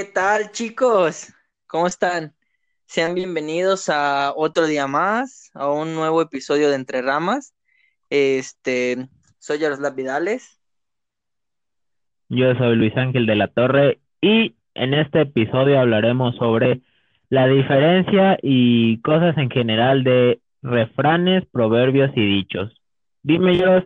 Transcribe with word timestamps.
¿Qué 0.00 0.06
tal, 0.06 0.50
chicos? 0.50 1.30
¿Cómo 1.66 1.86
están? 1.86 2.32
Sean 2.86 3.14
bienvenidos 3.14 3.90
a 3.90 4.32
otro 4.34 4.66
día 4.66 4.86
más, 4.86 5.50
a 5.52 5.70
un 5.70 5.94
nuevo 5.94 6.22
episodio 6.22 6.70
de 6.70 6.76
Entre 6.76 7.02
Ramas. 7.02 7.54
Este, 8.08 9.08
soy 9.38 9.58
Yaroslav 9.58 9.94
Vidales. 9.94 10.58
Yo 12.30 12.54
soy 12.54 12.76
Luis 12.76 12.96
Ángel 12.96 13.26
de 13.26 13.36
la 13.36 13.48
Torre 13.48 14.00
y 14.22 14.54
en 14.72 14.94
este 14.94 15.20
episodio 15.20 15.78
hablaremos 15.78 16.34
sobre 16.36 16.80
la 17.28 17.46
diferencia 17.46 18.38
y 18.40 19.02
cosas 19.02 19.36
en 19.36 19.50
general 19.50 20.02
de 20.02 20.40
refranes, 20.62 21.44
proverbios 21.52 22.10
y 22.16 22.24
dichos. 22.24 22.72
Dime, 23.22 23.58
yo, 23.58 23.84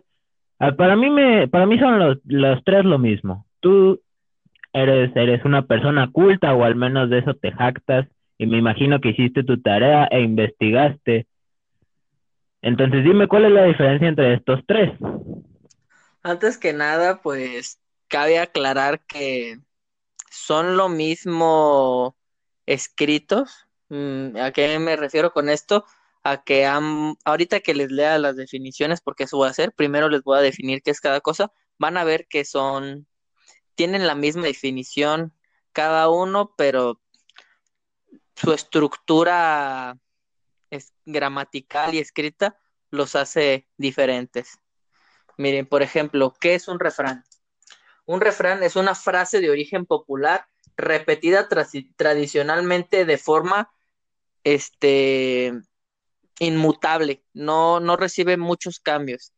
ah, 0.59 0.71
para 0.77 0.95
mí 0.95 1.09
me, 1.09 1.49
para 1.49 1.65
mí 1.65 1.77
son 1.77 1.99
los, 1.99 2.19
los 2.23 2.63
tres 2.63 2.85
lo 2.85 2.99
mismo. 2.99 3.45
Tú 3.59 3.99
eres, 4.75 5.15
eres 5.15 5.43
una 5.45 5.65
persona 5.65 6.11
culta 6.11 6.53
o 6.53 6.63
al 6.63 6.75
menos 6.75 7.09
de 7.09 7.19
eso 7.19 7.33
te 7.33 7.51
jactas 7.51 8.07
y 8.37 8.45
me 8.45 8.57
imagino 8.57 8.99
que 8.99 9.09
hiciste 9.09 9.43
tu 9.43 9.61
tarea 9.61 10.05
e 10.11 10.21
investigaste. 10.21 11.27
Entonces 12.61 13.03
dime 13.03 13.27
cuál 13.27 13.45
es 13.45 13.51
la 13.51 13.63
diferencia 13.63 14.07
entre 14.07 14.33
estos 14.33 14.59
tres. 14.67 14.91
Antes 16.23 16.57
que 16.57 16.73
nada, 16.73 17.21
pues 17.21 17.79
cabe 18.07 18.37
aclarar 18.37 18.99
que 19.05 19.59
son 20.29 20.75
lo 20.75 20.89
mismo 20.89 22.17
escritos. 22.65 23.67
Mm, 23.89 24.35
¿A 24.37 24.51
qué 24.51 24.77
me 24.79 24.97
refiero 24.97 25.31
con 25.31 25.47
esto? 25.47 25.85
A 26.23 26.43
que 26.43 26.65
ahorita 26.65 27.61
que 27.61 27.75
les 27.75 27.91
lea 27.91 28.17
las 28.17 28.35
definiciones, 28.35 28.99
porque 28.99 29.23
eso 29.23 29.37
voy 29.37 29.47
a 29.47 29.51
hacer, 29.51 29.71
primero 29.71 30.09
les 30.09 30.23
voy 30.23 30.37
a 30.37 30.41
definir 30.41 30.81
qué 30.81 30.91
es 30.91 30.99
cada 30.99 31.21
cosa, 31.21 31.51
van 31.77 31.97
a 31.97 32.03
ver 32.03 32.27
que 32.27 32.43
son 32.43 33.07
tienen 33.75 34.07
la 34.07 34.15
misma 34.15 34.43
definición 34.43 35.33
cada 35.71 36.09
uno, 36.09 36.53
pero 36.57 37.01
su 38.35 38.53
estructura 38.53 39.97
es 40.69 40.93
gramatical 41.05 41.93
y 41.93 41.99
escrita 41.99 42.57
los 42.89 43.15
hace 43.15 43.67
diferentes. 43.77 44.59
Miren, 45.37 45.65
por 45.67 45.83
ejemplo, 45.83 46.33
¿qué 46.39 46.55
es 46.55 46.67
un 46.67 46.79
refrán? 46.79 47.23
Un 48.05 48.21
refrán 48.21 48.63
es 48.63 48.75
una 48.75 48.95
frase 48.95 49.41
de 49.41 49.49
origen 49.49 49.85
popular 49.85 50.47
repetida 50.77 51.47
tradicionalmente 51.97 53.05
de 53.05 53.17
forma 53.17 53.71
este, 54.43 55.53
inmutable, 56.39 57.23
no, 57.33 57.79
no 57.79 57.97
recibe 57.97 58.37
muchos 58.37 58.79
cambios, 58.79 59.33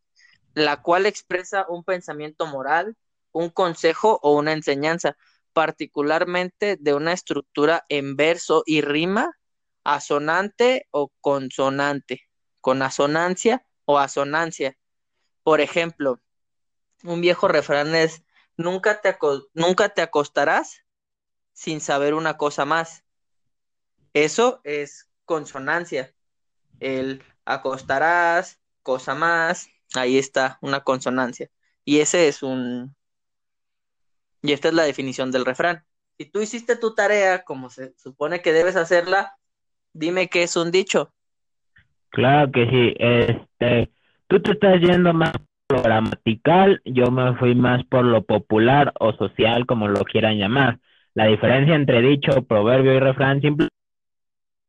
la 0.53 0.81
cual 0.81 1.05
expresa 1.05 1.65
un 1.69 1.83
pensamiento 1.83 2.45
moral, 2.45 2.95
un 3.37 3.49
consejo 3.49 4.19
o 4.23 4.35
una 4.35 4.53
enseñanza, 4.53 5.15
particularmente 5.53 6.77
de 6.79 6.93
una 6.93 7.13
estructura 7.13 7.85
en 7.87 8.15
verso 8.15 8.63
y 8.65 8.81
rima, 8.81 9.37
asonante 9.83 10.87
o 10.91 11.11
consonante, 11.21 12.23
con 12.61 12.81
asonancia 12.81 13.65
o 13.85 13.99
asonancia. 13.99 14.75
Por 15.43 15.61
ejemplo, 15.61 16.19
un 17.03 17.21
viejo 17.21 17.47
refrán 17.47 17.95
es, 17.95 18.23
nunca 18.57 19.01
te, 19.01 19.15
nunca 19.53 19.89
te 19.89 20.01
acostarás 20.01 20.83
sin 21.53 21.79
saber 21.79 22.15
una 22.15 22.37
cosa 22.37 22.65
más. 22.65 23.03
Eso 24.13 24.61
es 24.63 25.09
consonancia. 25.25 26.13
El 26.79 27.23
acostarás, 27.45 28.59
cosa 28.81 29.13
más, 29.13 29.67
ahí 29.93 30.17
está 30.17 30.57
una 30.61 30.83
consonancia. 30.83 31.49
Y 31.85 31.99
ese 31.99 32.27
es 32.27 32.43
un, 32.43 32.96
y 34.41 34.51
esta 34.51 34.69
es 34.69 34.73
la 34.73 34.83
definición 34.83 35.31
del 35.31 35.45
refrán. 35.45 35.83
Si 36.17 36.25
tú 36.25 36.41
hiciste 36.41 36.75
tu 36.75 36.95
tarea 36.95 37.43
como 37.43 37.69
se 37.69 37.93
supone 37.97 38.41
que 38.41 38.53
debes 38.53 38.75
hacerla, 38.75 39.33
dime 39.93 40.29
qué 40.29 40.43
es 40.43 40.55
un 40.55 40.71
dicho. 40.71 41.13
Claro 42.09 42.51
que 42.51 42.65
sí. 42.69 42.95
Este, 42.97 43.91
tú 44.27 44.41
te 44.41 44.51
estás 44.51 44.79
yendo 44.81 45.13
más 45.13 45.33
por 45.67 45.77
lo 45.77 45.83
gramatical, 45.83 46.81
yo 46.85 47.11
me 47.11 47.35
fui 47.35 47.53
más 47.55 47.83
por 47.85 48.05
lo 48.05 48.23
popular 48.23 48.93
o 48.99 49.13
social, 49.13 49.65
como 49.65 49.87
lo 49.87 50.03
quieran 50.05 50.37
llamar. 50.37 50.79
La 51.13 51.25
diferencia 51.25 51.75
entre 51.75 52.01
dicho, 52.01 52.43
proverbio 52.43 52.93
y 52.93 52.99
refrán 52.99 53.41
simplemente 53.41 53.73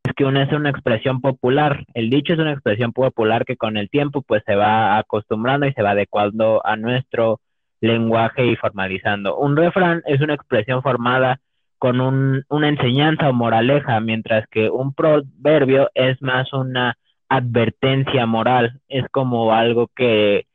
es 0.05 0.15
que 0.15 0.25
uno 0.25 0.43
es 0.43 0.53
una 0.53 0.71
expresión 0.71 1.21
popular. 1.21 1.84
El 1.95 2.11
dicho 2.11 2.33
es 2.33 2.39
una 2.39 2.53
expresión 2.53 2.93
popular 2.93 3.45
que 3.45 3.57
con 3.57 3.77
el 3.77 3.91
tiempo 3.91 4.23
pues 4.23 4.43
se 4.47 4.55
va 4.55 4.99
acostumbrando 4.99 5.67
y 5.67 5.73
se 5.75 5.83
va 5.83 5.91
adecuando 5.91 6.65
a 6.65 6.77
nuestro 6.77 7.41
lenguaje 7.81 8.47
y 8.47 8.56
formalizando. 8.56 9.37
Un 9.37 9.56
refrán 9.56 10.03
es 10.06 10.21
una 10.21 10.34
expresión 10.34 10.83
formada 10.83 11.41
con 11.78 12.00
un, 12.00 12.44
una 12.49 12.69
enseñanza 12.69 13.28
o 13.28 13.33
moraleja, 13.33 14.00
mientras 14.00 14.47
que 14.49 14.69
un 14.69 14.93
proverbio 14.93 15.91
es 15.94 16.21
más 16.21 16.53
una 16.53 16.97
advertencia 17.28 18.27
moral, 18.27 18.81
es 18.89 19.05
como 19.11 19.53
algo 19.53 19.89
que, 19.94 20.47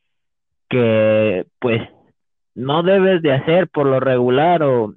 que 0.68 1.46
pues 1.60 1.82
no 2.54 2.82
debes 2.82 3.22
de 3.22 3.32
hacer 3.32 3.68
por 3.68 3.86
lo 3.86 4.00
regular 4.00 4.62
o 4.62 4.94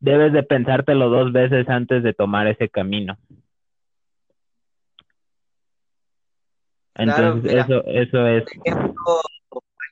debes 0.00 0.32
de 0.32 0.42
pensártelo 0.42 1.08
dos 1.08 1.32
veces 1.32 1.68
antes 1.68 2.02
de 2.02 2.12
tomar 2.12 2.46
ese 2.46 2.68
camino. 2.68 3.16
Entonces, 6.96 7.54
eso, 7.54 7.84
eso 7.86 8.26
es 8.26 8.44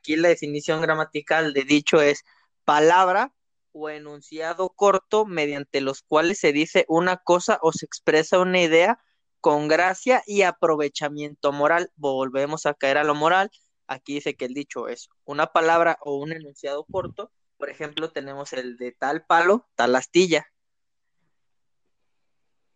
aquí 0.02 0.16
la 0.16 0.28
definición 0.28 0.82
gramatical 0.82 1.52
de 1.52 1.62
dicho 1.62 2.02
es 2.02 2.24
palabra 2.64 3.32
o 3.70 3.88
enunciado 3.88 4.70
corto 4.70 5.24
mediante 5.24 5.80
los 5.80 6.02
cuales 6.02 6.40
se 6.40 6.52
dice 6.52 6.84
una 6.88 7.18
cosa 7.18 7.60
o 7.62 7.72
se 7.72 7.86
expresa 7.86 8.40
una 8.40 8.60
idea 8.60 8.98
con 9.40 9.68
gracia 9.68 10.22
y 10.26 10.42
aprovechamiento 10.42 11.52
moral. 11.52 11.90
Volvemos 11.94 12.66
a 12.66 12.74
caer 12.74 12.98
a 12.98 13.04
lo 13.04 13.14
moral. 13.14 13.50
Aquí 13.86 14.14
dice 14.14 14.34
que 14.34 14.44
el 14.44 14.54
dicho 14.54 14.88
es 14.88 15.08
una 15.24 15.46
palabra 15.46 15.98
o 16.00 16.16
un 16.16 16.32
enunciado 16.32 16.84
corto. 16.84 17.30
Por 17.56 17.70
ejemplo, 17.70 18.10
tenemos 18.10 18.52
el 18.52 18.76
de 18.76 18.90
tal 18.90 19.24
palo, 19.24 19.69
tal 19.76 19.94
astilla. 19.94 20.46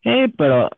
Sí, 0.01 0.33
pero 0.37 0.69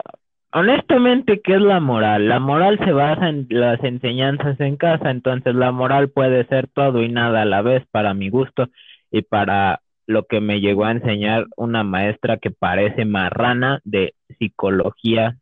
Honestamente, 0.51 1.41
¿qué 1.41 1.55
es 1.55 1.61
la 1.61 1.79
moral? 1.79 2.27
La 2.27 2.39
moral 2.39 2.79
se 2.83 2.91
basa 2.91 3.29
en 3.29 3.45
las 3.49 3.83
enseñanzas 3.83 4.59
en 4.59 4.77
casa, 4.77 5.11
entonces 5.11 5.53
la 5.53 5.71
moral 5.71 6.09
puede 6.09 6.45
ser 6.47 6.67
todo 6.67 7.03
y 7.03 7.09
nada 7.09 7.43
a 7.43 7.45
la 7.45 7.61
vez 7.61 7.85
para 7.91 8.15
mi 8.15 8.29
gusto 8.29 8.67
y 9.11 9.21
para 9.21 9.81
lo 10.07 10.25
que 10.25 10.41
me 10.41 10.59
llegó 10.59 10.85
a 10.85 10.91
enseñar 10.91 11.45
una 11.55 11.83
maestra 11.83 12.37
que 12.37 12.49
parece 12.49 13.05
marrana 13.05 13.79
de 13.83 14.15
psicología 14.39 15.37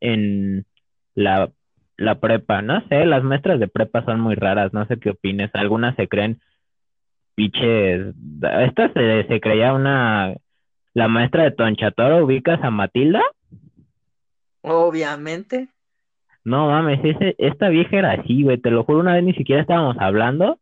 en 0.00 0.64
la, 1.14 1.50
la 1.98 2.18
prepa. 2.18 2.62
No 2.62 2.80
sé, 2.88 3.04
las 3.04 3.22
maestras 3.22 3.60
de 3.60 3.68
prepa 3.68 4.04
son 4.06 4.20
muy 4.20 4.36
raras, 4.36 4.72
no 4.72 4.86
sé 4.86 4.98
qué 4.98 5.10
opines. 5.10 5.50
Algunas 5.52 5.94
se 5.96 6.08
creen 6.08 6.40
piches. 7.34 8.14
Esta 8.60 8.92
se, 8.94 9.26
se 9.28 9.40
creía 9.40 9.74
una. 9.74 10.34
La 10.94 11.08
maestra 11.08 11.44
de 11.44 11.50
Tonchatoro, 11.50 12.24
¿ubicas 12.24 12.62
a 12.62 12.70
Matilda? 12.70 13.22
Obviamente. 14.66 15.68
No 16.44 16.68
mames, 16.68 17.00
ese, 17.04 17.34
esta 17.38 17.68
vieja 17.68 17.96
era 17.96 18.12
así, 18.12 18.42
güey, 18.42 18.58
te 18.58 18.70
lo 18.70 18.84
juro, 18.84 19.00
una 19.00 19.14
vez 19.14 19.24
ni 19.24 19.32
siquiera 19.34 19.62
estábamos 19.62 19.96
hablando 19.98 20.58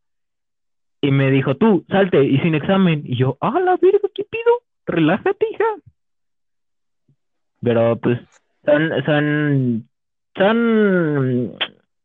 y 1.01 1.11
me 1.11 1.31
dijo, 1.31 1.57
tú, 1.57 1.85
salte 1.89 2.23
y 2.25 2.39
sin 2.39 2.55
examen. 2.55 3.03
Y 3.05 3.17
yo, 3.17 3.37
ah, 3.41 3.59
la 3.61 3.77
verga, 3.77 4.09
¿qué 4.15 4.25
pido? 4.25 4.63
Relájate, 4.87 5.47
hija. 5.51 5.65
Pero 7.63 7.97
pues 7.97 8.19
son, 8.65 8.91
son, 9.05 9.89
son 10.37 11.53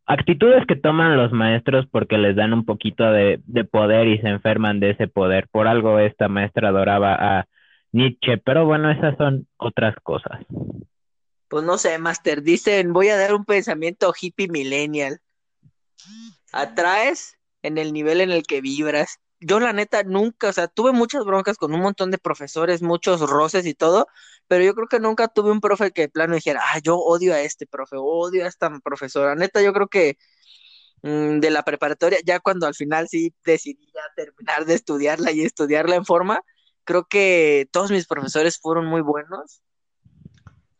actitudes 0.05 0.65
que 0.67 0.75
toman 0.75 1.17
los 1.17 1.31
maestros 1.31 1.85
porque 1.91 2.17
les 2.17 2.35
dan 2.35 2.53
un 2.53 2.65
poquito 2.65 3.09
de, 3.11 3.41
de 3.45 3.63
poder 3.65 4.07
y 4.07 4.19
se 4.19 4.27
enferman 4.27 4.79
de 4.79 4.91
ese 4.91 5.07
poder. 5.07 5.47
Por 5.51 5.67
algo 5.67 5.99
esta 5.99 6.27
maestra 6.27 6.69
adoraba 6.69 7.15
a 7.15 7.45
Nietzsche, 7.91 8.37
pero 8.37 8.65
bueno, 8.65 8.89
esas 8.89 9.17
son 9.17 9.47
otras 9.57 9.95
cosas 10.01 10.45
pues 11.49 11.63
no 11.65 11.77
sé, 11.77 11.97
Master, 11.97 12.43
dicen, 12.43 12.93
voy 12.93 13.09
a 13.09 13.17
dar 13.17 13.33
un 13.33 13.43
pensamiento 13.45 14.13
hippie 14.19 14.47
millennial. 14.47 15.21
Atraes 16.51 17.37
en 17.63 17.77
el 17.77 17.91
nivel 17.93 18.21
en 18.21 18.31
el 18.31 18.43
que 18.45 18.61
vibras. 18.61 19.19
Yo 19.41 19.59
la 19.59 19.73
neta 19.73 20.03
nunca, 20.03 20.49
o 20.49 20.53
sea, 20.53 20.67
tuve 20.67 20.91
muchas 20.91 21.25
broncas 21.25 21.57
con 21.57 21.73
un 21.73 21.81
montón 21.81 22.11
de 22.11 22.17
profesores, 22.19 22.81
muchos 22.81 23.21
roces 23.21 23.65
y 23.65 23.73
todo, 23.73 24.07
pero 24.47 24.63
yo 24.63 24.75
creo 24.75 24.87
que 24.87 24.99
nunca 24.99 25.27
tuve 25.27 25.51
un 25.51 25.61
profe 25.61 25.91
que 25.91 26.03
de 26.03 26.09
plano 26.09 26.35
dijera, 26.35 26.61
ah, 26.73 26.79
yo 26.83 26.97
odio 26.97 27.33
a 27.33 27.41
este 27.41 27.65
profe, 27.67 27.95
odio 27.97 28.45
a 28.45 28.47
esta 28.47 28.69
profesora. 28.83 29.35
Neta, 29.35 29.61
yo 29.61 29.73
creo 29.73 29.87
que 29.87 30.17
mm, 31.03 31.39
de 31.39 31.49
la 31.51 31.63
preparatoria, 31.63 32.19
ya 32.25 32.39
cuando 32.39 32.67
al 32.67 32.75
final 32.75 33.07
sí 33.09 33.33
decidí 33.45 33.91
terminar 34.15 34.65
de 34.65 34.75
estudiarla 34.75 35.31
y 35.31 35.41
estudiarla 35.41 35.95
en 35.95 36.05
forma, 36.05 36.41
creo 36.83 37.05
que 37.07 37.67
todos 37.71 37.91
mis 37.91 38.07
profesores 38.07 38.59
fueron 38.59 38.85
muy 38.87 39.01
buenos 39.01 39.61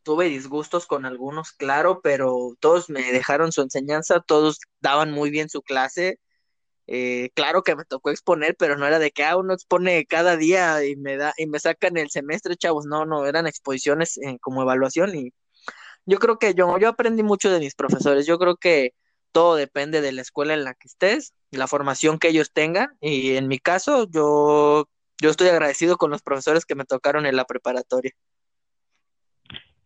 tuve 0.04 0.26
disgustos 0.30 0.86
con 0.88 1.06
algunos, 1.06 1.52
claro, 1.52 2.02
pero 2.02 2.56
todos 2.60 2.90
me 2.90 3.12
dejaron 3.12 3.52
su 3.52 3.62
enseñanza, 3.62 4.22
todos 4.22 4.60
daban 4.82 5.12
muy 5.12 5.30
bien 5.32 5.50
su 5.50 5.62
clase. 5.62 6.20
Eh, 6.88 7.30
claro 7.36 7.64
que 7.64 7.76
me 7.76 7.86
tocó 7.86 8.10
exponer, 8.12 8.56
pero 8.58 8.78
no 8.78 8.88
era 8.88 9.00
de 9.00 9.12
que 9.12 9.24
ah, 9.24 9.38
uno 9.38 9.54
expone 9.54 10.06
cada 10.08 10.38
día 10.38 10.84
y 10.86 10.96
me 10.96 11.18
da 11.18 11.34
y 11.38 11.48
me 11.48 11.60
sacan 11.60 11.98
el 11.98 12.10
semestre, 12.10 12.58
chavos. 12.58 12.86
No, 12.86 13.06
no, 13.06 13.26
eran 13.28 13.48
exposiciones 13.48 14.18
eh, 14.20 14.38
como 14.42 14.64
evaluación 14.64 15.16
y 15.16 15.34
yo 16.06 16.20
creo 16.20 16.40
que 16.40 16.54
yo, 16.56 16.78
yo 16.80 16.90
aprendí 16.90 17.24
mucho 17.24 17.52
de 17.52 17.60
mis 17.60 17.76
profesores. 17.76 18.26
Yo 18.26 18.40
creo 18.40 18.58
que 18.58 18.94
todo 19.32 19.56
depende 19.56 20.02
de 20.02 20.12
la 20.14 20.22
escuela 20.22 20.54
en 20.56 20.64
la 20.64 20.74
que 20.74 20.88
estés, 20.88 21.34
la 21.52 21.68
formación 21.68 22.20
que 22.20 22.30
ellos 22.30 22.52
tengan 22.54 22.90
y 23.02 23.36
en 23.38 23.48
mi 23.48 23.60
caso 23.60 24.08
yo 24.10 24.88
yo 25.22 25.30
estoy 25.30 25.50
agradecido 25.50 25.98
con 25.98 26.12
los 26.12 26.22
profesores 26.22 26.66
que 26.66 26.76
me 26.76 26.86
tocaron 26.86 27.26
en 27.26 27.36
la 27.36 27.46
preparatoria. 27.46 28.14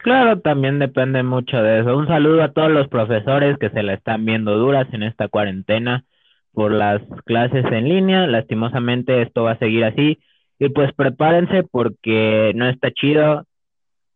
Claro, 0.04 0.42
también 0.42 0.80
depende 0.80 1.24
mucho 1.24 1.64
de 1.64 1.80
eso. 1.80 1.98
Un 1.98 2.08
saludo 2.08 2.44
a 2.44 2.52
todos 2.52 2.70
los 2.70 2.90
profesores 2.90 3.58
que 3.58 3.70
se 3.70 3.84
la 3.84 3.94
están 3.94 4.26
viendo 4.26 4.58
duras 4.58 4.86
en 4.92 5.02
esta 5.02 5.30
cuarentena 5.30 6.04
por 6.52 6.74
las 6.74 7.02
clases 7.26 7.64
en 7.72 7.88
línea. 7.88 8.28
Lastimosamente 8.28 9.22
esto 9.22 9.44
va 9.44 9.52
a 9.54 9.60
seguir 9.60 9.86
así. 9.86 10.20
Y 10.60 10.68
pues 10.70 10.92
prepárense 10.94 11.64
porque 11.64 12.52
no 12.54 12.68
está 12.68 12.92
chido 12.92 13.46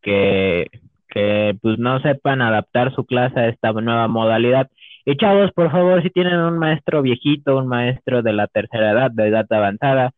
que, 0.01 0.67
que 1.07 1.57
pues 1.61 1.79
no 1.79 2.01
sepan 2.01 2.41
adaptar 2.41 2.93
su 2.93 3.05
clase 3.05 3.39
a 3.39 3.47
esta 3.47 3.71
nueva 3.71 4.09
modalidad. 4.09 4.69
Y 5.05 5.15
chavos, 5.15 5.53
por 5.53 5.71
favor, 5.71 6.03
si 6.03 6.09
tienen 6.09 6.37
un 6.39 6.59
maestro 6.59 7.01
viejito, 7.01 7.57
un 7.57 7.67
maestro 7.69 8.21
de 8.23 8.33
la 8.33 8.47
tercera 8.47 8.91
edad, 8.91 9.11
de 9.11 9.27
edad 9.29 9.45
avanzada, 9.53 10.11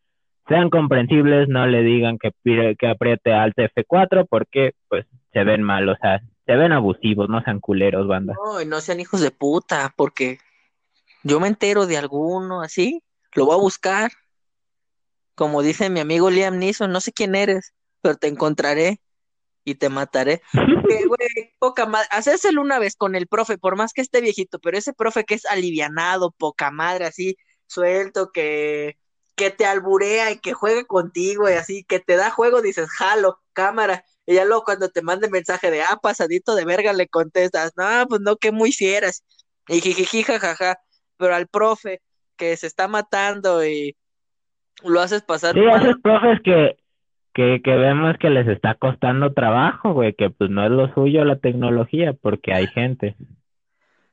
sean 0.48 0.68
comprensibles, 0.68 1.48
no 1.48 1.64
le 1.68 1.84
digan 1.84 2.18
que, 2.18 2.32
que 2.76 2.88
apriete 2.88 3.32
alt 3.32 3.56
F4 3.56 4.26
porque 4.28 4.72
pues 4.88 5.06
se 5.32 5.44
ven 5.44 5.62
mal, 5.62 5.88
o 5.88 5.96
sea, 5.96 6.20
se 6.46 6.56
ven 6.56 6.72
abusivos, 6.72 7.28
no 7.28 7.42
sean 7.42 7.60
culeros, 7.60 8.06
banda. 8.06 8.34
No, 8.44 8.60
y 8.60 8.66
no 8.66 8.80
sean 8.80 9.00
hijos 9.00 9.20
de 9.20 9.30
puta, 9.30 9.92
porque 9.96 10.38
yo 11.22 11.40
me 11.40 11.48
entero 11.48 11.86
de 11.86 11.96
alguno 11.96 12.62
así, 12.62 13.02
lo 13.34 13.46
voy 13.46 13.54
a 13.54 13.60
buscar. 13.60 14.10
Como 15.34 15.62
dice 15.62 15.90
mi 15.90 16.00
amigo 16.00 16.30
Liam 16.30 16.58
Neeson, 16.58 16.92
no 16.92 17.00
sé 17.00 17.12
quién 17.12 17.34
eres, 17.34 17.72
pero 18.02 18.16
te 18.16 18.26
encontraré 18.26 19.00
y 19.64 19.76
te 19.76 19.88
mataré. 19.88 20.42
Que, 20.90 21.06
güey, 21.06 21.54
poca 21.60 21.86
madre. 21.86 22.08
Hacéselo 22.10 22.60
una 22.60 22.80
vez 22.80 22.96
con 22.96 23.14
el 23.14 23.28
profe, 23.28 23.58
por 23.58 23.76
más 23.76 23.92
que 23.92 24.00
esté 24.00 24.20
viejito, 24.20 24.58
pero 24.58 24.76
ese 24.76 24.92
profe 24.92 25.22
que 25.22 25.34
es 25.34 25.46
alivianado, 25.46 26.32
poca 26.32 26.72
madre, 26.72 27.04
así, 27.04 27.36
suelto, 27.68 28.32
que 28.32 28.98
que 29.40 29.50
te 29.50 29.64
alburea 29.64 30.30
y 30.30 30.38
que 30.38 30.52
juegue 30.52 30.84
contigo 30.84 31.48
y 31.48 31.54
así, 31.54 31.82
que 31.84 31.98
te 31.98 32.16
da 32.16 32.30
juego, 32.30 32.60
dices, 32.60 32.90
jalo, 32.90 33.40
cámara. 33.54 34.04
Y 34.30 34.34
ya 34.34 34.44
luego 34.44 34.62
cuando 34.62 34.88
te 34.88 35.02
mande 35.02 35.28
mensaje 35.28 35.72
de, 35.72 35.82
ah, 35.82 35.98
pasadito 36.00 36.54
de 36.54 36.64
verga, 36.64 36.92
le 36.92 37.08
contestas, 37.08 37.72
no, 37.76 38.06
pues 38.06 38.20
no, 38.20 38.36
que 38.36 38.52
muy 38.52 38.70
fieras. 38.70 39.24
Y 39.66 39.80
jijiji, 39.80 40.22
jajaja. 40.22 40.78
Pero 41.16 41.34
al 41.34 41.48
profe 41.48 42.00
que 42.36 42.56
se 42.56 42.68
está 42.68 42.86
matando 42.86 43.66
y 43.66 43.96
lo 44.84 45.00
haces 45.00 45.22
pasar. 45.22 45.54
Sí, 45.54 45.62
esos 45.64 46.00
profes 46.00 46.38
que, 46.44 46.76
que, 47.34 47.60
que 47.60 47.74
vemos 47.74 48.18
que 48.20 48.30
les 48.30 48.46
está 48.46 48.76
costando 48.76 49.32
trabajo, 49.32 49.94
güey, 49.94 50.14
que 50.14 50.30
pues 50.30 50.48
no 50.48 50.64
es 50.64 50.70
lo 50.70 50.94
suyo 50.94 51.24
la 51.24 51.40
tecnología, 51.40 52.12
porque 52.12 52.54
hay 52.54 52.68
gente. 52.68 53.16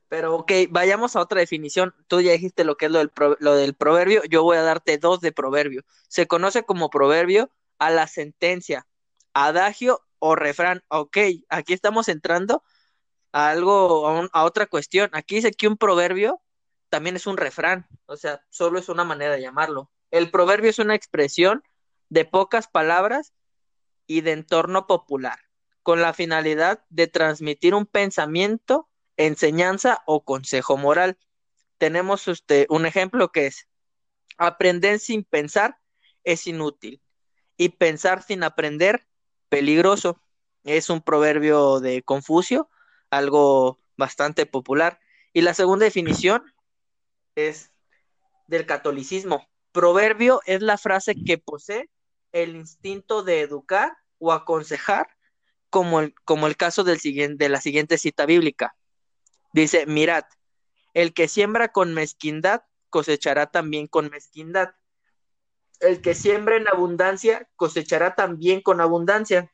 Pero 0.10 0.34
ok, 0.34 0.52
vayamos 0.72 1.16
a 1.16 1.22
otra 1.22 1.42
definición. 1.42 1.94
Tú 2.08 2.22
ya 2.22 2.32
dijiste 2.32 2.64
lo 2.64 2.76
que 2.76 2.88
es 2.88 2.92
lo 2.92 2.98
del, 2.98 3.12
lo 3.40 3.54
del 3.54 3.76
proverbio, 3.76 4.24
yo 4.28 4.42
voy 4.42 4.58
a 4.58 4.64
darte 4.64 4.98
dos 4.98 5.22
de 5.22 5.32
proverbio. 5.32 5.84
Se 6.08 6.26
conoce 6.26 6.64
como 6.64 6.90
proverbio 6.90 7.52
a 7.78 7.92
la 7.92 8.08
sentencia, 8.08 8.88
adagio 9.36 10.00
o 10.20 10.36
refrán. 10.36 10.84
Ok, 10.90 11.18
aquí 11.50 11.74
estamos 11.74 12.08
entrando 12.10 12.64
a 13.32 13.50
algo, 13.50 14.08
a, 14.08 14.30
a 14.32 14.44
otra 14.44 14.68
cuestión. 14.68 15.10
Aquí 15.14 15.36
dice 15.36 15.52
que 15.52 15.68
un 15.68 15.78
proverbio 15.78 16.42
también 16.90 17.16
es 17.16 17.28
un 17.28 17.38
refrán, 17.38 17.88
o 18.06 18.16
sea, 18.16 18.42
solo 18.50 18.80
es 18.80 18.90
una 18.90 19.04
manera 19.04 19.34
de 19.36 19.42
llamarlo. 19.42 19.92
El 20.12 20.32
proverbio 20.32 20.70
es 20.70 20.80
una 20.80 20.96
expresión 20.96 21.64
de 22.10 22.26
pocas 22.26 22.68
palabras 22.68 23.34
y 24.06 24.22
de 24.22 24.32
entorno 24.32 24.88
popular, 24.88 25.40
con 25.84 26.02
la 26.02 26.14
finalidad 26.14 26.84
de 26.90 27.08
transmitir 27.08 27.76
un 27.76 27.86
pensamiento 27.86 28.90
enseñanza 29.18 30.02
o 30.06 30.24
consejo 30.24 30.78
moral. 30.78 31.18
Tenemos 31.78 32.28
este, 32.28 32.68
un 32.70 32.86
ejemplo 32.86 33.32
que 33.32 33.48
es, 33.48 33.68
aprender 34.38 35.00
sin 35.00 35.24
pensar 35.24 35.80
es 36.24 36.48
inútil 36.48 37.02
y 37.58 37.70
pensar 37.70 38.24
sin 38.24 38.44
aprender 38.44 39.08
peligroso. 39.50 40.22
Es 40.64 40.90
un 40.90 41.02
proverbio 41.02 41.80
de 41.80 42.04
Confucio, 42.04 42.70
algo 43.10 43.80
bastante 43.96 44.46
popular. 44.46 45.00
Y 45.34 45.42
la 45.42 45.54
segunda 45.54 45.86
definición 45.86 46.44
es 47.36 47.72
del 48.48 48.66
catolicismo. 48.66 49.48
Proverbio 49.72 50.42
es 50.46 50.62
la 50.62 50.78
frase 50.78 51.16
que 51.16 51.38
posee 51.38 51.90
el 52.32 52.56
instinto 52.56 53.24
de 53.24 53.42
educar 53.42 53.98
o 54.20 54.34
aconsejar, 54.34 55.08
como 55.70 56.00
el, 56.00 56.16
como 56.24 56.48
el 56.48 56.58
caso 56.58 56.84
del 56.84 57.00
de 57.38 57.50
la 57.50 57.62
siguiente 57.62 57.98
cita 57.98 58.26
bíblica. 58.26 58.76
Dice, 59.54 59.86
mirad, 59.86 60.24
el 60.94 61.14
que 61.14 61.28
siembra 61.28 61.70
con 61.72 61.94
mezquindad 61.94 62.62
cosechará 62.90 63.48
también 63.48 63.88
con 63.88 64.10
mezquindad. 64.10 64.72
El 65.80 66.02
que 66.02 66.14
siembra 66.14 66.58
en 66.58 66.68
abundancia 66.68 67.48
cosechará 67.56 68.16
también 68.16 68.62
con 68.62 68.82
abundancia. 68.82 69.52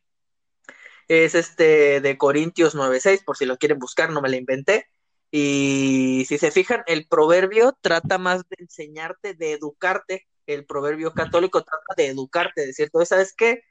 Es 1.07 1.35
este 1.35 2.01
de 2.01 2.17
Corintios 2.17 2.75
9:6, 2.75 3.23
por 3.23 3.37
si 3.37 3.45
lo 3.45 3.57
quieren 3.57 3.79
buscar, 3.79 4.09
no 4.09 4.21
me 4.21 4.29
lo 4.29 4.35
inventé. 4.37 4.87
Y 5.31 6.25
si 6.27 6.37
se 6.37 6.51
fijan, 6.51 6.83
el 6.87 7.07
proverbio 7.07 7.77
trata 7.81 8.17
más 8.17 8.47
de 8.49 8.55
enseñarte, 8.59 9.33
de 9.33 9.53
educarte. 9.53 10.27
El 10.45 10.65
proverbio 10.65 11.13
católico 11.13 11.63
trata 11.63 11.95
de 11.97 12.07
educarte, 12.07 12.65
de 12.65 12.73
cierto, 12.73 13.03
¿sabes 13.05 13.33
qué? 13.35 13.63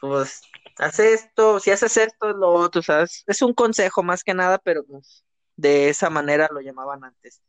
Pues 0.00 0.42
haz 0.78 0.98
esto, 1.00 1.60
si 1.60 1.70
haces 1.70 1.96
esto, 1.96 2.32
lo 2.32 2.50
otro, 2.52 2.82
¿sabes? 2.82 3.24
Es 3.26 3.42
un 3.42 3.54
consejo 3.54 4.02
más 4.02 4.24
que 4.24 4.34
nada, 4.34 4.58
pero 4.58 4.84
pues 4.84 5.24
de 5.56 5.88
esa 5.88 6.10
manera 6.10 6.48
lo 6.52 6.60
llamaban 6.60 7.04
antes. 7.04 7.42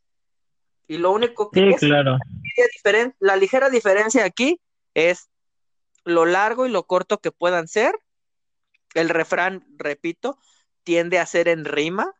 Y 0.90 0.98
lo 0.98 1.12
único 1.12 1.52
que... 1.52 1.76
Sí, 1.78 1.86
claro. 1.86 2.18
La 3.20 3.36
ligera 3.36 3.70
diferencia 3.70 4.24
aquí 4.24 4.60
es 4.94 5.30
lo 6.02 6.26
largo 6.26 6.66
y 6.66 6.68
lo 6.68 6.82
corto 6.82 7.18
que 7.18 7.30
puedan 7.30 7.68
ser. 7.68 7.94
El 8.94 9.08
refrán, 9.08 9.64
repito, 9.76 10.36
tiende 10.82 11.20
a 11.20 11.26
ser 11.26 11.46
en 11.46 11.64
rima, 11.64 12.12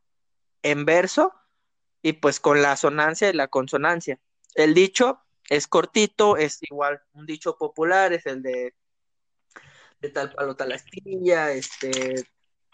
en 0.63 0.85
verso, 0.85 1.35
y 2.01 2.13
pues 2.13 2.39
con 2.39 2.63
la 2.63 2.71
asonancia 2.71 3.29
y 3.29 3.33
la 3.33 3.49
consonancia. 3.49 4.21
El 4.55 4.73
dicho 4.73 5.21
es 5.49 5.67
cortito, 5.67 6.37
es 6.37 6.59
igual, 6.63 7.03
un 7.13 7.27
dicho 7.27 7.59
popular 7.59 8.13
es 8.13 8.25
el 8.27 8.41
de 8.41 8.77
de 10.01 10.11
tal 10.11 10.33
palo 10.33 10.55
tal 10.55 10.71
astilla, 10.71 11.51
este, 11.51 12.25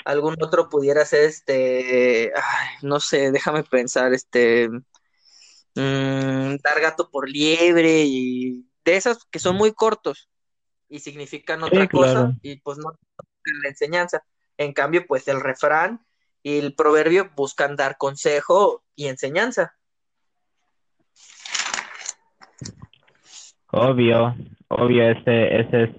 algún 0.05 0.37
otro 0.43 0.69
pudiera 0.69 1.07
ser 1.07 1.23
este, 1.23 2.35
no 2.83 3.01
sé, 3.01 3.33
déjame 3.33 3.65
pensar, 3.65 4.13
este, 4.13 4.69
mm, 5.77 6.57
dar 6.63 6.81
gato 6.81 7.11
por 7.11 7.29
liebre 7.29 8.03
y 8.05 8.67
de 8.85 8.97
esas 8.97 9.25
que 9.31 9.39
son 9.39 9.57
muy 9.57 9.73
cortos 9.73 10.29
y 10.89 11.01
significan 11.01 11.63
otra 11.63 11.87
cosa 11.89 12.33
y 12.43 12.61
pues 12.61 12.79
no 12.79 12.93
la 13.63 13.69
enseñanza. 13.69 14.23
En 14.57 14.73
cambio, 14.73 15.07
pues 15.07 15.29
el 15.29 15.41
refrán 15.41 16.01
y 16.43 16.59
el 16.59 16.75
proverbio 16.75 17.31
buscan 17.37 17.77
dar 17.77 17.97
consejo 17.99 18.83
y 18.95 19.07
enseñanza. 19.07 19.75
Obvio, 23.71 24.35
obvio, 24.69 25.11
ese, 25.11 25.61
ese 25.61 25.83
es 25.85 25.91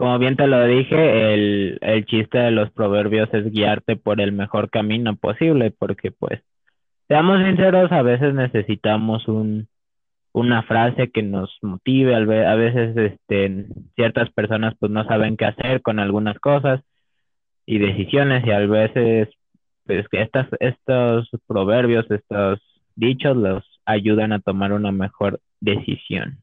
como 0.00 0.18
bien 0.18 0.34
te 0.34 0.46
lo 0.46 0.64
dije, 0.64 1.34
el, 1.34 1.78
el 1.82 2.06
chiste 2.06 2.38
de 2.38 2.50
los 2.50 2.70
proverbios 2.70 3.28
es 3.34 3.52
guiarte 3.52 3.96
por 3.96 4.22
el 4.22 4.32
mejor 4.32 4.70
camino 4.70 5.14
posible, 5.14 5.72
porque 5.72 6.10
pues, 6.10 6.40
seamos 7.10 7.44
sinceros, 7.44 7.90
a 7.90 8.02
veces 8.02 8.34
necesitamos 8.34 9.26
un, 9.26 9.66
una 10.32 10.62
frase 10.62 11.10
que 11.10 11.24
nos 11.24 11.58
motive, 11.60 12.14
a 12.14 12.54
veces 12.54 12.96
este, 12.96 13.66
ciertas 13.96 14.30
personas 14.30 14.74
pues 14.78 14.92
no 14.92 15.04
saben 15.04 15.36
qué 15.36 15.46
hacer 15.46 15.82
con 15.82 15.98
algunas 15.98 16.38
cosas 16.38 16.82
y 17.66 17.78
decisiones 17.78 18.46
y 18.46 18.52
a 18.52 18.60
veces 18.60 19.28
pues 19.86 20.06
que 20.06 20.22
estas, 20.22 20.46
estos 20.60 21.28
proverbios, 21.48 22.08
estos 22.12 22.60
dichos 22.94 23.36
los 23.36 23.64
ayudan 23.86 24.32
a 24.32 24.38
tomar 24.38 24.72
una 24.72 24.92
mejor 24.92 25.40
decisión. 25.58 26.38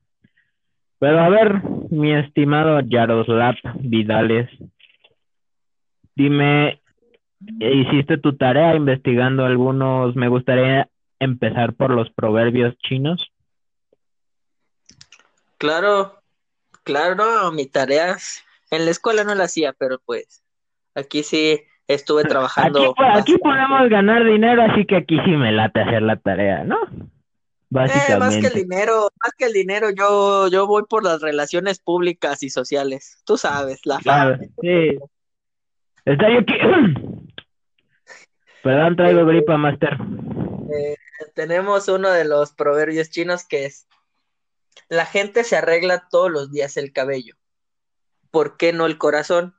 Pero 1.00 1.20
a 1.20 1.30
ver, 1.30 1.62
mi 1.92 2.12
estimado 2.12 2.82
Yaroslav 2.82 3.56
Vidales, 3.76 4.50
dime, 6.14 6.82
¿hiciste 7.40 8.18
tu 8.18 8.36
tarea 8.36 8.76
investigando 8.76 9.46
algunos? 9.46 10.16
Me 10.16 10.28
gustaría 10.28 10.90
empezar 11.20 11.74
por 11.74 11.92
los 11.92 12.10
proverbios 12.12 12.78
chinos. 12.80 13.32
Claro, 15.58 16.22
claro, 16.84 17.52
mi 17.52 17.66
tarea 17.66 18.18
en 18.72 18.86
la 18.86 18.92
escuela 18.92 19.24
no 19.24 19.34
la 19.36 19.46
hacía, 19.46 19.74
pero 19.74 20.00
pues 20.06 20.44
aquí 20.94 21.24
sí 21.24 21.62
estuve 21.88 22.24
trabajando. 22.26 22.92
Aquí, 22.92 23.04
aquí 23.14 23.38
podemos 23.38 23.90
ganar 23.90 24.24
dinero, 24.24 24.64
así 24.64 24.86
que 24.86 24.98
aquí 24.98 25.18
sí 25.26 25.32
me 25.32 25.52
late 25.52 25.82
hacer 25.82 26.02
la 26.04 26.18
tarea, 26.18 26.64
¿no? 26.64 26.78
Básicamente. 27.70 28.14
Eh, 28.14 28.18
más 28.20 28.38
que 28.38 28.48
el 28.48 28.54
dinero, 28.54 29.10
más 29.22 29.34
que 29.38 29.46
el 29.46 29.54
dinero, 29.54 29.90
yo, 29.90 30.48
yo 30.48 30.68
voy 30.68 30.84
por 30.90 31.04
las 31.04 31.22
relaciones 31.22 31.80
públicas 31.80 32.42
y 32.44 32.50
sociales. 32.50 33.22
Tú 33.26 33.38
sabes, 33.38 33.86
la 33.86 33.98
Claro, 33.98 34.38
sí. 34.62 34.98
Está 36.06 36.30
yo 36.32 36.40
aquí. 36.40 36.54
Perdón, 38.64 38.96
traigo 38.96 39.26
gripa, 39.26 39.58
Master. 39.58 39.98
Eh, 40.74 40.96
tenemos 41.34 41.88
uno 41.88 42.10
de 42.10 42.26
los 42.26 42.54
proverbios 42.54 43.10
chinos 43.10 43.46
que 43.46 43.66
es, 43.66 43.88
la 44.90 45.06
gente 45.06 45.44
se 45.44 45.56
arregla 45.56 46.08
todos 46.10 46.32
los 46.32 46.52
días 46.52 46.78
el 46.78 46.92
cabello. 46.92 47.36
¿Por 48.32 48.58
qué 48.58 48.74
no 48.74 48.86
el 48.86 48.98
corazón? 48.98 49.56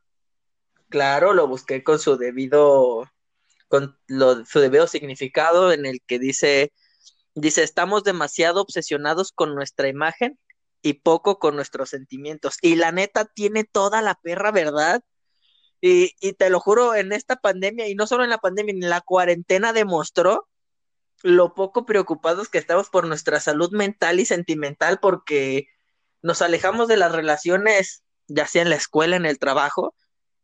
Claro, 0.89 1.33
lo 1.33 1.47
busqué 1.47 1.85
con 1.85 1.99
su 1.99 2.17
debido, 2.17 3.11
con 3.69 3.99
lo, 4.07 4.45
su 4.45 4.61
debido 4.61 4.87
significado 4.87 5.73
en 5.73 5.87
el 5.87 6.01
que 6.07 6.19
dice, 6.19 6.73
dice, 7.35 7.63
estamos 7.63 8.05
demasiado 8.05 8.63
obsesionados 8.63 9.33
con 9.33 9.55
nuestra 9.55 9.89
imagen 9.89 10.39
y 10.83 10.95
poco 10.95 11.39
con 11.39 11.57
nuestros 11.57 11.91
sentimientos. 11.91 12.57
Y 12.63 12.77
la 12.77 12.93
neta 12.93 13.25
tiene 13.25 13.65
toda 13.65 14.03
la 14.03 14.15
perra 14.15 14.51
verdad. 14.51 15.03
Y, 15.81 16.13
y 16.21 16.33
te 16.33 16.51
lo 16.51 16.61
juro, 16.61 16.95
en 16.95 17.13
esta 17.13 17.37
pandemia, 17.37 17.89
y 17.89 17.95
no 17.95 18.07
solo 18.07 18.25
en 18.25 18.31
la 18.31 18.39
pandemia, 18.39 18.73
en 18.73 18.89
la 18.89 19.01
cuarentena 19.01 19.73
demostró 19.73 20.49
lo 21.23 21.55
poco 21.55 21.85
preocupados 21.85 22.49
que 22.49 22.59
estamos 22.59 22.91
por 22.91 23.07
nuestra 23.07 23.41
salud 23.41 23.71
mental 23.73 24.21
y 24.21 24.25
sentimental 24.25 24.99
porque 25.01 25.67
nos 26.23 26.43
alejamos 26.43 26.89
de 26.89 26.97
las 26.97 27.13
relaciones, 27.13 28.03
ya 28.27 28.47
sea 28.47 28.63
en 28.63 28.71
la 28.71 28.77
escuela, 28.77 29.17
en 29.17 29.27
el 29.27 29.39
trabajo, 29.39 29.95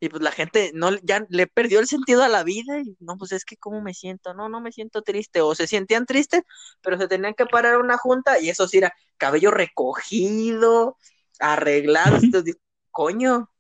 y 0.01 0.09
pues 0.09 0.23
la 0.23 0.33
gente 0.33 0.71
no 0.75 0.91
ya 1.03 1.25
le 1.31 1.47
perdió 1.47 1.81
el 1.81 1.87
sentido 1.87 2.23
a 2.23 2.29
la 2.29 2.43
vida 2.43 2.81
y 2.81 2.97
no, 3.01 3.17
pues 3.17 3.33
es 3.33 3.45
que 3.45 3.57
cómo 3.57 3.81
me 3.81 3.95
siento, 3.95 4.35
no, 4.35 4.49
no 4.49 4.61
me 4.61 4.73
siento 4.73 5.03
triste, 5.03 5.41
o 5.41 5.55
se 5.55 5.67
sentían 5.67 6.07
tristes, 6.07 6.43
pero 6.83 6.99
se 6.99 7.09
tenían 7.09 7.35
que 7.35 7.47
parar 7.47 7.75
a 7.75 7.79
una 7.79 7.97
junta 7.97 8.39
y 8.41 8.51
eso 8.51 8.69
sí 8.69 8.79
era 8.79 8.93
cabello 9.17 9.51
recogido, 9.51 10.99
arreglado, 11.39 12.19
entonces, 12.23 12.57
coño, 12.91 13.51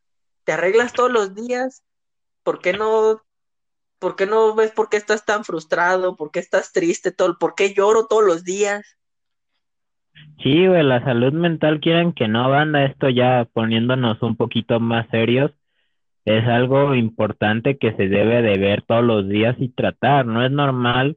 te 0.44 0.52
arreglas 0.52 0.92
todos 0.92 1.10
los 1.10 1.34
días, 1.34 1.82
¿por 2.42 2.60
qué 2.60 2.72
no 2.72 3.22
¿Por 3.98 4.16
qué 4.16 4.26
no 4.26 4.54
ves 4.54 4.70
por 4.70 4.90
qué 4.90 4.98
estás 4.98 5.24
tan 5.24 5.44
frustrado? 5.44 6.14
¿Por 6.14 6.30
qué 6.30 6.38
estás 6.38 6.72
triste? 6.72 7.10
Todo, 7.10 7.38
¿Por 7.38 7.54
qué 7.54 7.72
lloro 7.72 8.06
todos 8.06 8.22
los 8.22 8.44
días? 8.44 8.98
Sí, 10.42 10.66
güey, 10.66 10.82
la 10.82 11.02
salud 11.04 11.32
mental 11.32 11.80
quieren 11.80 12.12
que 12.12 12.28
no, 12.28 12.50
banda, 12.50 12.84
esto 12.84 13.08
ya 13.08 13.48
poniéndonos 13.52 14.20
un 14.22 14.36
poquito 14.36 14.78
más 14.78 15.08
serios, 15.08 15.52
es 16.24 16.46
algo 16.46 16.94
importante 16.94 17.78
que 17.78 17.94
se 17.94 18.08
debe 18.08 18.42
de 18.42 18.58
ver 18.58 18.82
todos 18.82 19.04
los 19.04 19.28
días 19.28 19.56
y 19.58 19.70
tratar, 19.70 20.26
no 20.26 20.44
es 20.44 20.50
normal, 20.50 21.16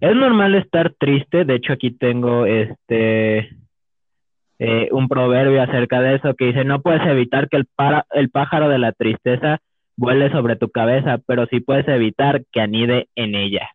es 0.00 0.16
normal 0.16 0.54
estar 0.54 0.94
triste, 0.98 1.44
de 1.44 1.56
hecho 1.56 1.74
aquí 1.74 1.90
tengo 1.90 2.46
este 2.46 3.50
eh, 4.66 4.88
un 4.92 5.08
proverbio 5.08 5.60
acerca 5.60 6.00
de 6.00 6.14
eso 6.14 6.32
que 6.34 6.46
dice, 6.46 6.64
no 6.64 6.80
puedes 6.80 7.06
evitar 7.06 7.50
que 7.50 7.58
el, 7.58 7.66
para, 7.66 8.06
el 8.12 8.30
pájaro 8.30 8.70
de 8.70 8.78
la 8.78 8.92
tristeza 8.92 9.58
vuele 9.94 10.30
sobre 10.30 10.56
tu 10.56 10.70
cabeza, 10.70 11.18
pero 11.26 11.44
sí 11.46 11.60
puedes 11.60 11.86
evitar 11.86 12.44
que 12.50 12.62
anide 12.62 13.08
en 13.14 13.34
ella. 13.34 13.68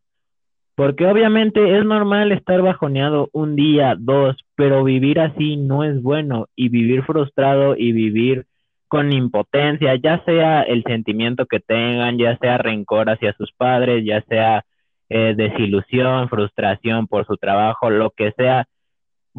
Porque 0.74 1.06
obviamente 1.06 1.78
es 1.78 1.86
normal 1.86 2.32
estar 2.32 2.60
bajoneado 2.64 3.30
un 3.34 3.56
día, 3.56 3.96
dos, 4.00 4.36
pero 4.56 4.84
vivir 4.84 5.20
así 5.20 5.58
no 5.58 5.84
es 5.84 6.02
bueno 6.02 6.48
y 6.56 6.70
vivir 6.70 7.04
frustrado 7.04 7.76
y 7.78 7.92
vivir 7.92 8.48
con 8.88 9.14
impotencia, 9.14 9.94
ya 9.96 10.24
sea 10.26 10.64
el 10.64 10.82
sentimiento 10.86 11.46
que 11.46 11.60
tengan, 11.60 12.18
ya 12.18 12.36
sea 12.38 12.58
rencor 12.58 13.12
hacia 13.12 13.34
sus 13.34 13.52
padres, 13.52 14.04
ya 14.04 14.24
sea 14.24 14.66
eh, 15.10 15.36
desilusión, 15.38 16.30
frustración 16.30 17.06
por 17.06 17.28
su 17.28 17.38
trabajo, 17.38 17.92
lo 17.92 18.10
que 18.10 18.32
sea, 18.32 18.66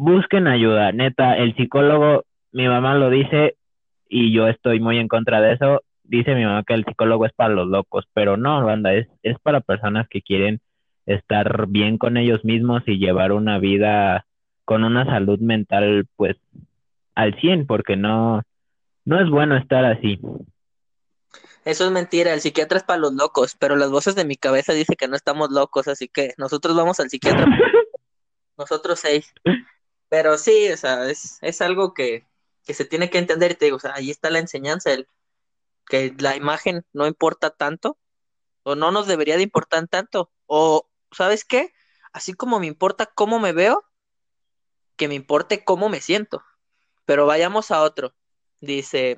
busquen 0.01 0.47
ayuda. 0.47 0.91
Neta, 0.91 1.37
el 1.37 1.55
psicólogo, 1.55 2.25
mi 2.51 2.67
mamá 2.67 2.95
lo 2.95 3.11
dice 3.11 3.55
y 4.09 4.33
yo 4.33 4.47
estoy 4.47 4.79
muy 4.79 4.97
en 4.97 5.07
contra 5.07 5.41
de 5.41 5.53
eso, 5.53 5.83
dice 6.03 6.33
mi 6.33 6.43
mamá 6.43 6.63
que 6.63 6.73
el 6.73 6.85
psicólogo 6.85 7.25
es 7.27 7.33
para 7.33 7.53
los 7.53 7.67
locos, 7.67 8.05
pero 8.13 8.35
no, 8.35 8.65
banda, 8.65 8.93
es, 8.93 9.07
es 9.21 9.37
para 9.39 9.61
personas 9.61 10.07
que 10.09 10.23
quieren 10.23 10.59
estar 11.05 11.67
bien 11.67 11.99
con 11.99 12.17
ellos 12.17 12.43
mismos 12.43 12.81
y 12.87 12.97
llevar 12.97 13.31
una 13.31 13.59
vida 13.59 14.25
con 14.65 14.83
una 14.83 15.05
salud 15.05 15.39
mental, 15.39 16.07
pues, 16.15 16.35
al 17.13 17.39
100, 17.39 17.67
porque 17.67 17.95
no, 17.95 18.41
no 19.05 19.21
es 19.21 19.29
bueno 19.29 19.55
estar 19.55 19.85
así. 19.85 20.19
Eso 21.63 21.85
es 21.85 21.91
mentira, 21.91 22.33
el 22.33 22.41
psiquiatra 22.41 22.79
es 22.79 22.83
para 22.83 22.99
los 22.99 23.13
locos, 23.13 23.55
pero 23.59 23.75
las 23.75 23.91
voces 23.91 24.15
de 24.15 24.25
mi 24.25 24.35
cabeza 24.35 24.73
dicen 24.73 24.95
que 24.97 25.07
no 25.07 25.15
estamos 25.15 25.51
locos, 25.51 25.87
así 25.87 26.07
que 26.07 26.33
nosotros 26.37 26.75
vamos 26.75 26.99
al 26.99 27.09
psiquiatra. 27.09 27.45
nosotros 28.57 28.99
seis. 28.99 29.31
Pero 30.11 30.37
sí, 30.37 30.69
o 30.69 30.75
sea, 30.75 31.09
es, 31.09 31.37
es 31.41 31.61
algo 31.61 31.93
que, 31.93 32.27
que 32.65 32.73
se 32.73 32.83
tiene 32.83 33.09
que 33.09 33.17
entender 33.17 33.55
te 33.55 33.65
digo, 33.65 33.77
o 33.77 33.79
sea, 33.79 33.93
ahí 33.95 34.11
está 34.11 34.29
la 34.29 34.39
enseñanza, 34.39 34.91
el, 34.91 35.07
que 35.87 36.13
la 36.19 36.35
imagen 36.35 36.85
no 36.91 37.07
importa 37.07 37.51
tanto 37.51 37.97
o 38.63 38.75
no 38.75 38.91
nos 38.91 39.07
debería 39.07 39.37
de 39.37 39.43
importar 39.43 39.87
tanto 39.87 40.29
o 40.47 40.89
sabes 41.13 41.45
qué 41.45 41.73
así 42.11 42.33
como 42.33 42.59
me 42.59 42.67
importa 42.67 43.05
cómo 43.05 43.39
me 43.39 43.53
veo 43.53 43.85
que 44.97 45.07
me 45.07 45.15
importe 45.15 45.63
cómo 45.63 45.87
me 45.89 46.01
siento. 46.01 46.43
Pero 47.05 47.25
vayamos 47.25 47.71
a 47.71 47.81
otro. 47.81 48.13
Dice 48.59 49.17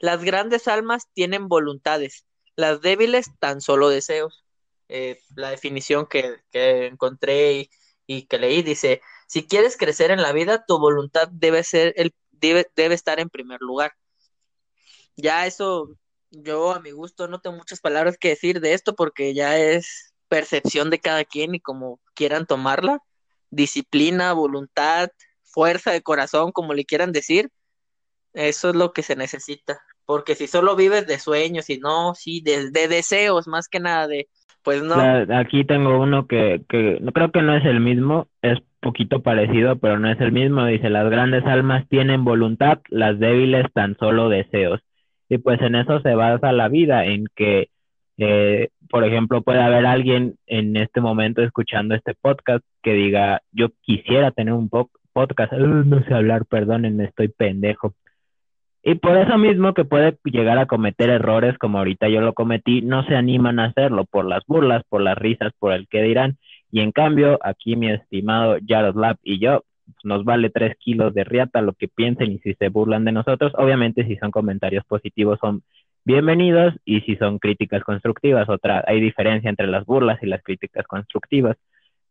las 0.00 0.22
grandes 0.22 0.68
almas 0.68 1.08
tienen 1.14 1.48
voluntades 1.48 2.26
las 2.56 2.82
débiles 2.82 3.30
tan 3.38 3.62
solo 3.62 3.88
deseos 3.88 4.44
eh, 4.88 5.18
la 5.34 5.50
definición 5.50 6.06
que, 6.06 6.36
que 6.50 6.86
encontré 6.86 7.54
y, 7.54 7.70
y, 8.06 8.26
que 8.26 8.38
leí 8.38 8.62
dice 8.62 9.00
si 9.26 9.46
quieres 9.46 9.76
crecer 9.76 10.10
en 10.10 10.22
la 10.22 10.32
vida 10.32 10.64
tu 10.66 10.78
voluntad 10.78 11.28
debe 11.28 11.64
ser 11.64 11.94
el 11.96 12.14
debe, 12.32 12.66
debe 12.76 12.94
estar 12.94 13.20
en 13.20 13.30
primer 13.30 13.60
lugar. 13.60 13.92
Ya 15.16 15.46
eso, 15.46 15.96
yo 16.30 16.72
a 16.72 16.80
mi 16.80 16.90
gusto 16.90 17.28
no 17.28 17.40
tengo 17.40 17.56
muchas 17.56 17.80
palabras 17.80 18.18
que 18.18 18.28
decir 18.30 18.60
de 18.60 18.74
esto 18.74 18.94
porque 18.94 19.34
ya 19.34 19.58
es 19.58 20.14
percepción 20.28 20.90
de 20.90 21.00
cada 21.00 21.24
quien 21.24 21.54
y 21.54 21.60
como 21.60 22.00
quieran 22.14 22.46
tomarla, 22.46 23.00
disciplina, 23.50 24.32
voluntad, 24.32 25.10
fuerza 25.42 25.92
de 25.92 26.02
corazón, 26.02 26.52
como 26.52 26.74
le 26.74 26.84
quieran 26.84 27.12
decir, 27.12 27.50
eso 28.34 28.70
es 28.70 28.76
lo 28.76 28.92
que 28.92 29.02
se 29.02 29.16
necesita, 29.16 29.80
porque 30.04 30.34
si 30.34 30.46
solo 30.46 30.76
vives 30.76 31.06
de 31.06 31.18
sueños 31.18 31.70
y 31.70 31.78
no, 31.78 32.14
sí, 32.14 32.42
de, 32.42 32.70
deseos 32.70 33.46
más 33.46 33.68
que 33.68 33.80
nada 33.80 34.06
de, 34.06 34.28
pues 34.66 34.82
no. 34.82 34.96
aquí 35.36 35.62
tengo 35.62 36.00
uno 36.00 36.26
que, 36.26 36.60
que 36.68 37.00
creo 37.14 37.30
que 37.30 37.40
no 37.40 37.56
es 37.56 37.64
el 37.64 37.78
mismo, 37.78 38.26
es 38.42 38.58
poquito 38.80 39.22
parecido, 39.22 39.76
pero 39.76 40.00
no 40.00 40.10
es 40.10 40.20
el 40.20 40.32
mismo, 40.32 40.66
dice, 40.66 40.90
las 40.90 41.08
grandes 41.08 41.46
almas 41.46 41.86
tienen 41.88 42.24
voluntad, 42.24 42.80
las 42.88 43.16
débiles 43.20 43.66
tan 43.72 43.96
solo 43.96 44.28
deseos. 44.28 44.80
Y 45.28 45.38
pues 45.38 45.62
en 45.62 45.76
eso 45.76 46.00
se 46.00 46.16
basa 46.16 46.50
la 46.50 46.66
vida, 46.66 47.04
en 47.04 47.26
que, 47.36 47.68
eh, 48.16 48.70
por 48.90 49.04
ejemplo, 49.04 49.42
puede 49.42 49.62
haber 49.62 49.86
alguien 49.86 50.34
en 50.48 50.76
este 50.76 51.00
momento 51.00 51.42
escuchando 51.42 51.94
este 51.94 52.14
podcast 52.20 52.64
que 52.82 52.94
diga, 52.94 53.42
yo 53.52 53.68
quisiera 53.82 54.32
tener 54.32 54.52
un 54.52 54.68
podcast, 54.68 55.52
no 55.52 56.02
sé 56.02 56.12
hablar, 56.12 56.44
perdónenme, 56.44 57.04
estoy 57.04 57.28
pendejo. 57.28 57.94
Y 58.88 58.94
por 58.94 59.16
eso 59.16 59.36
mismo 59.36 59.74
que 59.74 59.84
puede 59.84 60.16
llegar 60.22 60.58
a 60.58 60.66
cometer 60.66 61.10
errores 61.10 61.58
como 61.58 61.78
ahorita 61.78 62.08
yo 62.08 62.20
lo 62.20 62.34
cometí, 62.34 62.82
no 62.82 63.04
se 63.04 63.16
animan 63.16 63.58
a 63.58 63.64
hacerlo 63.64 64.04
por 64.04 64.24
las 64.24 64.44
burlas, 64.46 64.84
por 64.88 65.00
las 65.00 65.18
risas, 65.18 65.52
por 65.58 65.72
el 65.72 65.88
que 65.88 66.02
dirán. 66.02 66.38
Y 66.70 66.82
en 66.82 66.92
cambio, 66.92 67.36
aquí 67.42 67.74
mi 67.74 67.90
estimado 67.90 68.58
Jaroslav 68.64 69.16
y 69.24 69.40
yo 69.40 69.64
nos 70.04 70.24
vale 70.24 70.50
tres 70.50 70.76
kilos 70.78 71.12
de 71.14 71.24
riata 71.24 71.62
lo 71.62 71.72
que 71.72 71.88
piensen 71.88 72.30
y 72.30 72.38
si 72.38 72.54
se 72.54 72.68
burlan 72.68 73.04
de 73.04 73.10
nosotros. 73.10 73.50
Obviamente, 73.56 74.06
si 74.06 74.14
son 74.18 74.30
comentarios 74.30 74.84
positivos, 74.84 75.40
son 75.40 75.64
bienvenidos 76.04 76.72
y 76.84 77.00
si 77.00 77.16
son 77.16 77.40
críticas 77.40 77.82
constructivas, 77.82 78.48
otra, 78.48 78.84
hay 78.86 79.00
diferencia 79.00 79.50
entre 79.50 79.66
las 79.66 79.84
burlas 79.84 80.22
y 80.22 80.26
las 80.26 80.44
críticas 80.44 80.86
constructivas. 80.86 81.56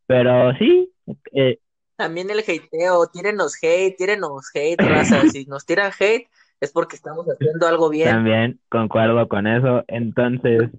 Pero 0.08 0.54
sí. 0.58 0.92
Eh, 1.32 1.58
También 1.96 2.30
el 2.32 2.40
hateo, 2.40 3.08
tírenos 3.14 3.56
hate, 3.64 3.96
tírenos 3.96 4.52
hate, 4.54 4.82
raza. 4.82 5.22
si 5.32 5.46
nos 5.46 5.66
tiran 5.66 5.94
hate, 5.98 6.28
es 6.66 6.72
porque 6.72 6.96
estamos 6.96 7.26
haciendo 7.28 7.68
algo 7.68 7.90
bien. 7.90 8.10
También 8.10 8.60
concuerdo 8.70 9.28
con 9.28 9.48
eso. 9.48 9.84
Entonces. 9.88 10.70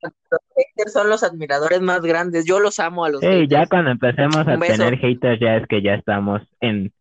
Los 0.00 0.40
haters 0.56 0.92
son 0.92 1.08
los 1.08 1.22
admiradores 1.22 1.80
más 1.80 2.00
grandes. 2.02 2.44
Yo 2.46 2.60
los 2.60 2.78
amo 2.78 3.04
a 3.04 3.10
los 3.10 3.20
haters. 3.20 3.48
ya 3.48 3.66
cuando 3.66 3.90
empecemos 3.90 4.46
a 4.46 4.58
tener 4.58 4.98
haters, 4.98 5.40
ya 5.40 5.56
es 5.56 5.66
que 5.66 5.82
ya 5.82 5.94
estamos 5.94 6.42
en, 6.60 6.92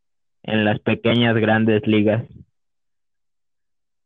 en 0.44 0.66
las 0.66 0.80
pequeñas 0.80 1.36
grandes 1.36 1.86
ligas. 1.86 2.24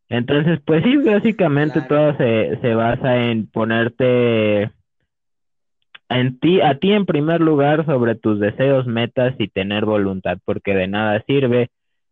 Entonces, 0.10 0.60
pues 0.66 0.84
sí, 0.84 0.98
básicamente 0.98 1.82
todo 1.84 2.18
se, 2.18 2.60
se 2.62 2.74
basa 2.74 3.16
en 3.16 3.48
ponerte 3.48 4.70
en 6.10 6.38
ti, 6.40 6.60
a 6.60 6.78
ti 6.78 6.92
en 6.92 7.06
primer 7.06 7.40
lugar 7.40 7.86
sobre 7.86 8.16
tus 8.16 8.40
deseos, 8.40 8.86
metas 8.86 9.34
y 9.40 9.48
tener 9.48 9.86
voluntad, 9.86 10.38
porque 10.44 10.76
de 10.76 10.88
nada 10.88 11.24
sirve 11.26 11.70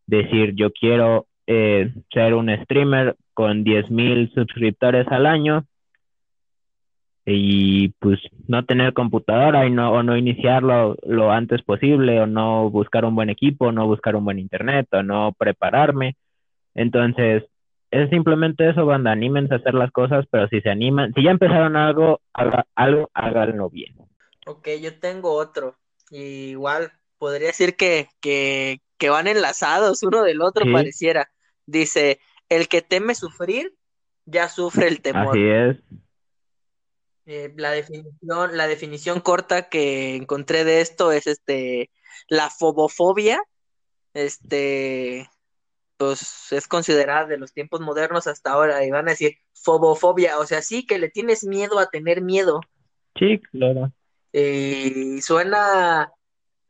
decir 0.08 0.55
yo 0.55 0.72
quiero 0.72 1.27
eh, 1.51 1.91
ser 2.13 2.35
un 2.35 2.47
streamer 2.63 3.15
con 3.33 3.63
10 3.63 3.89
mil 3.89 4.31
suscriptores 4.35 5.07
al 5.07 5.25
año 5.25 5.65
y 7.25 7.89
pues 7.99 8.19
no 8.47 8.65
tener 8.65 8.93
computadora 8.93 9.65
y 9.65 9.71
no, 9.71 9.91
o 9.91 10.03
no 10.03 10.15
iniciarlo 10.15 10.95
lo 11.01 11.31
antes 11.31 11.63
posible 11.63 12.21
o 12.21 12.27
no 12.27 12.69
buscar 12.69 13.03
un 13.03 13.15
buen 13.15 13.31
equipo, 13.31 13.71
no 13.71 13.87
buscar 13.87 14.15
un 14.15 14.25
buen 14.25 14.37
internet 14.37 14.89
o 14.91 15.01
no 15.01 15.33
prepararme. 15.39 16.17
Entonces, 16.75 17.45
es 17.89 18.11
simplemente 18.11 18.69
eso, 18.69 18.85
banda, 18.85 19.11
anímense 19.11 19.55
a 19.55 19.57
hacer 19.57 19.73
las 19.73 19.91
cosas, 19.91 20.25
pero 20.29 20.47
si 20.49 20.61
se 20.61 20.69
animan, 20.69 21.13
si 21.15 21.23
ya 21.23 21.31
empezaron 21.31 21.75
algo, 21.75 22.21
algo, 22.75 23.09
háganlo 23.15 23.71
bien. 23.71 23.95
Ok, 24.45 24.67
yo 24.79 24.99
tengo 24.99 25.33
otro. 25.33 25.77
igual 26.11 26.91
podría 27.17 27.47
decir 27.47 27.75
que, 27.75 28.07
que, 28.21 28.81
que, 28.99 29.09
van 29.09 29.25
enlazados 29.25 30.03
uno 30.03 30.21
del 30.21 30.43
otro, 30.43 30.71
pareciera. 30.71 31.27
Dice, 31.69 32.19
el 32.49 32.67
que 32.67 32.81
teme 32.81 33.13
sufrir, 33.13 33.75
ya 34.25 34.49
sufre 34.49 34.88
el 34.88 35.01
temor. 35.01 35.29
Así 35.29 35.47
es. 35.47 35.77
Eh, 37.25 37.53
la 37.57 37.69
definición, 37.69 38.57
la 38.57 38.67
definición 38.67 39.19
corta 39.19 39.69
que 39.69 40.15
encontré 40.15 40.63
de 40.63 40.81
esto 40.81 41.11
es 41.11 41.27
este 41.27 41.91
la 42.27 42.49
fobofobia, 42.49 43.39
este, 44.15 45.29
pues 45.97 46.51
es 46.51 46.67
considerada 46.67 47.27
de 47.27 47.38
los 47.38 47.53
tiempos 47.53 47.81
modernos 47.81 48.25
hasta 48.25 48.51
ahora, 48.51 48.83
y 48.83 48.89
van 48.89 49.07
a 49.07 49.11
decir 49.11 49.38
fobofobia, 49.53 50.39
o 50.39 50.45
sea, 50.47 50.63
sí 50.63 50.88
que 50.88 50.97
le 50.97 51.09
tienes 51.09 51.43
miedo 51.43 51.77
a 51.77 51.89
tener 51.91 52.21
miedo. 52.21 52.61
Sí, 53.17 53.39
claro. 53.51 53.91
Y 54.31 55.21
suena, 55.21 56.11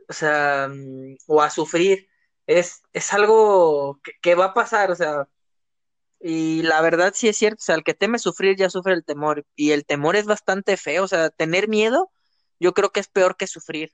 o 0.09 0.13
sea, 0.13 0.67
mm, 0.69 1.15
o 1.27 1.41
a 1.41 1.49
sufrir, 1.49 2.08
es, 2.49 2.81
es 2.93 3.13
algo 3.13 3.99
que, 4.21 4.35
va 4.35 4.45
a 4.45 4.53
pasar, 4.53 4.91
o 4.91 4.95
sea, 4.95 5.27
y 6.19 6.63
la 6.63 6.81
verdad 6.81 7.13
sí 7.15 7.27
es 7.29 7.37
cierto, 7.37 7.57
o 7.59 7.63
sea, 7.63 7.75
el 7.75 7.83
que 7.83 7.93
teme 7.93 8.19
sufrir 8.19 8.57
ya 8.57 8.69
sufre 8.69 8.93
el 8.93 9.05
temor, 9.05 9.45
y 9.55 9.71
el 9.71 9.85
temor 9.85 10.15
es 10.15 10.25
bastante 10.25 10.77
feo, 10.77 11.03
o 11.03 11.07
sea, 11.07 11.29
tener 11.29 11.67
miedo 11.69 12.11
yo 12.59 12.73
creo 12.73 12.91
que 12.91 12.99
es 12.99 13.07
peor 13.07 13.37
que 13.37 13.47
sufrir. 13.47 13.93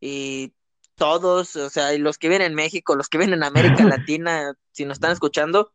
Y 0.00 0.54
todos, 0.96 1.56
o 1.56 1.70
sea, 1.70 1.94
y 1.94 1.98
los 1.98 2.18
que 2.18 2.28
viven 2.28 2.42
en 2.42 2.54
México, 2.54 2.96
los 2.96 3.08
que 3.08 3.18
viven 3.18 3.34
en 3.34 3.44
América 3.44 3.84
Latina, 3.84 4.54
si 4.72 4.84
nos 4.84 4.96
están 4.96 5.12
escuchando, 5.12 5.72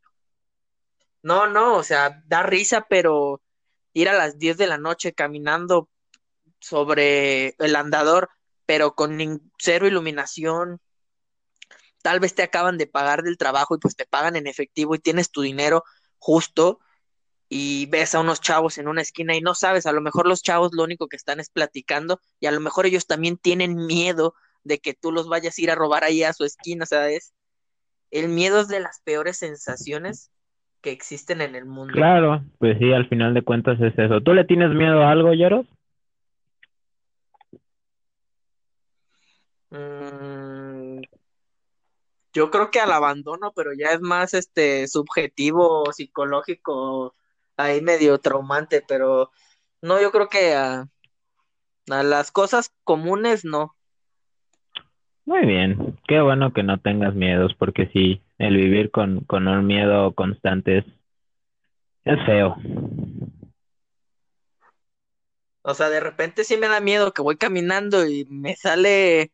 no, 1.22 1.46
no, 1.48 1.76
o 1.76 1.82
sea, 1.82 2.22
da 2.26 2.42
risa, 2.42 2.86
pero 2.88 3.40
ir 3.92 4.08
a 4.08 4.14
las 4.14 4.38
10 4.38 4.58
de 4.58 4.66
la 4.66 4.78
noche 4.78 5.12
caminando 5.14 5.88
sobre 6.60 7.54
el 7.58 7.76
andador, 7.76 8.30
pero 8.66 8.94
con 8.94 9.18
cero 9.58 9.86
iluminación, 9.86 10.80
tal 12.02 12.20
vez 12.20 12.34
te 12.34 12.42
acaban 12.42 12.78
de 12.78 12.86
pagar 12.86 13.22
del 13.22 13.38
trabajo 13.38 13.74
y 13.74 13.78
pues 13.78 13.96
te 13.96 14.06
pagan 14.06 14.36
en 14.36 14.46
efectivo 14.46 14.94
y 14.94 14.98
tienes 14.98 15.30
tu 15.30 15.42
dinero 15.42 15.84
justo 16.18 16.80
y 17.48 17.86
ves 17.86 18.14
a 18.14 18.20
unos 18.20 18.40
chavos 18.40 18.78
en 18.78 18.88
una 18.88 19.02
esquina 19.02 19.34
y 19.34 19.40
no 19.40 19.54
sabes, 19.54 19.86
a 19.86 19.92
lo 19.92 20.00
mejor 20.00 20.26
los 20.26 20.42
chavos 20.42 20.72
lo 20.74 20.84
único 20.84 21.08
que 21.08 21.16
están 21.16 21.40
es 21.40 21.50
platicando 21.50 22.20
y 22.40 22.46
a 22.46 22.52
lo 22.52 22.60
mejor 22.60 22.86
ellos 22.86 23.06
también 23.06 23.38
tienen 23.38 23.86
miedo 23.86 24.34
de 24.64 24.78
que 24.78 24.94
tú 24.94 25.12
los 25.12 25.28
vayas 25.28 25.58
a 25.58 25.62
ir 25.62 25.70
a 25.70 25.74
robar 25.74 26.04
ahí 26.04 26.22
a 26.22 26.32
su 26.32 26.44
esquina, 26.44 26.84
¿sabes? 26.84 27.32
El 28.10 28.28
miedo 28.28 28.60
es 28.60 28.68
de 28.68 28.80
las 28.80 29.00
peores 29.02 29.38
sensaciones 29.38 30.30
que 30.80 30.90
existen 30.92 31.40
en 31.40 31.54
el 31.54 31.64
mundo. 31.64 31.94
Claro, 31.94 32.44
pues 32.58 32.78
sí, 32.78 32.92
al 32.92 33.08
final 33.08 33.34
de 33.34 33.42
cuentas 33.42 33.80
es 33.80 33.98
eso. 33.98 34.20
¿Tú 34.20 34.34
le 34.34 34.44
tienes 34.44 34.70
miedo 34.70 35.02
a 35.02 35.10
algo, 35.10 35.32
Yaros? 35.34 35.66
Mm, 39.70 40.47
yo 42.32 42.50
creo 42.50 42.70
que 42.70 42.80
al 42.80 42.92
abandono, 42.92 43.52
pero 43.54 43.72
ya 43.72 43.88
es 43.88 44.00
más 44.00 44.34
este 44.34 44.86
subjetivo, 44.88 45.92
psicológico, 45.92 47.14
ahí 47.56 47.80
medio 47.80 48.18
traumante, 48.18 48.82
pero 48.86 49.30
no, 49.82 50.00
yo 50.00 50.10
creo 50.10 50.28
que 50.28 50.54
a 50.54 50.88
las 51.86 52.30
cosas 52.30 52.72
comunes 52.84 53.44
no. 53.44 53.74
Muy 55.24 55.44
bien, 55.44 55.98
qué 56.08 56.20
bueno 56.20 56.52
que 56.54 56.62
no 56.62 56.80
tengas 56.80 57.14
miedos, 57.14 57.54
porque 57.58 57.90
sí, 57.92 58.22
el 58.38 58.56
vivir 58.56 58.90
con, 58.90 59.20
con 59.24 59.46
un 59.46 59.66
miedo 59.66 60.14
constante 60.14 60.78
es, 60.78 60.84
es 62.04 62.24
feo. 62.24 62.56
O 65.62 65.74
sea, 65.74 65.90
de 65.90 66.00
repente 66.00 66.44
sí 66.44 66.56
me 66.56 66.68
da 66.68 66.80
miedo 66.80 67.12
que 67.12 67.20
voy 67.20 67.36
caminando 67.36 68.06
y 68.06 68.24
me 68.30 68.56
sale 68.56 69.30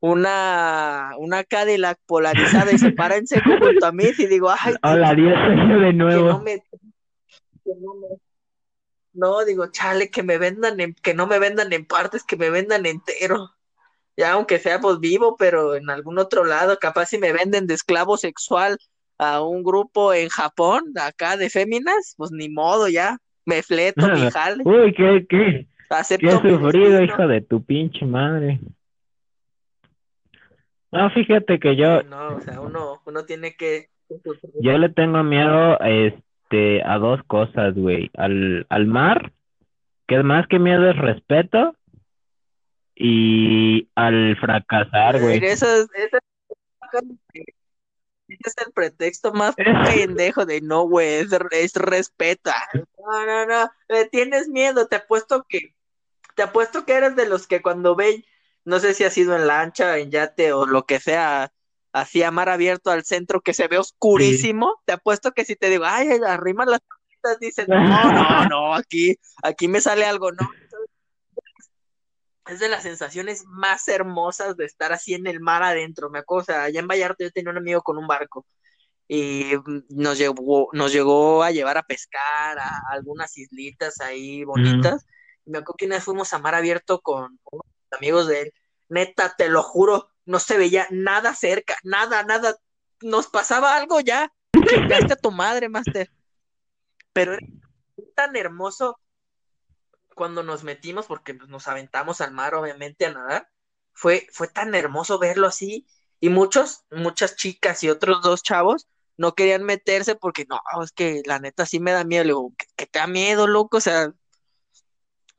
una, 0.00 1.12
una 1.18 1.44
Cadillac 1.44 1.98
polarizada 2.06 2.72
y 2.72 2.78
se 2.78 2.92
para 2.92 3.16
en 3.16 3.26
seco 3.26 3.50
junto 3.58 3.86
a 3.86 3.92
mí 3.92 4.04
y 4.18 4.26
digo, 4.26 4.50
ay, 4.50 4.74
hola, 4.82 5.14
Dios, 5.14 5.34
de 5.80 5.92
nuevo. 5.92 6.28
no, 6.28 6.40
me, 6.40 6.62
no, 9.12 9.44
digo, 9.44 9.70
chale, 9.70 10.10
que 10.10 10.22
me 10.22 10.38
vendan 10.38 10.78
en, 10.80 10.94
que 10.94 11.14
no 11.14 11.26
me 11.26 11.38
vendan 11.38 11.72
en 11.72 11.86
partes, 11.86 12.24
que 12.24 12.36
me 12.36 12.50
vendan 12.50 12.86
entero 12.86 13.56
ya 14.16 14.32
aunque 14.32 14.58
sea 14.58 14.80
pues 14.80 14.98
vivo, 14.98 15.36
pero 15.38 15.74
en 15.74 15.90
algún 15.90 16.18
otro 16.18 16.44
lado, 16.44 16.78
capaz 16.78 17.06
si 17.06 17.18
me 17.18 17.32
venden 17.32 17.66
de 17.66 17.74
esclavo 17.74 18.16
sexual 18.16 18.78
a 19.18 19.42
un 19.42 19.62
grupo 19.62 20.14
en 20.14 20.28
Japón, 20.28 20.92
acá 21.00 21.36
de 21.36 21.50
féminas, 21.50 22.14
pues 22.16 22.30
ni 22.32 22.48
modo 22.48 22.88
ya, 22.88 23.18
me 23.44 23.62
fleto 23.62 24.08
mi 24.08 24.30
jale. 24.30 24.62
Uy, 24.64 24.94
qué, 24.94 25.26
qué, 25.28 25.68
qué 26.18 26.30
sufrido, 26.30 27.02
hijo 27.02 27.26
de 27.26 27.40
tu 27.42 27.62
pinche 27.62 28.06
madre. 28.06 28.60
No, 30.92 31.10
fíjate 31.10 31.58
que 31.58 31.76
yo... 31.76 32.02
No, 32.02 32.36
o 32.36 32.40
sea, 32.40 32.60
uno, 32.60 33.02
uno 33.04 33.24
tiene 33.24 33.56
que... 33.56 33.90
Yo 34.60 34.78
le 34.78 34.88
tengo 34.88 35.22
miedo, 35.24 35.78
este, 35.80 36.82
a 36.84 36.98
dos 36.98 37.20
cosas, 37.26 37.74
güey, 37.74 38.10
al, 38.16 38.66
al 38.68 38.86
mar, 38.86 39.32
que 40.06 40.22
más 40.22 40.46
que 40.46 40.60
miedo 40.60 40.88
es 40.88 40.96
respeto, 40.96 41.74
y 42.96 43.88
al 43.94 44.36
fracasar, 44.40 45.20
güey. 45.20 45.44
Eso 45.44 45.66
es, 45.66 45.88
es 48.28 48.54
el 48.64 48.72
pretexto 48.72 49.32
más 49.32 49.54
pendejo 49.54 50.46
de 50.46 50.62
no, 50.62 50.88
güey, 50.88 51.16
es, 51.16 51.32
es 51.50 51.74
respeta. 51.74 52.54
No, 52.74 53.26
no, 53.26 53.46
no, 53.46 53.70
le 53.88 54.06
tienes 54.06 54.48
miedo, 54.48 54.88
te 54.88 54.96
apuesto 54.96 55.44
que, 55.48 55.74
te 56.34 56.42
apuesto 56.42 56.84
que 56.86 56.94
eres 56.94 57.14
de 57.16 57.28
los 57.28 57.46
que 57.46 57.60
cuando 57.60 57.94
ve, 57.94 58.24
no 58.66 58.80
sé 58.80 58.92
si 58.92 59.04
ha 59.04 59.10
sido 59.10 59.34
en 59.36 59.46
lancha, 59.46 59.96
en 59.96 60.10
yate 60.10 60.52
o 60.52 60.66
lo 60.66 60.84
que 60.84 61.00
sea, 61.00 61.52
así 61.92 62.22
a 62.22 62.30
mar 62.30 62.50
abierto 62.50 62.90
al 62.90 63.04
centro 63.04 63.40
que 63.40 63.54
se 63.54 63.68
ve 63.68 63.78
oscurísimo, 63.78 64.82
te 64.84 64.92
apuesto 64.92 65.32
que 65.32 65.44
si 65.46 65.56
te 65.56 65.70
digo, 65.70 65.84
ay, 65.86 66.08
arrima 66.26 66.66
las 66.66 66.80
dices, 67.40 67.66
no, 67.68 67.76
no, 68.12 68.48
no, 68.48 68.74
aquí, 68.74 69.16
aquí 69.42 69.68
me 69.68 69.80
sale 69.80 70.04
algo, 70.04 70.32
no, 70.32 70.50
es 72.46 72.60
de 72.60 72.68
las 72.68 72.82
sensaciones 72.82 73.44
más 73.46 73.86
hermosas 73.88 74.56
de 74.56 74.64
estar 74.64 74.92
así 74.92 75.14
en 75.14 75.26
el 75.26 75.40
mar 75.40 75.62
adentro. 75.62 76.10
Me 76.10 76.20
acuerdo, 76.20 76.42
o 76.42 76.44
sea, 76.44 76.62
allá 76.64 76.80
en 76.80 76.86
Vallarta 76.86 77.24
yo 77.24 77.30
tenía 77.32 77.50
un 77.50 77.58
amigo 77.58 77.82
con 77.82 77.98
un 77.98 78.06
barco 78.06 78.46
y 79.08 79.52
nos 79.88 80.18
llegó, 80.18 80.68
nos 80.72 80.92
llegó 80.92 81.42
a 81.42 81.50
llevar 81.50 81.78
a 81.78 81.82
pescar 81.82 82.58
a 82.58 82.82
algunas 82.90 83.36
islitas 83.36 84.00
ahí 84.00 84.44
bonitas. 84.44 85.06
me 85.44 85.58
acuerdo 85.58 85.76
que 85.78 85.86
una 85.86 85.96
vez 85.96 86.04
fuimos 86.04 86.32
a 86.32 86.38
mar 86.38 86.54
abierto 86.54 87.00
con, 87.00 87.38
amigos 87.92 88.26
de 88.26 88.42
él. 88.42 88.54
Neta, 88.88 89.34
te 89.36 89.48
lo 89.48 89.62
juro, 89.62 90.10
no 90.24 90.38
se 90.38 90.58
veía 90.58 90.86
nada 90.90 91.34
cerca, 91.34 91.76
nada, 91.82 92.22
nada. 92.22 92.56
Nos 93.00 93.28
pasaba 93.28 93.76
algo 93.76 94.00
ya. 94.00 94.32
Chingaste 94.52 95.14
a 95.14 95.16
tu 95.16 95.30
madre, 95.30 95.68
Master. 95.68 96.10
Pero 97.12 97.34
era 97.34 97.46
tan 98.14 98.36
hermoso 98.36 98.98
cuando 100.14 100.42
nos 100.42 100.64
metimos, 100.64 101.06
porque 101.06 101.34
pues, 101.34 101.48
nos 101.48 101.68
aventamos 101.68 102.20
al 102.20 102.32
mar, 102.32 102.54
obviamente, 102.54 103.06
a 103.06 103.12
nadar, 103.12 103.48
fue, 103.92 104.26
fue 104.32 104.48
tan 104.48 104.74
hermoso 104.74 105.18
verlo 105.18 105.46
así. 105.46 105.86
Y 106.20 106.30
muchos, 106.30 106.84
muchas 106.90 107.36
chicas 107.36 107.84
y 107.84 107.90
otros 107.90 108.22
dos 108.22 108.42
chavos 108.42 108.88
no 109.18 109.34
querían 109.34 109.64
meterse 109.64 110.14
porque 110.14 110.46
no, 110.48 110.58
es 110.82 110.92
que 110.92 111.22
la 111.26 111.38
neta 111.38 111.66
sí 111.66 111.80
me 111.80 111.92
da 111.92 112.04
miedo. 112.04 112.24
Le 112.24 112.28
digo, 112.28 112.52
que, 112.76 112.86
te 112.86 112.98
da 112.98 113.06
miedo, 113.06 113.46
loco. 113.46 113.78
O 113.78 113.80
sea, 113.80 114.12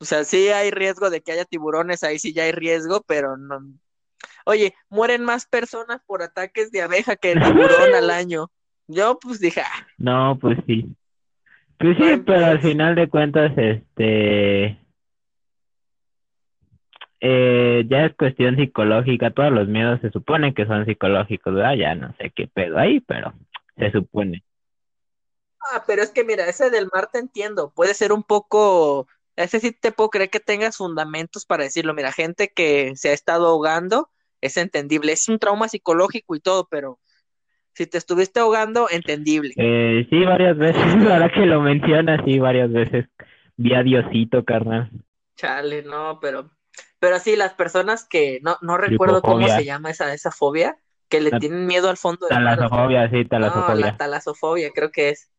o 0.00 0.04
sea, 0.04 0.24
sí 0.24 0.48
hay 0.48 0.70
riesgo 0.70 1.10
de 1.10 1.20
que 1.20 1.32
haya 1.32 1.44
tiburones, 1.44 2.02
ahí 2.02 2.18
sí 2.18 2.32
ya 2.32 2.44
hay 2.44 2.52
riesgo, 2.52 3.02
pero 3.06 3.36
no. 3.36 3.60
Oye, 4.44 4.74
mueren 4.88 5.24
más 5.24 5.46
personas 5.46 6.00
por 6.06 6.22
ataques 6.22 6.70
de 6.70 6.82
abeja 6.82 7.16
que 7.16 7.32
el 7.32 7.42
tiburón 7.42 7.94
al 7.94 8.10
año. 8.10 8.50
Yo 8.86 9.18
pues 9.18 9.40
dije, 9.40 9.60
ah". 9.60 9.86
no, 9.98 10.38
pues 10.40 10.58
sí. 10.66 10.96
Pues 11.78 11.96
sí, 11.96 12.22
pero 12.26 12.46
al 12.46 12.60
final 12.60 12.94
de 12.96 13.08
cuentas, 13.08 13.52
este, 13.56 14.78
eh, 17.20 17.84
ya 17.88 18.06
es 18.06 18.16
cuestión 18.16 18.56
psicológica, 18.56 19.30
todos 19.30 19.52
los 19.52 19.68
miedos 19.68 20.00
se 20.00 20.10
supone 20.10 20.54
que 20.54 20.66
son 20.66 20.86
psicológicos, 20.86 21.54
¿verdad? 21.54 21.74
Ya 21.74 21.94
no 21.94 22.14
sé 22.16 22.30
qué 22.34 22.46
pedo 22.46 22.78
ahí, 22.78 23.00
pero 23.00 23.32
se 23.76 23.90
supone. 23.90 24.44
Ah, 25.60 25.84
pero 25.86 26.02
es 26.02 26.10
que 26.10 26.24
mira, 26.24 26.48
ese 26.48 26.70
del 26.70 26.88
mar 26.92 27.08
te 27.12 27.18
entiendo, 27.18 27.72
puede 27.74 27.94
ser 27.94 28.12
un 28.12 28.22
poco, 28.22 29.08
ese 29.44 29.60
sí 29.60 29.72
te 29.72 29.92
puedo 29.92 30.10
creer 30.10 30.30
que 30.30 30.40
tengas 30.40 30.76
fundamentos 30.76 31.46
para 31.46 31.64
decirlo, 31.64 31.94
mira, 31.94 32.12
gente 32.12 32.48
que 32.52 32.92
se 32.96 33.10
ha 33.10 33.12
estado 33.12 33.46
ahogando, 33.48 34.10
es 34.40 34.56
entendible, 34.56 35.12
es 35.12 35.28
un 35.28 35.38
trauma 35.38 35.68
psicológico 35.68 36.36
y 36.36 36.40
todo, 36.40 36.66
pero 36.70 36.98
si 37.74 37.86
te 37.86 37.98
estuviste 37.98 38.40
ahogando, 38.40 38.88
entendible. 38.90 39.54
Eh, 39.56 40.06
sí, 40.10 40.24
varias 40.24 40.56
veces, 40.56 40.82
ahora 41.10 41.30
que 41.30 41.46
lo 41.46 41.60
mencionas, 41.60 42.20
sí, 42.24 42.38
varias 42.38 42.72
veces. 42.72 43.06
Vi 43.56 43.74
a 43.74 43.82
Diosito, 43.82 44.44
carnal. 44.44 44.90
Chale, 45.36 45.82
no, 45.82 46.18
pero, 46.20 46.50
pero 46.98 47.18
sí, 47.20 47.36
las 47.36 47.54
personas 47.54 48.06
que 48.08 48.40
no, 48.42 48.58
no 48.60 48.76
recuerdo 48.76 49.22
cómo 49.22 49.48
se 49.48 49.64
llama 49.64 49.90
esa, 49.90 50.12
esa 50.12 50.30
fobia, 50.32 50.78
que 51.08 51.20
le 51.20 51.30
La- 51.30 51.38
tienen 51.40 51.66
miedo 51.66 51.90
al 51.90 51.96
fondo 51.96 52.26
del 52.26 52.38
mar. 52.42 52.58
Talasofobia, 52.58 53.10
sí, 53.10 53.24
No, 53.24 53.28
talasofobia. 53.28 53.74
la 53.76 53.96
talasofobia, 53.96 54.70
creo 54.74 54.90
que 54.90 55.10
es. 55.10 55.30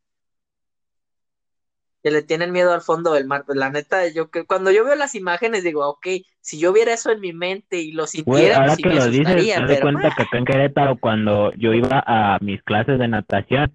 Que 2.04 2.12
le 2.12 2.22
tienen 2.22 2.52
miedo 2.52 2.74
al 2.74 2.82
fondo 2.82 3.14
del 3.14 3.28
mar. 3.28 3.44
Pues 3.46 3.58
la 3.58 3.70
neta, 3.70 4.08
yo 4.08 4.30
que 4.32 4.46
cuando 4.46 4.72
yo 4.72 4.86
veo 4.86 4.96
las 4.96 5.16
imágenes 5.16 5.64
digo, 5.64 5.88
ok, 5.88 6.08
si 6.40 6.60
yo 6.60 6.72
viera 6.72 6.94
eso 6.94 7.12
en 7.12 7.20
mi 7.20 7.34
mente 7.34 7.80
y 7.82 7.92
lo 7.92 8.08
sintiera, 8.08 8.56
ahora 8.56 8.68
pues 8.68 8.78
sí 8.78 8.84
que 8.84 8.90
me 8.90 8.96
lo 8.96 9.06
dices, 9.12 9.54
te 9.54 9.62
das 9.62 9.80
cuenta 9.82 10.10
que 10.16 10.24
acá 10.24 10.38
en 10.38 10.46
Querétaro, 10.46 10.98
cuando 10.98 11.52
yo 11.54 11.74
iba 11.74 12.04
a 12.06 12.38
mis 12.42 12.62
clases 12.64 13.00
de 13.00 13.08
natación, 13.08 13.74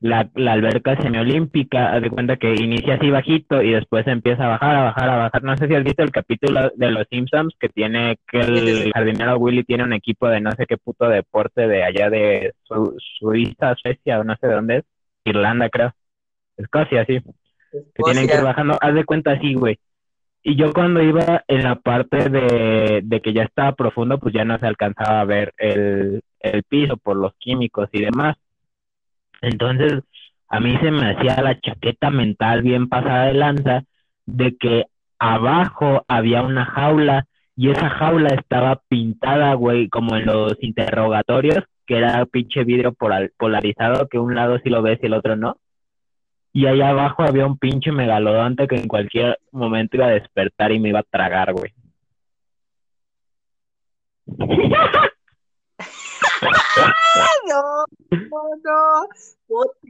la, 0.00 0.30
la 0.34 0.52
alberca 0.52 0.96
semiolímpica, 1.02 1.92
haz 1.92 2.02
de 2.02 2.10
cuenta 2.10 2.36
que 2.36 2.54
inicia 2.54 2.94
así 2.94 3.10
bajito 3.10 3.62
y 3.62 3.72
después 3.72 4.06
empieza 4.06 4.44
a 4.44 4.48
bajar, 4.48 4.76
a 4.76 4.82
bajar, 4.84 5.10
a 5.10 5.16
bajar. 5.16 5.42
No 5.42 5.56
sé 5.56 5.66
si 5.66 5.74
has 5.74 5.84
visto 5.84 6.02
el 6.04 6.12
capítulo 6.12 6.70
de 6.76 6.90
los 6.90 7.06
Simpsons 7.10 7.54
que 7.58 7.68
tiene 7.68 8.18
que 8.28 8.40
el 8.40 8.92
jardinero 8.92 9.36
Willy 9.38 9.64
tiene 9.64 9.84
un 9.84 9.92
equipo 9.92 10.28
de 10.28 10.40
no 10.40 10.52
sé 10.52 10.66
qué 10.66 10.76
puto 10.78 11.08
deporte 11.08 11.66
de 11.66 11.82
allá 11.82 12.10
de 12.10 12.54
Su- 12.62 12.96
Suiza, 13.18 13.74
Suecia 13.74 14.20
o 14.20 14.24
no 14.24 14.36
sé 14.40 14.46
de 14.46 14.54
dónde 14.54 14.76
es, 14.78 14.84
Irlanda 15.24 15.68
creo, 15.68 15.92
Escocia, 16.56 17.04
sí 17.06 17.20
que 17.94 18.02
tienen 18.02 18.26
que 18.26 18.34
ir 18.34 18.44
bajando, 18.44 18.78
haz 18.80 18.94
de 18.94 19.04
cuenta 19.04 19.32
así, 19.32 19.54
güey. 19.54 19.78
Y 20.42 20.56
yo 20.56 20.72
cuando 20.72 21.02
iba 21.02 21.44
en 21.48 21.62
la 21.64 21.74
parte 21.76 22.30
de, 22.30 23.00
de 23.02 23.20
que 23.20 23.32
ya 23.32 23.42
estaba 23.42 23.72
profundo, 23.72 24.18
pues 24.18 24.32
ya 24.32 24.44
no 24.44 24.58
se 24.58 24.66
alcanzaba 24.66 25.20
a 25.20 25.24
ver 25.24 25.52
el, 25.58 26.22
el 26.40 26.62
piso 26.62 26.96
por 26.96 27.16
los 27.16 27.34
químicos 27.38 27.88
y 27.92 28.02
demás. 28.02 28.36
Entonces, 29.42 30.02
a 30.48 30.60
mí 30.60 30.76
se 30.80 30.90
me 30.90 31.10
hacía 31.10 31.42
la 31.42 31.58
chaqueta 31.60 32.10
mental 32.10 32.62
bien 32.62 32.88
pasada 32.88 33.26
de 33.26 33.34
lanza 33.34 33.82
de 34.26 34.56
que 34.56 34.86
abajo 35.18 36.04
había 36.08 36.42
una 36.42 36.64
jaula 36.64 37.26
y 37.56 37.70
esa 37.70 37.90
jaula 37.90 38.28
estaba 38.28 38.80
pintada, 38.88 39.52
güey, 39.54 39.88
como 39.88 40.16
en 40.16 40.26
los 40.26 40.54
interrogatorios, 40.62 41.64
que 41.86 41.98
era 41.98 42.24
pinche 42.26 42.62
vidrio 42.64 42.92
polar- 42.92 43.32
polarizado, 43.36 44.06
que 44.08 44.18
un 44.18 44.34
lado 44.34 44.58
sí 44.62 44.70
lo 44.70 44.80
ves 44.80 45.00
y 45.02 45.06
el 45.06 45.14
otro 45.14 45.34
no. 45.36 45.56
Y 46.52 46.66
allá 46.66 46.90
abajo 46.90 47.22
había 47.22 47.46
un 47.46 47.58
pinche 47.58 47.92
megalodonte 47.92 48.66
que 48.66 48.76
en 48.76 48.88
cualquier 48.88 49.38
momento 49.52 49.96
iba 49.96 50.06
a 50.06 50.10
despertar 50.10 50.72
y 50.72 50.80
me 50.80 50.88
iba 50.88 51.00
a 51.00 51.04
tragar, 51.04 51.52
güey. 51.52 51.74
No, 57.48 57.84
no, 58.10 58.58
no. 58.62 59.08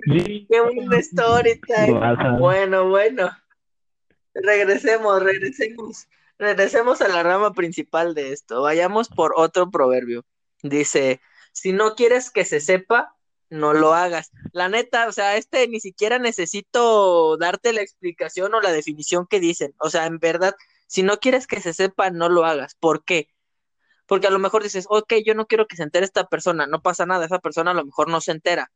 Qué 0.07 0.61
buen 0.61 0.93
story 1.01 1.61
time. 1.61 1.99
Guasa. 1.99 2.31
Bueno, 2.39 2.89
bueno. 2.89 3.31
Regresemos, 4.35 5.23
regresemos. 5.23 6.09
Regresemos 6.39 7.01
a 7.01 7.09
la 7.09 7.23
rama 7.23 7.53
principal 7.53 8.15
de 8.15 8.33
esto. 8.33 8.63
Vayamos 8.63 9.09
por 9.09 9.35
otro 9.37 9.71
proverbio. 9.71 10.25
Dice, 10.63 11.21
si 11.53 11.73
no 11.73 11.95
quieres 11.95 12.31
que 12.31 12.45
se 12.45 12.61
sepa, 12.61 13.17
no 13.51 13.73
lo 13.75 13.95
hagas. 13.95 14.31
La 14.53 14.69
neta, 14.69 15.09
o 15.09 15.13
sea, 15.13 15.37
este 15.37 15.67
ni 15.69 15.81
siquiera 15.81 16.19
necesito 16.19 17.37
darte 17.37 17.73
la 17.73 17.83
explicación 17.83 18.55
o 18.55 18.61
la 18.61 18.73
definición 18.73 19.27
que 19.27 19.41
dicen. 19.41 19.75
O 19.79 19.91
sea, 19.91 20.07
en 20.07 20.19
verdad, 20.19 20.55
si 20.87 21.03
no 21.03 21.19
quieres 21.19 21.47
que 21.47 21.61
se 21.61 21.75
sepa, 21.75 22.11
no 22.11 22.29
lo 22.29 22.45
hagas. 22.45 22.75
¿Por 22.75 23.05
qué? 23.05 23.29
Porque 24.07 24.27
a 24.27 24.31
lo 24.31 24.39
mejor 24.39 24.63
dices, 24.63 24.87
ok, 24.89 25.15
yo 25.25 25.35
no 25.35 25.47
quiero 25.47 25.67
que 25.67 25.77
se 25.77 25.83
entere 25.83 26.07
esta 26.07 26.29
persona, 26.29 26.67
no 26.67 26.81
pasa 26.81 27.07
nada, 27.07 27.27
esa 27.27 27.41
persona 27.41 27.73
a 27.73 27.75
lo 27.75 27.85
mejor 27.85 28.09
no 28.09 28.21
se 28.23 28.33
entera, 28.33 28.73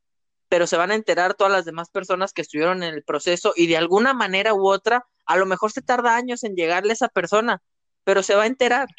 pero 0.47 0.67
se 0.67 0.77
van 0.77 0.91
a 0.91 0.95
enterar 0.95 1.33
todas 1.33 1.51
las 1.51 1.65
demás 1.65 1.89
personas 1.89 2.33
que 2.33 2.43
estuvieron 2.43 2.83
en 2.83 2.93
el 2.93 3.03
proceso 3.03 3.53
y 3.55 3.65
de 3.67 3.77
alguna 3.77 4.13
manera 4.13 4.53
u 4.53 4.67
otra, 4.67 5.07
a 5.25 5.37
lo 5.37 5.47
mejor 5.47 5.71
se 5.71 5.81
tarda 5.81 6.15
años 6.15 6.43
en 6.43 6.55
llegarle 6.55 6.91
a 6.91 6.93
esa 6.93 7.07
persona, 7.09 7.63
pero 8.03 8.21
se 8.21 8.35
va 8.35 8.43
a 8.43 8.47
enterar. 8.47 8.89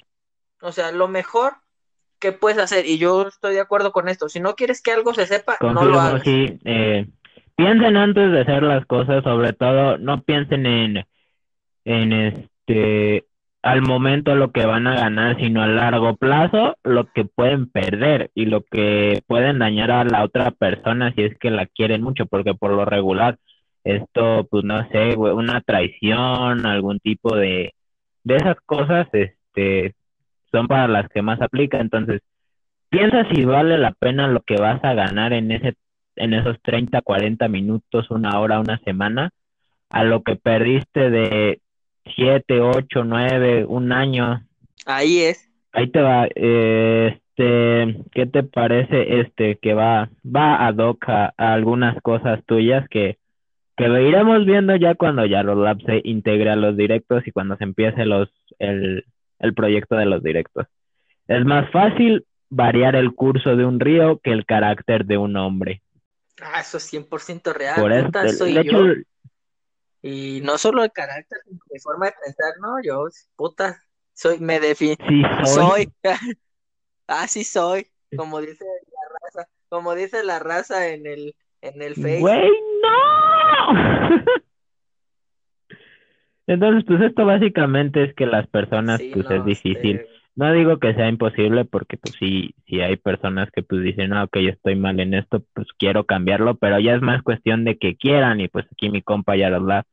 O 0.61 0.73
sea, 0.73 0.91
lo 0.91 1.07
mejor 1.07 1.59
que 2.25 2.33
puedes 2.33 2.59
hacer, 2.59 2.87
y 2.87 2.97
yo 2.97 3.29
estoy 3.29 3.53
de 3.53 3.61
acuerdo 3.61 3.93
con 3.93 4.09
esto, 4.09 4.31
si 4.31 4.41
no 4.41 4.55
quieres 4.55 4.81
que 4.81 4.93
algo 4.93 5.13
se 5.13 5.27
sepa, 5.27 5.59
no 5.61 5.85
lo 5.85 6.01
hagas. 6.01 6.23
sí. 6.23 6.59
Eh, 6.65 7.07
piensen 7.55 7.99
antes 7.99 8.33
de 8.33 8.41
hacer 8.41 8.63
las 8.63 8.87
cosas, 8.87 9.23
sobre 9.23 9.53
todo, 9.53 9.99
no 9.99 10.23
piensen 10.23 10.65
en, 10.65 11.05
en 11.85 12.13
este, 12.15 13.27
al 13.61 13.83
momento 13.83 14.35
lo 14.37 14.53
que 14.53 14.65
van 14.65 14.87
a 14.87 14.95
ganar, 14.95 15.37
sino 15.37 15.63
a 15.63 15.67
largo 15.67 16.17
plazo 16.17 16.79
lo 16.83 17.13
que 17.13 17.27
pueden 17.27 17.69
perder 17.71 18.31
y 18.35 18.47
lo 18.47 18.63
que 18.63 19.23
pueden 19.27 19.59
dañar 19.59 19.91
a 19.91 20.05
la 20.05 20.25
otra 20.25 20.51
persona 20.51 21.13
si 21.13 21.25
es 21.25 21.39
que 21.39 21.51
la 21.51 21.67
quieren 21.67 22.01
mucho, 22.01 22.25
porque 22.25 22.55
por 22.55 22.71
lo 22.71 22.87
regular 22.87 23.37
esto, 23.85 24.49
pues 24.51 24.65
no 24.65 24.89
sé, 24.89 25.15
una 25.15 25.61
traición, 25.61 26.65
algún 26.65 27.01
tipo 27.01 27.37
de, 27.37 27.75
de 28.23 28.37
esas 28.37 28.57
cosas, 28.65 29.09
este, 29.13 29.95
son 30.55 30.69
para 30.69 30.89
las 30.89 31.09
que 31.09 31.23
más 31.23 31.41
aplica. 31.41 31.81
Entonces, 31.81 32.23
piensa 32.89 33.29
si 33.31 33.45
vale 33.45 33.77
la 33.79 33.93
pena 33.93 34.29
lo 34.29 34.41
que 34.43 34.57
vas 34.57 34.83
a 34.85 34.95
ganar 34.95 35.33
en 35.33 35.51
ese, 35.51 35.75
en 36.17 36.35
esos 36.35 36.61
30, 36.63 37.03
40 37.03 37.49
minutos, 37.49 38.11
una 38.11 38.39
hora, 38.39 38.61
una 38.61 38.79
semana, 38.79 39.31
a 39.91 40.05
lo 40.05 40.23
que 40.23 40.37
perdiste 40.37 41.11
de 41.11 41.61
7, 42.17 42.61
8, 42.61 43.05
9, 43.05 43.65
un 43.67 43.93
año. 43.93 44.43
Ahí 44.87 45.21
es. 45.21 45.51
Ahí 45.73 45.89
te 45.89 46.01
va, 46.01 46.29
eh, 46.35 47.19
este, 47.37 47.97
¿qué 48.13 48.27
te 48.27 48.45
parece 48.45 49.21
este 49.21 49.59
que 49.61 49.75
va, 49.75 50.09
va 50.25 50.67
ad 50.67 50.77
hoc 50.77 51.09
a, 51.09 51.35
a 51.37 51.53
algunas 51.53 52.01
cosas 52.01 52.45
tuyas 52.47 52.89
que, 52.89 53.19
que 53.77 53.89
lo 53.89 54.01
iremos 54.01 54.47
viendo 54.47 54.77
ya 54.77 54.95
cuando 54.95 55.27
ya 55.27 55.43
los 55.43 55.59
labs 55.59 55.83
se 55.85 56.01
integre 56.05 56.51
a 56.51 56.57
los 56.57 56.77
directos 56.77 57.27
y 57.27 57.33
cuando 57.33 57.57
se 57.57 57.65
empiece 57.65 58.07
los, 58.07 58.31
el, 58.61 59.05
el 59.39 59.55
proyecto 59.55 59.97
de 59.97 60.07
los 60.07 60.23
directos. 60.23 60.67
Es 61.29 61.45
más 61.45 61.71
fácil 61.71 62.27
variar 62.51 62.97
el 62.97 63.15
curso 63.15 63.57
de 63.57 63.65
un 63.65 63.81
río 63.81 64.21
que 64.23 64.31
el 64.33 64.47
carácter 64.47 65.05
de 65.05 65.19
un 65.19 65.37
hombre. 65.37 65.83
Ah, 66.41 66.61
eso 66.61 66.79
es 66.79 66.93
100% 66.93 67.53
real. 67.53 67.81
Por 67.81 67.93
eso, 67.93 68.07
puta, 68.07 68.29
soy 68.33 68.55
yo. 68.65 68.81
Y 70.03 70.41
no 70.43 70.59
solo 70.59 70.85
el 70.85 70.93
carácter, 70.93 71.39
sino 71.45 71.61
mi 71.71 71.81
forma 71.81 72.07
de 72.07 72.13
pensar, 72.23 72.53
no, 72.61 72.77
yo, 72.83 73.07
puta, 73.37 73.81
soy, 74.13 74.39
me 74.39 74.61
defino, 74.61 74.97
sí 75.09 75.23
soy. 75.45 75.55
soy, 75.55 75.93
así 77.07 77.43
soy, 77.43 77.87
como 78.15 78.41
dice 78.41 78.65
la 78.65 79.19
raza, 79.19 79.49
como 79.69 79.95
dice 79.95 80.23
la 80.23 80.39
raza 80.41 80.89
en 80.89 81.07
el, 81.07 81.35
en 81.63 81.81
el 81.81 81.95
Face. 81.95 82.21
Güey, 82.21 82.51
no. 82.83 84.25
Entonces, 86.47 86.85
pues 86.87 87.01
esto 87.01 87.25
básicamente 87.25 88.05
es 88.05 88.15
que 88.15 88.27
las 88.27 88.47
personas, 88.47 89.01
Sí, 89.01 89.11
pues 89.13 89.29
no, 89.29 89.37
es 89.37 89.45
difícil. 89.45 89.97
este, 89.97 90.09
No 90.37 90.53
digo 90.53 90.79
que 90.79 90.95
sea 90.95 91.09
imposible 91.09 91.65
porque 91.65 91.97
pues 91.97 92.15
sí, 92.19 92.55
sí 92.67 92.81
hay 92.81 92.97
personas 92.97 93.51
que 93.51 93.63
pues 93.63 93.83
dicen, 93.83 94.11
no, 94.11 94.29
que 94.29 94.43
yo 94.43 94.51
estoy 94.51 94.77
mal 94.77 95.01
en 95.01 95.15
esto, 95.15 95.45
pues 95.55 95.69
quiero 95.79 96.05
cambiarlo, 96.05 96.57
pero 96.57 96.79
ya 96.81 96.95
es 96.95 97.03
más 97.03 97.23
cuestión 97.23 97.65
de 97.65 97.79
que 97.79 97.97
quieran 97.97 98.41
y 98.41 98.49
pues 98.49 98.67
aquí 98.71 98.91
mi 98.91 99.03
compa 99.03 99.37
ya 99.37 99.49
la 99.49 99.87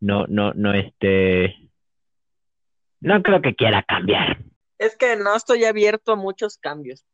no, 0.00 0.26
no, 0.26 0.52
no, 0.54 0.74
este, 0.74 1.70
no 3.00 3.22
creo 3.22 3.40
que 3.40 3.54
quiera 3.54 3.84
cambiar. 3.84 4.38
Es 4.78 4.96
que 4.96 5.16
no 5.16 5.36
estoy 5.36 5.64
abierto 5.64 6.12
a 6.12 6.16
muchos 6.16 6.58
cambios, 6.58 7.06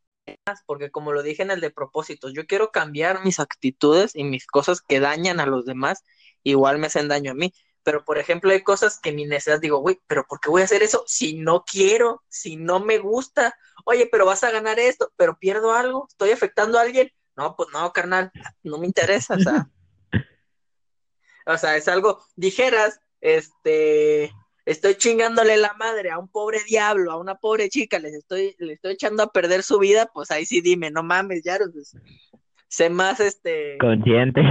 porque 0.67 0.91
como 0.91 1.13
lo 1.13 1.23
dije 1.23 1.43
en 1.43 1.51
el 1.51 1.61
de 1.61 1.71
propósitos, 1.71 2.33
yo 2.33 2.47
quiero 2.47 2.71
cambiar 2.71 3.23
mis 3.25 3.41
actitudes 3.41 4.17
y 4.17 4.25
mis 4.25 4.47
cosas 4.47 4.81
que 4.81 5.01
dañan 5.01 5.39
a 5.39 5.47
los 5.47 5.67
demás, 5.67 6.03
igual 6.43 6.79
me 6.79 6.87
hacen 6.87 7.09
daño 7.09 7.33
a 7.33 7.35
mí. 7.35 7.53
Pero, 7.89 8.05
por 8.05 8.19
ejemplo, 8.19 8.51
hay 8.51 8.61
cosas 8.61 9.01
que 9.01 9.13
mi 9.13 9.25
necesidad 9.25 9.63
digo, 9.63 9.79
güey, 9.79 9.99
pero 10.07 10.27
¿por 10.29 10.41
qué 10.41 10.51
voy 10.51 10.61
a 10.61 10.67
hacer 10.67 10.83
eso 10.83 11.05
si 11.07 11.39
no 11.39 11.65
quiero, 11.65 12.23
si 12.29 12.57
no 12.57 12.81
me 12.81 12.99
gusta? 12.99 13.57
Oye, 13.87 14.07
pero 14.13 14.27
vas 14.27 14.45
a 14.45 14.51
ganar 14.51 14.79
esto, 14.79 15.11
pero 15.17 15.39
pierdo 15.39 15.73
algo, 15.73 16.07
estoy 16.07 16.33
afectando 16.33 16.79
a 16.79 16.83
alguien. 16.83 17.11
No, 17.35 17.57
pues 17.57 17.71
no, 17.73 17.91
carnal, 17.95 18.31
no 18.63 18.77
me 18.77 18.85
interesa, 18.85 19.37
o 19.37 19.39
sea. 19.39 19.71
O 21.47 21.57
sea, 21.57 21.79
es 21.79 21.89
algo, 21.89 22.23
dijeras, 22.37 23.01
este, 23.23 24.35
estoy 24.67 24.97
chingándole 24.97 25.57
la 25.57 25.73
madre 25.73 26.11
a 26.11 26.19
un 26.19 26.29
pobre 26.29 26.59
diablo, 26.65 27.11
a 27.11 27.17
una 27.17 27.37
pobre 27.37 27.71
chica, 27.71 27.99
les 27.99 28.13
estoy, 28.13 28.55
le 28.59 28.75
estoy 28.75 28.93
echando 28.93 29.23
a 29.23 29.33
perder 29.33 29.63
su 29.63 29.79
vida, 29.79 30.11
pues 30.13 30.31
ahí 30.31 30.45
sí 30.45 30.61
dime, 30.61 30.91
no 30.91 31.03
mames, 31.03 31.43
ya, 31.43 31.57
pues, 31.73 31.97
sé 32.69 32.91
más, 32.91 33.19
este, 33.21 33.79
Consciente. 33.79 34.43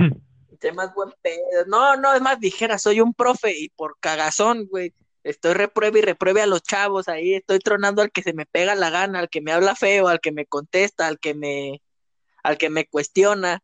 Sé 0.59 0.71
más 0.71 0.93
buen 0.93 1.11
pedo. 1.21 1.65
No, 1.67 1.95
no, 1.97 2.13
es 2.13 2.21
más, 2.21 2.39
dijera, 2.39 2.77
soy 2.77 3.01
un 3.01 3.13
profe 3.13 3.57
y 3.57 3.69
por 3.69 3.97
cagazón, 3.99 4.67
güey, 4.69 4.93
estoy 5.23 5.53
repruebe 5.53 5.99
y 5.99 6.01
repruebe 6.01 6.41
a 6.41 6.47
los 6.47 6.63
chavos 6.63 7.07
ahí, 7.07 7.33
estoy 7.35 7.59
tronando 7.59 8.01
al 8.01 8.11
que 8.11 8.21
se 8.21 8.33
me 8.33 8.45
pega 8.45 8.75
la 8.75 8.89
gana, 8.89 9.19
al 9.19 9.29
que 9.29 9.41
me 9.41 9.51
habla 9.51 9.75
feo, 9.75 10.07
al 10.07 10.19
que 10.19 10.31
me 10.31 10.45
contesta, 10.45 11.07
al 11.07 11.19
que 11.19 11.33
me, 11.33 11.81
al 12.43 12.57
que 12.57 12.69
me 12.69 12.85
cuestiona. 12.85 13.59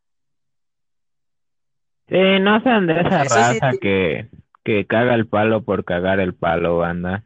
Sí, 2.08 2.38
no 2.40 2.60
sean 2.62 2.86
de 2.86 3.00
esa 3.00 3.22
Eso 3.22 3.34
raza 3.34 3.72
que, 3.80 4.28
que 4.62 4.86
caga 4.86 5.14
el 5.14 5.26
palo 5.26 5.64
por 5.64 5.84
cagar 5.84 6.20
el 6.20 6.34
palo, 6.34 6.78
banda. 6.78 7.24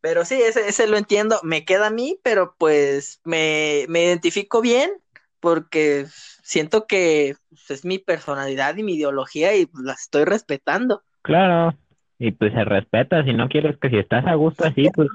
Pero 0.00 0.24
sí, 0.24 0.40
ese, 0.40 0.68
ese 0.68 0.86
lo 0.86 0.96
entiendo, 0.96 1.40
me 1.42 1.64
queda 1.64 1.88
a 1.88 1.90
mí, 1.90 2.20
pero 2.22 2.54
pues 2.56 3.20
me, 3.24 3.86
me 3.88 4.04
identifico 4.04 4.60
bien 4.60 4.92
porque 5.40 6.06
siento 6.46 6.86
que 6.86 7.34
pues, 7.48 7.70
es 7.72 7.84
mi 7.84 7.98
personalidad 7.98 8.76
y 8.76 8.84
mi 8.84 8.94
ideología 8.94 9.56
y 9.56 9.66
pues, 9.66 9.84
la 9.84 9.94
estoy 9.94 10.24
respetando. 10.24 11.02
Claro, 11.22 11.76
y 12.20 12.30
pues 12.30 12.52
se 12.52 12.64
respeta, 12.64 13.24
si 13.24 13.32
no 13.32 13.48
quieres 13.48 13.76
que 13.78 13.90
si 13.90 13.98
estás 13.98 14.24
a 14.26 14.34
gusto 14.34 14.64
así, 14.64 14.88
pues... 14.94 15.08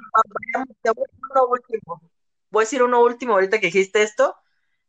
Voy 2.50 2.62
a 2.62 2.66
decir 2.66 2.84
uno 2.84 3.02
último 3.02 3.34
ahorita 3.34 3.60
que 3.60 3.68
dijiste 3.68 4.04
esto 4.04 4.36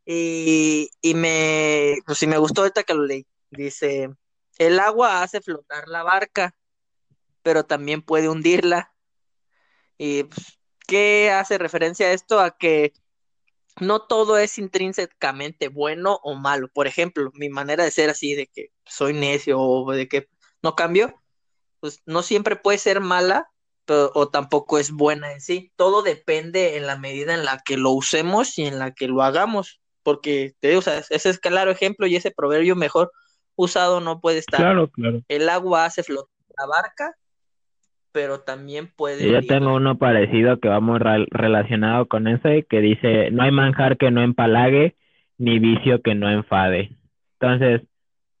y, 0.05 0.89
y 1.01 1.13
me, 1.13 1.95
pues 2.05 2.17
sí 2.17 2.27
me 2.27 2.37
gustó 2.37 2.61
ahorita 2.61 2.83
que 2.83 2.93
lo 2.93 3.05
leí. 3.05 3.25
Dice, 3.49 4.09
el 4.57 4.79
agua 4.79 5.23
hace 5.23 5.39
flotar 5.39 5.87
la 5.87 6.03
barca, 6.03 6.55
pero 7.41 7.63
también 7.63 8.01
puede 8.01 8.27
hundirla. 8.27 8.93
Y 9.97 10.23
pues, 10.23 10.59
¿qué 10.87 11.31
hace 11.31 11.57
referencia 11.57 12.07
a 12.07 12.11
esto? 12.11 12.41
A 12.41 12.57
que 12.57 12.91
no 13.79 14.01
todo 14.01 14.37
es 14.37 14.57
intrínsecamente 14.57 15.67
bueno 15.67 16.19
o 16.23 16.35
malo. 16.35 16.67
Por 16.67 16.87
ejemplo, 16.87 17.31
mi 17.33 17.49
manera 17.49 17.83
de 17.83 17.91
ser 17.91 18.09
así, 18.09 18.35
de 18.35 18.47
que 18.47 18.71
soy 18.85 19.13
necio 19.13 19.59
o 19.59 19.91
de 19.91 20.07
que 20.07 20.27
no 20.61 20.75
cambio, 20.75 21.21
pues 21.79 22.01
no 22.05 22.23
siempre 22.23 22.55
puede 22.55 22.77
ser 22.77 22.99
mala 23.01 23.49
o 23.87 24.29
tampoco 24.29 24.79
es 24.79 24.91
buena 24.91 25.33
en 25.33 25.41
sí. 25.41 25.71
Todo 25.75 26.01
depende 26.03 26.77
en 26.77 26.87
la 26.87 26.97
medida 26.97 27.33
en 27.33 27.43
la 27.43 27.59
que 27.59 27.77
lo 27.77 27.91
usemos 27.91 28.57
y 28.57 28.65
en 28.65 28.79
la 28.79 28.91
que 28.91 29.07
lo 29.07 29.21
hagamos. 29.21 29.81
Porque 30.03 30.53
te 30.59 30.69
digo, 30.69 30.79
o 30.79 30.83
sea, 30.83 31.03
ese 31.09 31.29
es 31.29 31.39
claro 31.39 31.71
ejemplo 31.71 32.07
y 32.07 32.15
ese 32.15 32.31
proverbio 32.31 32.75
mejor 32.75 33.11
usado 33.55 33.99
no 33.99 34.21
puede 34.21 34.39
estar. 34.39 34.59
Claro, 34.59 34.89
claro. 34.89 35.21
El 35.27 35.49
agua 35.49 35.85
hace 35.85 36.03
flotar 36.03 36.29
la 36.57 36.65
barca, 36.65 37.15
pero 38.13 38.39
también 38.41 38.89
puede. 38.95 39.29
Yo 39.29 39.41
tengo 39.45 39.75
uno 39.75 39.97
parecido 39.97 40.59
que 40.59 40.69
va 40.69 40.79
muy 40.79 40.99
relacionado 40.99 42.07
con 42.07 42.27
ese, 42.27 42.63
que 42.69 42.79
dice: 42.79 43.31
No 43.31 43.43
hay 43.43 43.51
manjar 43.51 43.97
que 43.97 44.11
no 44.11 44.21
empalague, 44.21 44.95
ni 45.37 45.59
vicio 45.59 46.01
que 46.01 46.15
no 46.15 46.31
enfade. 46.31 46.95
Entonces, 47.39 47.81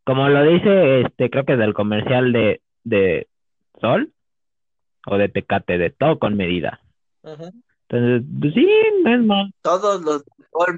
como 0.05 0.29
lo 0.29 0.43
dice, 0.43 1.01
este, 1.01 1.29
creo 1.29 1.43
que 1.43 1.53
es 1.53 1.59
del 1.59 1.73
comercial 1.73 2.31
de, 2.31 2.61
de 2.83 3.27
Sol 3.81 4.13
o 5.05 5.17
de 5.17 5.27
Tecate, 5.27 5.77
de 5.77 5.89
todo 5.89 6.19
con 6.19 6.37
medida. 6.37 6.79
Entonces, 7.23 8.23
pues 8.39 8.53
sí, 8.53 8.67
no 9.03 9.13
es 9.13 9.21
mal. 9.23 9.53
Todos 9.61 10.01
los 10.01 10.23
Sol 10.51 10.77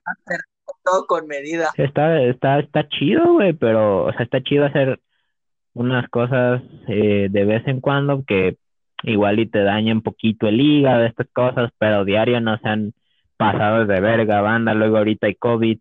todo 0.83 1.05
con 1.07 1.27
medida. 1.27 1.69
Está, 1.77 2.21
está, 2.21 2.59
está 2.59 2.87
chido, 2.87 3.33
güey, 3.33 3.53
pero, 3.53 4.05
o 4.05 4.11
sea, 4.13 4.23
está 4.23 4.41
chido 4.41 4.65
hacer 4.65 4.99
unas 5.73 6.07
cosas 6.09 6.61
eh, 6.87 7.27
de 7.29 7.45
vez 7.45 7.67
en 7.67 7.81
cuando 7.81 8.23
que 8.25 8.57
igual 9.03 9.39
y 9.39 9.47
te 9.47 9.63
dañen 9.63 10.01
poquito 10.01 10.47
el 10.47 10.61
hígado, 10.61 11.05
estas 11.05 11.27
cosas, 11.33 11.71
pero 11.77 12.05
diario 12.05 12.39
no 12.41 12.57
se 12.59 12.67
han 12.67 12.93
pasado 13.37 13.85
de 13.85 13.99
verga, 13.99 14.41
banda, 14.41 14.73
luego 14.73 14.97
ahorita 14.97 15.27
hay 15.27 15.35
COVID. 15.35 15.79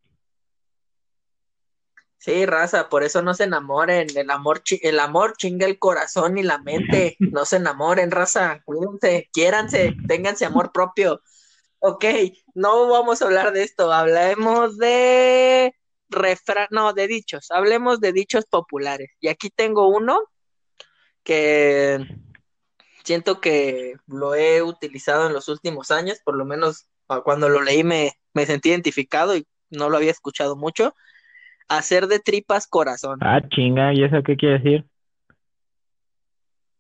Sí, 2.18 2.46
raza, 2.46 2.88
por 2.88 3.02
eso 3.02 3.20
no 3.20 3.34
se 3.34 3.44
enamoren, 3.44 4.06
el 4.16 4.30
amor, 4.30 4.62
el 4.80 4.98
amor 4.98 5.34
chinga 5.36 5.66
el 5.66 5.78
corazón 5.78 6.38
y 6.38 6.42
la 6.42 6.58
mente, 6.58 7.16
no 7.18 7.44
se 7.44 7.56
enamoren, 7.56 8.10
raza, 8.10 8.62
cuídense, 8.64 9.28
quiéranse, 9.32 9.94
ténganse 10.08 10.46
amor 10.46 10.72
propio. 10.72 11.20
Ok, 11.80 12.04
no 12.54 12.88
vamos 12.88 13.20
a 13.20 13.26
hablar 13.26 13.52
de 13.52 13.62
esto, 13.62 13.92
hablemos 13.92 14.78
de 14.78 15.74
refrán, 16.08 16.68
no, 16.70 16.94
de 16.94 17.08
dichos, 17.08 17.50
hablemos 17.50 18.00
de 18.00 18.12
dichos 18.14 18.46
populares. 18.46 19.10
Y 19.20 19.28
aquí 19.28 19.50
tengo 19.50 19.88
uno 19.88 20.18
que 21.22 22.06
siento 23.04 23.40
que 23.40 23.96
lo 24.06 24.34
he 24.34 24.62
utilizado 24.62 25.26
en 25.26 25.32
los 25.32 25.48
últimos 25.48 25.90
años, 25.90 26.20
por 26.24 26.36
lo 26.36 26.44
menos 26.44 26.88
cuando 27.24 27.48
lo 27.48 27.62
leí 27.62 27.84
me, 27.84 28.12
me 28.32 28.46
sentí 28.46 28.70
identificado 28.70 29.36
y 29.36 29.46
no 29.70 29.90
lo 29.90 29.98
había 29.98 30.10
escuchado 30.10 30.56
mucho. 30.56 30.94
Hacer 31.68 32.08
de 32.08 32.18
tripas 32.18 32.66
corazón. 32.66 33.18
Ah, 33.22 33.40
chinga, 33.48 33.92
¿y 33.94 34.04
eso 34.04 34.22
qué 34.24 34.36
quiere 34.36 34.58
decir? 34.58 34.86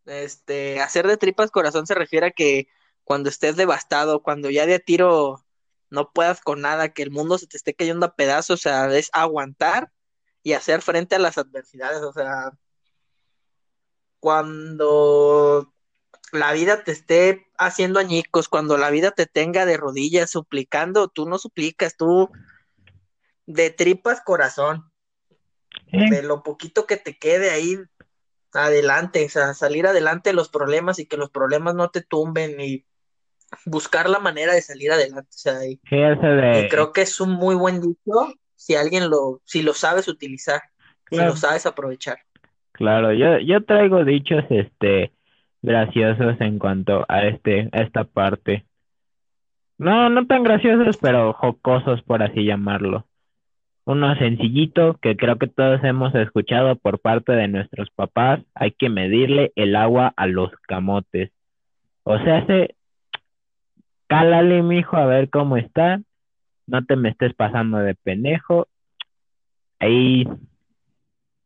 Este, 0.06 0.80
hacer 0.80 1.06
de 1.06 1.16
tripas 1.16 1.50
corazón 1.50 1.86
se 1.86 1.94
refiere 1.94 2.26
a 2.26 2.30
que 2.30 2.68
cuando 3.04 3.28
estés 3.28 3.56
devastado, 3.56 4.22
cuando 4.22 4.50
ya 4.50 4.66
de 4.66 4.74
a 4.74 4.78
tiro 4.78 5.44
no 5.90 6.10
puedas 6.12 6.40
con 6.40 6.62
nada, 6.62 6.90
que 6.90 7.02
el 7.02 7.10
mundo 7.10 7.38
se 7.38 7.46
te 7.46 7.56
esté 7.56 7.74
cayendo 7.74 8.06
a 8.06 8.16
pedazos, 8.16 8.60
o 8.60 8.62
sea, 8.62 8.94
es 8.94 9.10
aguantar 9.12 9.90
y 10.42 10.52
hacer 10.52 10.82
frente 10.82 11.14
a 11.14 11.18
las 11.18 11.38
adversidades, 11.38 12.02
o 12.02 12.12
sea, 12.12 12.52
cuando 14.20 15.73
la 16.34 16.52
vida 16.52 16.82
te 16.84 16.92
esté 16.92 17.46
haciendo 17.58 18.00
añicos, 18.00 18.48
cuando 18.48 18.76
la 18.76 18.90
vida 18.90 19.12
te 19.12 19.26
tenga 19.26 19.66
de 19.66 19.76
rodillas 19.76 20.30
suplicando, 20.30 21.08
tú 21.08 21.26
no 21.26 21.38
suplicas, 21.38 21.96
tú 21.96 22.30
de 23.46 23.70
tripas 23.70 24.20
corazón, 24.20 24.90
de 25.92 26.22
lo 26.22 26.42
poquito 26.42 26.86
que 26.86 26.96
te 26.96 27.16
quede 27.16 27.50
ahí 27.50 27.78
adelante, 28.52 29.24
o 29.24 29.28
sea, 29.28 29.54
salir 29.54 29.86
adelante 29.86 30.30
de 30.30 30.34
los 30.34 30.48
problemas 30.48 30.98
y 30.98 31.06
que 31.06 31.16
los 31.16 31.30
problemas 31.30 31.74
no 31.74 31.90
te 31.90 32.02
tumben 32.02 32.60
y 32.60 32.84
buscar 33.64 34.08
la 34.08 34.18
manera 34.18 34.54
de 34.54 34.62
salir 34.62 34.92
adelante. 34.92 35.30
O 35.30 35.38
sea, 35.38 35.66
y, 35.66 35.78
creo 35.88 36.92
que 36.92 37.02
es 37.02 37.20
un 37.20 37.30
muy 37.30 37.54
buen 37.54 37.80
dicho 37.80 38.34
si 38.56 38.74
alguien 38.74 39.10
lo, 39.10 39.40
si 39.44 39.62
lo 39.62 39.74
sabes 39.74 40.08
utilizar, 40.08 40.62
si 41.10 41.16
lo 41.16 41.36
sabes 41.36 41.66
aprovechar. 41.66 42.18
Claro, 42.72 43.12
yo, 43.12 43.38
yo 43.38 43.64
traigo 43.64 44.04
dichos 44.04 44.44
este 44.50 45.12
graciosos 45.64 46.38
en 46.40 46.58
cuanto 46.58 47.04
a 47.08 47.24
este, 47.24 47.70
a 47.72 47.80
esta 47.80 48.04
parte. 48.04 48.66
No, 49.78 50.08
no 50.10 50.26
tan 50.26 50.42
graciosos, 50.42 50.98
pero 50.98 51.32
jocosos 51.32 52.02
por 52.02 52.22
así 52.22 52.44
llamarlo. 52.44 53.06
Uno 53.86 54.14
sencillito 54.16 54.98
que 55.00 55.16
creo 55.16 55.36
que 55.36 55.46
todos 55.46 55.82
hemos 55.82 56.14
escuchado 56.14 56.76
por 56.76 57.00
parte 57.00 57.32
de 57.32 57.48
nuestros 57.48 57.90
papás, 57.90 58.40
hay 58.54 58.72
que 58.72 58.88
medirle 58.88 59.52
el 59.56 59.74
agua 59.74 60.12
a 60.16 60.26
los 60.26 60.50
camotes. 60.68 61.32
O 62.02 62.18
sea, 62.18 62.46
se, 62.46 62.76
cálale, 64.06 64.62
mijo, 64.62 64.96
a 64.96 65.06
ver 65.06 65.30
cómo 65.30 65.56
está. 65.56 66.00
No 66.66 66.84
te 66.84 66.96
me 66.96 67.10
estés 67.10 67.34
pasando 67.34 67.78
de 67.78 67.94
pendejo. 67.94 68.68
Ahí, 69.78 70.24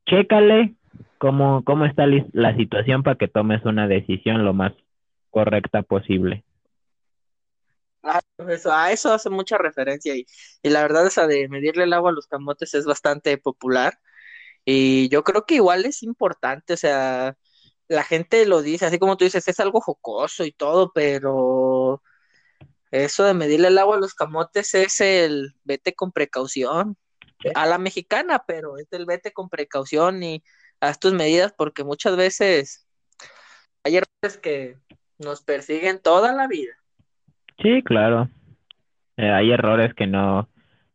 chécale 0.06 0.77
cómo, 1.18 1.64
cómo 1.64 1.84
está 1.84 2.04
la 2.32 2.56
situación 2.56 3.02
para 3.02 3.16
que 3.16 3.28
tomes 3.28 3.64
una 3.64 3.88
decisión 3.88 4.44
lo 4.44 4.54
más 4.54 4.72
correcta 5.30 5.82
posible. 5.82 6.44
Ah, 8.02 8.20
eso, 8.48 8.72
a 8.72 8.92
eso 8.92 9.12
hace 9.12 9.28
mucha 9.28 9.58
referencia 9.58 10.16
y, 10.16 10.24
y 10.62 10.70
la 10.70 10.82
verdad 10.82 11.06
esa 11.06 11.26
de 11.26 11.48
medirle 11.48 11.84
el 11.84 11.92
agua 11.92 12.10
a 12.10 12.14
los 12.14 12.26
camotes 12.26 12.72
es 12.74 12.86
bastante 12.86 13.36
popular 13.38 13.98
y 14.64 15.08
yo 15.08 15.24
creo 15.24 15.46
que 15.46 15.56
igual 15.56 15.86
es 15.86 16.02
importante, 16.02 16.74
o 16.74 16.76
sea, 16.76 17.36
la 17.88 18.04
gente 18.04 18.46
lo 18.46 18.62
dice, 18.62 18.86
así 18.86 18.98
como 18.98 19.16
tú 19.16 19.24
dices, 19.24 19.48
es 19.48 19.60
algo 19.60 19.80
jocoso 19.80 20.44
y 20.44 20.52
todo, 20.52 20.92
pero 20.92 22.02
eso 22.90 23.24
de 23.24 23.34
medirle 23.34 23.68
el 23.68 23.78
agua 23.78 23.96
a 23.96 24.00
los 24.00 24.14
camotes 24.14 24.74
es 24.74 25.00
el 25.00 25.54
vete 25.64 25.94
con 25.94 26.12
precaución. 26.12 26.98
A 27.54 27.66
la 27.66 27.78
mexicana, 27.78 28.44
pero 28.46 28.78
es 28.78 28.88
el 28.92 29.06
vete 29.06 29.32
con 29.32 29.48
precaución 29.48 30.22
y 30.22 30.42
haz 30.80 30.98
tus 30.98 31.12
medidas 31.12 31.52
porque 31.56 31.84
muchas 31.84 32.16
veces 32.16 32.86
hay 33.84 33.96
errores 33.96 34.38
que 34.40 34.76
nos 35.18 35.42
persiguen 35.42 36.00
toda 36.00 36.32
la 36.32 36.46
vida. 36.46 36.72
Sí, 37.60 37.82
claro. 37.82 38.28
Eh, 39.16 39.30
hay 39.30 39.50
errores 39.50 39.94
que 39.94 40.06
no, 40.06 40.48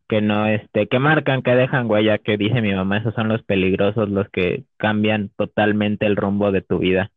que 0.08 0.22
no, 0.22 0.48
este, 0.48 0.88
que 0.88 1.00
marcan, 1.00 1.42
que 1.42 1.52
dejan 1.52 1.90
huella, 1.90 2.18
que 2.18 2.38
dice 2.38 2.62
mi 2.62 2.74
mamá, 2.74 3.00
esos 3.00 3.14
son 3.16 3.28
los 3.28 3.44
peligrosos, 3.44 4.10
los 4.10 4.30
que 4.30 4.64
cambian 4.78 5.30
totalmente 5.36 6.06
el 6.06 6.16
rumbo 6.16 6.52
de 6.52 6.62
tu 6.62 6.80
vida. 6.80 7.12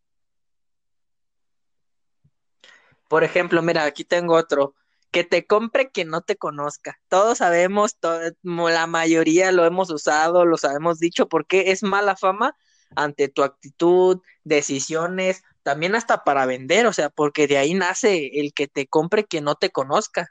Por 3.08 3.22
ejemplo, 3.22 3.62
mira, 3.62 3.84
aquí 3.84 4.04
tengo 4.04 4.34
otro. 4.34 4.74
Que 5.10 5.24
te 5.24 5.46
compre 5.46 5.90
quien 5.90 6.08
no 6.08 6.20
te 6.20 6.36
conozca. 6.36 6.98
Todos 7.08 7.38
sabemos, 7.38 7.96
la 8.42 8.86
mayoría 8.86 9.52
lo 9.52 9.64
hemos 9.64 9.90
usado, 9.90 10.44
lo 10.44 10.56
sabemos 10.56 10.98
dicho, 10.98 11.28
porque 11.28 11.70
es 11.70 11.82
mala 11.82 12.16
fama 12.16 12.54
ante 12.94 13.28
tu 13.28 13.42
actitud, 13.42 14.20
decisiones, 14.44 15.42
también 15.62 15.94
hasta 15.94 16.22
para 16.22 16.46
vender, 16.46 16.86
o 16.86 16.92
sea, 16.92 17.10
porque 17.10 17.46
de 17.46 17.58
ahí 17.58 17.74
nace 17.74 18.40
el 18.40 18.52
que 18.52 18.68
te 18.68 18.86
compre 18.86 19.24
quien 19.24 19.44
no 19.44 19.56
te 19.56 19.70
conozca. 19.70 20.30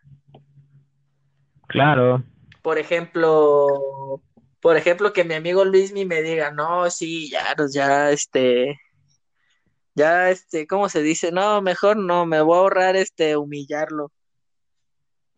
Claro. 1.67 2.23
Por 2.61 2.77
ejemplo, 2.77 4.21
por 4.61 4.77
ejemplo, 4.77 5.13
que 5.13 5.23
mi 5.23 5.33
amigo 5.33 5.65
Luismi 5.65 6.05
me 6.05 6.21
diga, 6.21 6.51
no, 6.51 6.89
sí, 6.89 7.29
ya, 7.29 7.55
ya, 7.71 8.11
este, 8.11 8.79
ya, 9.93 10.29
este, 10.29 10.67
¿cómo 10.67 10.89
se 10.89 11.01
dice? 11.03 11.31
No, 11.31 11.61
mejor 11.61 11.97
no, 11.97 12.25
me 12.25 12.41
voy 12.41 12.55
a 12.55 12.59
ahorrar, 12.61 12.95
este, 12.95 13.37
humillarlo. 13.37 14.11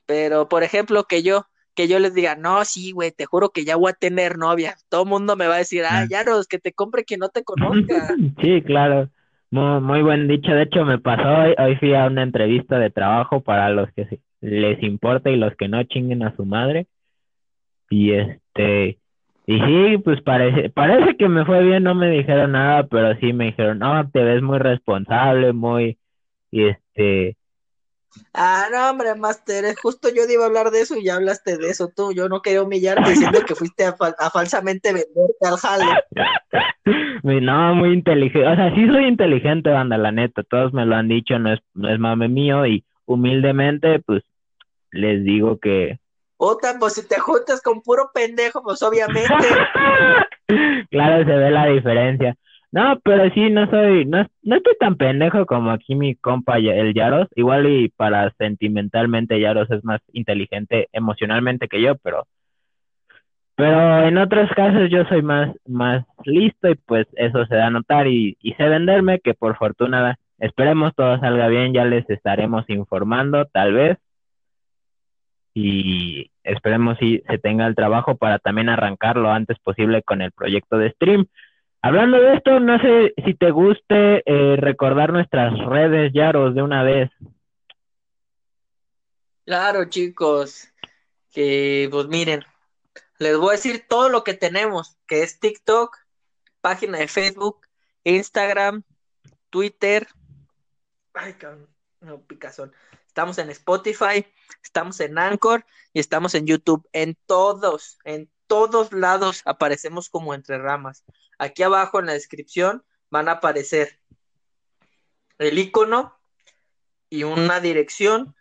Pero, 0.08 0.50
por 0.50 0.64
ejemplo, 0.64 1.04
que 1.04 1.22
yo, 1.22 1.46
que 1.76 1.88
yo 1.88 2.00
les 2.00 2.16
diga, 2.16 2.36
no, 2.36 2.66
sí, 2.66 2.92
güey, 2.92 3.12
te 3.12 3.26
juro 3.26 3.50
que 3.50 3.66
ya 3.66 3.76
voy 3.76 3.92
a 3.92 3.94
tener 3.94 4.38
novia. 4.38 4.76
Todo 4.90 5.04
el 5.04 5.10
mundo 5.10 5.36
me 5.36 5.48
va 5.48 5.56
a 5.56 5.60
decir, 5.60 5.84
ah, 5.84 6.06
ya 6.10 6.24
no, 6.24 6.40
que 6.50 6.58
te 6.58 6.72
compre 6.72 7.04
que 7.04 7.18
no 7.18 7.30
te 7.30 7.44
conozca. 7.44 8.16
sí, 8.42 8.64
claro. 8.64 9.10
Muy, 9.52 9.82
muy 9.82 10.02
buen 10.02 10.28
dicho. 10.28 10.52
De 10.52 10.64
hecho, 10.64 10.84
me 10.86 10.98
pasó 10.98 11.28
hoy, 11.28 11.54
hoy 11.58 11.76
fui 11.76 11.94
a 11.94 12.08
una 12.08 12.24
entrevista 12.24 12.80
de 12.80 12.90
trabajo 12.90 13.42
para 13.42 13.70
los 13.70 13.90
que 13.92 14.20
les 14.42 14.82
importa 14.82 15.30
y 15.30 15.36
los 15.36 15.56
que 15.56 15.68
no 15.68 15.84
chinguen 15.84 16.24
a 16.24 16.36
su 16.36 16.46
madre. 16.46 16.88
Y 17.90 18.12
este, 18.12 19.00
Y 19.46 19.60
sí, 19.60 19.98
pues 20.04 20.22
parece, 20.22 20.70
parece 20.70 21.16
que 21.16 21.30
me 21.30 21.46
fue 21.46 21.64
bien, 21.64 21.84
no 21.84 21.96
me 21.96 22.10
dijeron 22.10 22.52
nada, 22.54 22.88
pero 22.88 23.18
sí 23.20 23.32
me 23.34 23.46
dijeron, 23.46 23.80
no, 23.80 24.10
te 24.10 24.24
ves 24.24 24.42
muy 24.42 24.60
responsable, 24.60 25.54
muy, 25.54 25.98
y 26.52 26.66
este... 26.66 27.37
Ah, 28.34 28.68
no, 28.72 28.90
hombre, 28.90 29.16
Master, 29.16 29.76
justo 29.82 30.10
yo 30.10 30.24
iba 30.30 30.44
a 30.44 30.48
hablar 30.48 30.72
de 30.72 30.82
eso 30.82 30.96
y 30.96 31.06
ya 31.06 31.16
hablaste 31.16 31.58
de 31.58 31.70
eso 31.70 31.90
tú, 31.96 32.12
yo 32.14 32.30
no 32.30 32.42
quería 32.42 32.64
humillarte 32.64 33.10
diciendo 33.10 33.40
que 33.46 33.56
fuiste 33.56 33.86
a, 33.86 33.96
falsamente 34.30 34.94
venderte 34.94 35.48
al 35.48 35.58
jale. 35.58 35.86
no, 37.24 37.76
muy 37.76 37.94
inteligente, 37.94 38.48
o 38.48 38.56
sea, 38.56 38.74
sí 38.76 38.88
soy 38.88 39.08
inteligente, 39.08 39.70
banda, 39.70 39.98
la 39.98 40.12
neta, 40.12 40.44
todos 40.44 40.74
me 40.74 40.86
lo 40.86 40.96
han 40.96 41.08
dicho, 41.08 41.38
no 41.40 41.54
es, 41.54 41.60
no 41.74 41.90
es 41.90 42.00
mame 42.00 42.28
mío 42.28 42.66
y 42.66 42.86
humildemente, 43.06 44.00
pues, 44.00 44.24
les 44.92 45.24
digo 45.24 45.60
que, 45.60 46.00
Otra, 46.38 46.78
pues 46.80 46.94
si 46.94 47.08
te 47.08 47.20
juntas 47.20 47.62
con 47.62 47.82
puro 47.82 48.12
pendejo, 48.14 48.62
pues 48.64 48.82
obviamente. 48.84 49.28
claro, 50.92 51.26
se 51.26 51.32
ve 51.32 51.52
la 51.52 51.66
diferencia. 51.66 52.36
No, 52.72 53.00
pero 53.04 53.30
sí, 53.34 53.50
no 53.50 53.70
soy, 53.70 54.06
no, 54.06 54.26
no 54.44 54.56
estoy 54.58 54.76
tan 54.80 54.96
pendejo 54.98 55.46
como 55.46 55.72
aquí 55.72 55.96
mi 55.96 56.16
compa 56.16 56.58
el 56.58 56.94
Yaros. 56.94 57.28
Igual 57.36 57.68
y 57.68 57.90
para 57.90 58.32
sentimentalmente 58.38 59.40
Yaros 59.40 59.72
es 59.72 59.84
más 59.86 60.02
inteligente 60.14 60.90
emocionalmente 60.92 61.68
que 61.68 61.82
yo, 61.82 61.96
pero, 61.98 62.28
pero 63.56 64.08
en 64.08 64.18
otros 64.18 64.50
casos 64.52 64.90
yo 64.90 65.06
soy 65.06 65.22
más, 65.22 65.56
más 65.66 66.06
listo 66.26 66.70
y 66.70 66.76
pues 66.76 67.08
eso 67.14 67.46
se 67.46 67.56
da 67.56 67.68
a 67.68 67.72
notar 67.72 68.08
y, 68.08 68.38
y 68.42 68.54
sé 68.54 68.68
venderme 68.68 69.20
que 69.20 69.34
por 69.34 69.58
fortuna 69.58 70.18
esperemos 70.40 70.94
todo 70.96 71.20
salga 71.20 71.48
bien, 71.48 71.74
ya 71.74 71.86
les 71.86 72.08
estaremos 72.10 72.70
informando 72.70 73.46
tal 73.46 73.74
vez 73.74 73.98
y 75.54 76.30
esperemos 76.44 76.98
si 77.00 77.24
se 77.28 77.40
tenga 77.40 77.66
el 77.66 77.74
trabajo 77.74 78.16
para 78.16 78.38
también 78.38 78.70
arrancar 78.70 79.18
lo 79.18 79.32
antes 79.32 79.58
posible 79.58 80.04
con 80.04 80.22
el 80.22 80.32
proyecto 80.32 80.78
de 80.78 80.92
stream. 80.92 81.26
Hablando 81.82 82.20
de 82.20 82.36
esto, 82.36 82.60
no 82.60 82.80
sé 82.80 83.14
si 83.24 83.34
te 83.36 83.52
guste 83.52 84.24
eh, 84.26 84.56
recordar 84.58 85.14
nuestras 85.14 85.58
redes, 85.66 86.12
Yaros, 86.14 86.56
de 86.56 86.62
una 86.62 86.84
vez. 86.84 87.10
Claro, 89.46 89.86
chicos, 89.86 90.70
que 91.32 91.88
pues 91.92 92.08
miren, 92.08 92.44
les 93.20 93.38
voy 93.38 93.50
a 93.50 93.52
decir 93.54 93.86
todo 93.88 94.10
lo 94.10 94.24
que 94.24 94.34
tenemos, 94.34 94.98
que 95.08 95.24
es 95.24 95.40
TikTok, 95.40 95.98
página 96.62 96.98
de 96.98 97.08
Facebook, 97.08 97.68
Instagram, 98.04 98.84
Twitter, 99.50 100.08
ay, 101.14 101.36
no, 102.02 102.22
picazón, 102.22 102.74
estamos 103.08 103.38
en 103.38 103.50
Spotify, 103.50 104.26
estamos 104.64 105.00
en 105.00 105.18
Anchor 105.18 105.66
y 105.94 106.00
estamos 106.00 106.36
en 106.36 106.46
YouTube. 106.46 106.88
En 106.94 107.18
todos, 107.26 107.98
en 108.04 108.30
todos 108.48 108.94
lados 108.94 109.42
aparecemos 109.46 110.10
como 110.10 110.34
entre 110.34 110.58
ramas. 110.58 111.04
Aquí 111.38 111.64
abajo 111.64 112.00
en 112.00 112.08
la 112.08 112.14
descripción 112.14 112.84
van 113.10 113.30
a 113.30 113.34
aparecer 113.34 114.00
el 115.38 115.58
icono 115.60 116.18
y 117.10 117.24
una 117.24 117.60
dirección. 117.60 118.36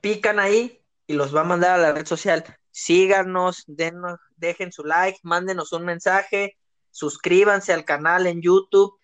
Pican 0.00 0.38
ahí 0.38 0.82
y 1.06 1.14
los 1.14 1.34
va 1.34 1.42
a 1.42 1.44
mandar 1.44 1.78
a 1.78 1.82
la 1.82 1.92
red 1.92 2.06
social. 2.06 2.44
Síganos, 2.70 3.64
denos, 3.66 4.18
dejen 4.36 4.72
su 4.72 4.84
like, 4.84 5.18
mándenos 5.22 5.72
un 5.72 5.84
mensaje, 5.84 6.56
suscríbanse 6.90 7.72
al 7.72 7.84
canal 7.84 8.26
en 8.26 8.42
YouTube, 8.42 8.98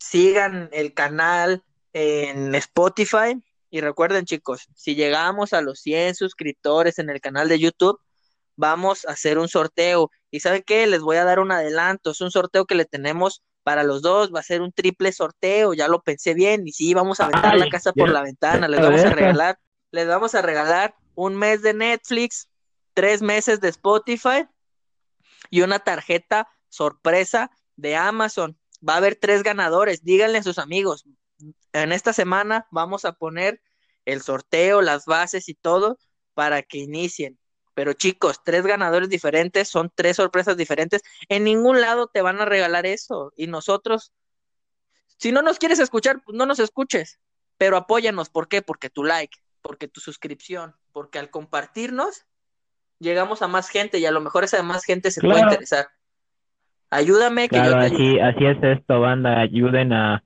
sigan 0.00 0.68
el 0.72 0.94
canal 0.94 1.62
en 1.92 2.54
Spotify 2.54 3.40
y 3.70 3.80
recuerden, 3.80 4.24
chicos, 4.24 4.68
si 4.74 4.94
llegamos 4.94 5.52
a 5.52 5.62
los 5.62 5.80
100 5.80 6.14
suscriptores 6.14 6.98
en 6.98 7.10
el 7.10 7.20
canal 7.20 7.48
de 7.48 7.58
YouTube, 7.58 7.98
vamos 8.56 9.06
a 9.06 9.12
hacer 9.12 9.38
un 9.38 9.48
sorteo. 9.48 10.10
¿Y 10.32 10.40
saben 10.40 10.64
qué? 10.66 10.88
Les 10.88 11.00
voy 11.00 11.18
a 11.18 11.24
dar 11.24 11.38
un 11.38 11.52
adelanto. 11.52 12.10
Es 12.10 12.20
un 12.20 12.32
sorteo 12.32 12.64
que 12.66 12.74
le 12.74 12.84
tenemos 12.84 13.44
para 13.62 13.84
los 13.84 14.02
dos. 14.02 14.34
Va 14.34 14.40
a 14.40 14.42
ser 14.42 14.62
un 14.62 14.72
triple 14.72 15.12
sorteo. 15.12 15.74
Ya 15.74 15.86
lo 15.86 16.02
pensé 16.02 16.34
bien. 16.34 16.66
Y 16.66 16.72
sí, 16.72 16.92
vamos 16.92 17.20
a 17.20 17.26
aventar 17.26 17.56
la 17.56 17.68
casa 17.68 17.92
por 17.92 18.08
la 18.08 18.22
ventana. 18.22 18.66
Les 18.66 18.80
vamos 18.80 19.04
a 19.04 19.10
regalar, 19.10 19.58
les 19.92 20.08
vamos 20.08 20.34
a 20.34 20.42
regalar 20.42 20.96
un 21.14 21.36
mes 21.36 21.62
de 21.62 21.74
Netflix, 21.74 22.48
tres 22.94 23.22
meses 23.22 23.60
de 23.60 23.68
Spotify 23.68 24.48
y 25.50 25.60
una 25.60 25.78
tarjeta 25.78 26.48
sorpresa 26.68 27.52
de 27.76 27.94
Amazon. 27.94 28.58
Va 28.86 28.94
a 28.94 28.96
haber 28.96 29.14
tres 29.14 29.44
ganadores. 29.44 30.02
Díganle 30.02 30.38
a 30.38 30.42
sus 30.42 30.58
amigos 30.58 31.04
en 31.72 31.92
esta 31.92 32.12
semana 32.12 32.66
vamos 32.70 33.04
a 33.04 33.12
poner 33.12 33.60
el 34.04 34.22
sorteo, 34.22 34.82
las 34.82 35.06
bases 35.06 35.48
y 35.48 35.54
todo 35.54 35.98
para 36.34 36.62
que 36.62 36.78
inicien. 36.78 37.38
Pero 37.74 37.94
chicos, 37.94 38.42
tres 38.44 38.66
ganadores 38.66 39.08
diferentes, 39.08 39.68
son 39.68 39.90
tres 39.94 40.16
sorpresas 40.16 40.56
diferentes. 40.56 41.02
En 41.28 41.44
ningún 41.44 41.80
lado 41.80 42.06
te 42.06 42.22
van 42.22 42.40
a 42.40 42.44
regalar 42.44 42.86
eso. 42.86 43.32
Y 43.36 43.46
nosotros, 43.46 44.12
si 45.18 45.32
no 45.32 45.42
nos 45.42 45.58
quieres 45.58 45.78
escuchar, 45.78 46.22
pues 46.24 46.36
no 46.36 46.46
nos 46.46 46.58
escuches. 46.58 47.18
Pero 47.56 47.76
apóyanos, 47.76 48.28
¿por 48.28 48.48
qué? 48.48 48.60
Porque 48.60 48.90
tu 48.90 49.04
like, 49.04 49.38
porque 49.62 49.88
tu 49.88 50.00
suscripción, 50.00 50.74
porque 50.92 51.18
al 51.18 51.30
compartirnos, 51.30 52.26
llegamos 52.98 53.42
a 53.42 53.48
más 53.48 53.68
gente 53.68 53.98
y 53.98 54.06
a 54.06 54.10
lo 54.10 54.20
mejor 54.20 54.44
esa 54.44 54.62
más 54.62 54.84
gente 54.84 55.10
se 55.10 55.20
puede 55.20 55.40
interesar. 55.40 55.88
Ayúdame. 56.90 57.48
Que 57.48 57.56
claro, 57.56 57.78
así, 57.78 58.18
así 58.20 58.44
es 58.44 58.62
esto, 58.62 59.00
banda. 59.00 59.40
Ayuden 59.40 59.94
a, 59.94 60.22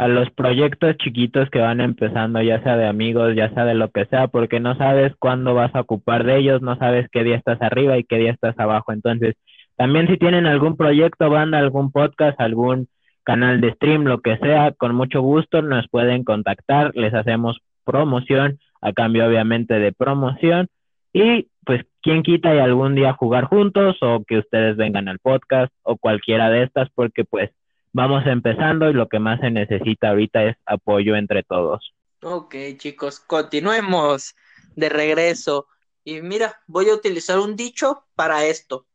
a 0.00 0.08
los 0.08 0.30
proyectos 0.30 0.96
chiquitos 0.96 1.50
que 1.50 1.58
van 1.58 1.82
empezando, 1.82 2.40
ya 2.40 2.62
sea 2.62 2.78
de 2.78 2.86
amigos, 2.86 3.36
ya 3.36 3.52
sea 3.52 3.66
de 3.66 3.74
lo 3.74 3.90
que 3.90 4.06
sea, 4.06 4.28
porque 4.28 4.58
no 4.58 4.74
sabes 4.78 5.12
cuándo 5.18 5.52
vas 5.52 5.74
a 5.74 5.82
ocupar 5.82 6.24
de 6.24 6.38
ellos, 6.38 6.62
no 6.62 6.74
sabes 6.78 7.06
qué 7.12 7.22
día 7.22 7.36
estás 7.36 7.60
arriba 7.60 7.98
y 7.98 8.04
qué 8.04 8.16
día 8.16 8.30
estás 8.30 8.58
abajo. 8.58 8.92
Entonces, 8.92 9.34
también 9.76 10.06
si 10.06 10.16
tienen 10.16 10.46
algún 10.46 10.78
proyecto, 10.78 11.28
banda, 11.28 11.58
algún 11.58 11.92
podcast, 11.92 12.40
algún 12.40 12.88
canal 13.24 13.60
de 13.60 13.74
stream, 13.74 14.04
lo 14.04 14.22
que 14.22 14.38
sea, 14.38 14.72
con 14.72 14.94
mucho 14.94 15.20
gusto 15.20 15.60
nos 15.60 15.86
pueden 15.90 16.24
contactar, 16.24 16.92
les 16.94 17.12
hacemos 17.12 17.58
promoción, 17.84 18.58
a 18.80 18.94
cambio 18.94 19.26
obviamente 19.26 19.74
de 19.78 19.92
promoción, 19.92 20.68
y 21.12 21.48
pues 21.66 21.84
quién 22.00 22.22
quita 22.22 22.54
y 22.54 22.58
algún 22.58 22.94
día 22.94 23.12
jugar 23.12 23.44
juntos 23.44 23.98
o 24.00 24.24
que 24.26 24.38
ustedes 24.38 24.78
vengan 24.78 25.08
al 25.08 25.18
podcast 25.18 25.70
o 25.82 25.98
cualquiera 25.98 26.48
de 26.48 26.62
estas, 26.62 26.88
porque 26.94 27.24
pues 27.24 27.50
vamos 27.92 28.26
empezando 28.26 28.88
y 28.88 28.92
lo 28.92 29.08
que 29.08 29.18
más 29.18 29.40
se 29.40 29.50
necesita 29.50 30.10
ahorita 30.10 30.44
es 30.44 30.56
apoyo 30.66 31.16
entre 31.16 31.42
todos. 31.42 31.94
Ok, 32.22 32.54
chicos, 32.76 33.20
continuemos 33.20 34.34
de 34.76 34.88
regreso. 34.88 35.66
Y 36.04 36.22
mira, 36.22 36.60
voy 36.66 36.88
a 36.88 36.94
utilizar 36.94 37.38
un 37.38 37.56
dicho 37.56 38.04
para 38.14 38.44
esto. 38.44 38.86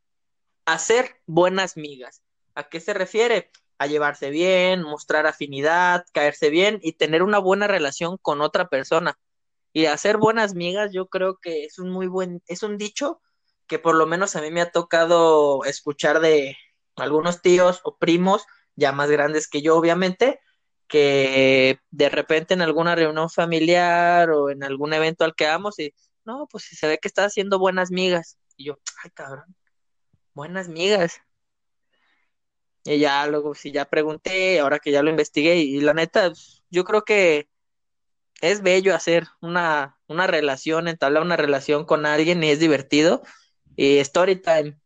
Hacer 0.65 1.21
buenas 1.25 1.77
migas. 1.77 2.23
¿A 2.55 2.69
qué 2.69 2.79
se 2.79 2.93
refiere? 2.93 3.51
A 3.77 3.87
llevarse 3.87 4.29
bien, 4.29 4.83
mostrar 4.83 5.27
afinidad, 5.27 6.05
caerse 6.13 6.49
bien 6.49 6.79
y 6.81 6.93
tener 6.93 7.23
una 7.23 7.39
buena 7.39 7.67
relación 7.67 8.17
con 8.21 8.41
otra 8.41 8.67
persona. 8.67 9.17
Y 9.73 9.87
hacer 9.87 10.17
buenas 10.17 10.55
migas, 10.55 10.91
yo 10.93 11.07
creo 11.07 11.37
que 11.41 11.65
es 11.65 11.79
un 11.79 11.89
muy 11.89 12.07
buen, 12.07 12.41
es 12.47 12.63
un 12.63 12.77
dicho 12.77 13.21
que 13.67 13.79
por 13.79 13.95
lo 13.95 14.05
menos 14.05 14.35
a 14.35 14.41
mí 14.41 14.51
me 14.51 14.61
ha 14.61 14.71
tocado 14.71 15.65
escuchar 15.65 16.21
de 16.21 16.55
algunos 16.95 17.41
tíos 17.41 17.81
o 17.83 17.97
primos 17.97 18.45
ya 18.75 18.91
más 18.91 19.09
grandes 19.09 19.47
que 19.47 19.61
yo, 19.61 19.77
obviamente, 19.77 20.39
que 20.87 21.79
de 21.91 22.09
repente 22.09 22.53
en 22.53 22.61
alguna 22.61 22.95
reunión 22.95 23.29
familiar 23.29 24.29
o 24.31 24.49
en 24.49 24.63
algún 24.63 24.93
evento 24.93 25.23
al 25.25 25.35
que 25.35 25.45
vamos 25.45 25.79
y, 25.79 25.93
no, 26.25 26.47
pues 26.51 26.65
se 26.65 26.87
ve 26.87 26.99
que 26.99 27.07
está 27.07 27.25
haciendo 27.25 27.59
buenas 27.59 27.91
migas. 27.91 28.37
Y 28.57 28.65
yo, 28.65 28.79
ay, 29.03 29.11
cabrón, 29.11 29.55
buenas 30.33 30.69
migas. 30.69 31.21
Y 32.83 32.99
ya 32.99 33.25
luego, 33.27 33.55
si 33.55 33.71
ya 33.71 33.85
pregunté, 33.85 34.59
ahora 34.59 34.79
que 34.79 34.91
ya 34.91 35.01
lo 35.01 35.09
investigué, 35.09 35.57
y, 35.57 35.81
la 35.81 35.93
neta, 35.93 36.31
yo 36.69 36.83
creo 36.83 37.03
que 37.03 37.49
es 38.41 38.61
bello 38.61 38.95
hacer 38.95 39.27
una, 39.41 39.97
una 40.07 40.27
relación, 40.27 40.87
entablar 40.87 41.23
una 41.23 41.37
relación 41.37 41.85
con 41.85 42.05
alguien 42.05 42.43
y 42.43 42.51
es 42.51 42.59
divertido. 42.59 43.23
Y 43.75 43.97
story 43.99 44.37
time. 44.37 44.79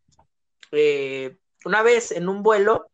Eh, 0.71 1.37
una 1.65 1.83
vez 1.83 2.11
en 2.11 2.29
un 2.29 2.43
vuelo, 2.43 2.88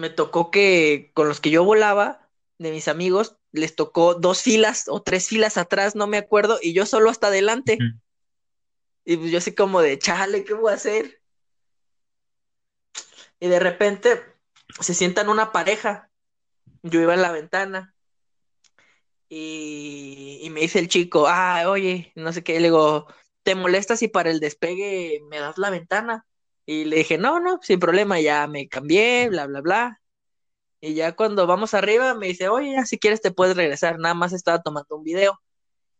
me 0.00 0.10
tocó 0.10 0.50
que 0.50 1.12
con 1.14 1.28
los 1.28 1.40
que 1.40 1.50
yo 1.50 1.62
volaba, 1.62 2.28
de 2.58 2.72
mis 2.72 2.88
amigos, 2.88 3.36
les 3.52 3.76
tocó 3.76 4.14
dos 4.14 4.42
filas 4.42 4.86
o 4.88 5.02
tres 5.02 5.28
filas 5.28 5.56
atrás, 5.56 5.94
no 5.94 6.06
me 6.06 6.18
acuerdo, 6.18 6.58
y 6.60 6.72
yo 6.72 6.86
solo 6.86 7.10
hasta 7.10 7.28
adelante. 7.28 7.78
Y 9.04 9.16
pues 9.16 9.30
yo 9.30 9.38
así 9.38 9.54
como 9.54 9.80
de, 9.80 9.98
chale, 9.98 10.44
¿qué 10.44 10.54
voy 10.54 10.72
a 10.72 10.76
hacer? 10.76 11.22
Y 13.38 13.48
de 13.48 13.60
repente 13.60 14.22
se 14.80 14.94
sientan 14.94 15.28
una 15.28 15.52
pareja. 15.52 16.10
Yo 16.82 17.00
iba 17.00 17.14
en 17.14 17.22
la 17.22 17.32
ventana. 17.32 17.94
Y, 19.28 20.40
y 20.42 20.50
me 20.50 20.60
dice 20.60 20.80
el 20.80 20.88
chico, 20.88 21.26
ah, 21.28 21.64
oye, 21.68 22.12
no 22.16 22.32
sé 22.32 22.42
qué, 22.42 22.54
le 22.54 22.68
digo, 22.68 23.06
¿te 23.42 23.54
molesta 23.54 23.96
si 23.96 24.08
para 24.08 24.30
el 24.30 24.40
despegue 24.40 25.20
me 25.28 25.38
das 25.38 25.56
la 25.56 25.70
ventana? 25.70 26.26
Y 26.70 26.84
le 26.84 26.98
dije, 26.98 27.18
no, 27.18 27.40
no, 27.40 27.58
sin 27.62 27.80
problema, 27.80 28.20
ya 28.20 28.46
me 28.46 28.68
cambié, 28.68 29.28
bla, 29.28 29.46
bla, 29.48 29.60
bla. 29.60 30.00
Y 30.80 30.94
ya 30.94 31.16
cuando 31.16 31.48
vamos 31.48 31.74
arriba 31.74 32.14
me 32.14 32.28
dice, 32.28 32.48
oye, 32.48 32.86
si 32.86 32.96
quieres 32.96 33.20
te 33.20 33.32
puedes 33.32 33.56
regresar, 33.56 33.98
nada 33.98 34.14
más 34.14 34.32
estaba 34.32 34.62
tomando 34.62 34.96
un 34.96 35.02
video. 35.02 35.40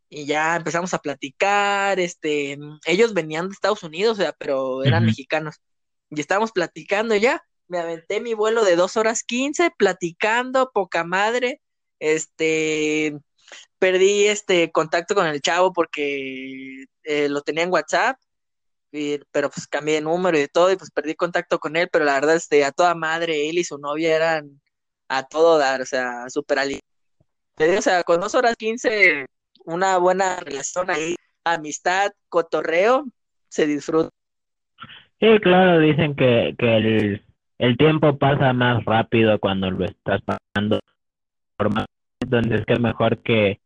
y 0.08 0.26
ya 0.26 0.56
empezamos 0.56 0.94
a 0.94 1.00
platicar, 1.00 2.00
este, 2.00 2.58
ellos 2.86 3.14
venían 3.14 3.48
de 3.48 3.54
Estados 3.54 3.82
Unidos, 3.82 4.18
o 4.18 4.22
sea, 4.22 4.32
pero 4.32 4.84
eran 4.84 5.06
mexicanos, 5.06 5.56
y 6.10 6.20
estábamos 6.20 6.52
platicando 6.52 7.16
ya, 7.16 7.44
me 7.68 7.78
aventé 7.80 8.20
mi 8.20 8.34
vuelo 8.34 8.64
de 8.64 8.76
dos 8.76 8.96
horas 8.96 9.24
quince, 9.24 9.72
platicando, 9.76 10.70
poca 10.72 11.04
madre, 11.04 11.62
este, 12.00 13.18
perdí 13.78 14.26
este 14.28 14.72
contacto 14.72 15.14
con 15.16 15.26
el 15.26 15.40
chavo 15.42 15.72
porque 15.72 16.86
eh, 17.04 17.28
lo 17.28 17.42
tenía 17.42 17.64
en 17.64 17.72
WhatsApp, 17.72 18.18
pero 19.30 19.50
pues 19.50 19.66
cambié 19.66 19.96
de 19.96 20.00
número 20.02 20.36
y 20.36 20.42
de 20.42 20.48
todo, 20.48 20.72
y 20.72 20.76
pues 20.76 20.90
perdí 20.90 21.14
contacto 21.14 21.58
con 21.58 21.76
él, 21.76 21.88
pero 21.90 22.04
la 22.04 22.14
verdad, 22.14 22.36
este, 22.36 22.64
a 22.64 22.72
toda 22.72 22.94
madre, 22.94 23.48
él 23.48 23.58
y 23.58 23.64
su 23.64 23.78
novia 23.78 24.14
eran 24.14 24.60
a 25.08 25.24
todo 25.24 25.58
dar, 25.58 25.80
o 25.80 25.86
sea, 25.86 26.28
súper 26.28 26.58
O 26.58 27.82
sea, 27.82 28.02
con 28.04 28.20
dos 28.20 28.34
horas 28.34 28.56
quince 28.56 29.26
una 29.64 29.98
buena 29.98 30.40
relación 30.40 30.90
ahí, 30.90 31.16
amistad, 31.44 32.12
cotorreo, 32.28 33.06
se 33.48 33.66
disfruta. 33.66 34.10
Sí, 35.20 35.38
claro, 35.42 35.80
dicen 35.80 36.14
que, 36.16 36.54
que 36.58 36.76
el, 36.76 37.24
el 37.58 37.76
tiempo 37.76 38.16
pasa 38.16 38.52
más 38.52 38.84
rápido 38.84 39.38
cuando 39.38 39.70
lo 39.70 39.84
estás 39.84 40.22
pasando 40.22 40.80
entonces 42.20 42.64
que 42.66 42.74
es 42.74 42.80
mejor 42.80 43.18
que, 43.18 43.60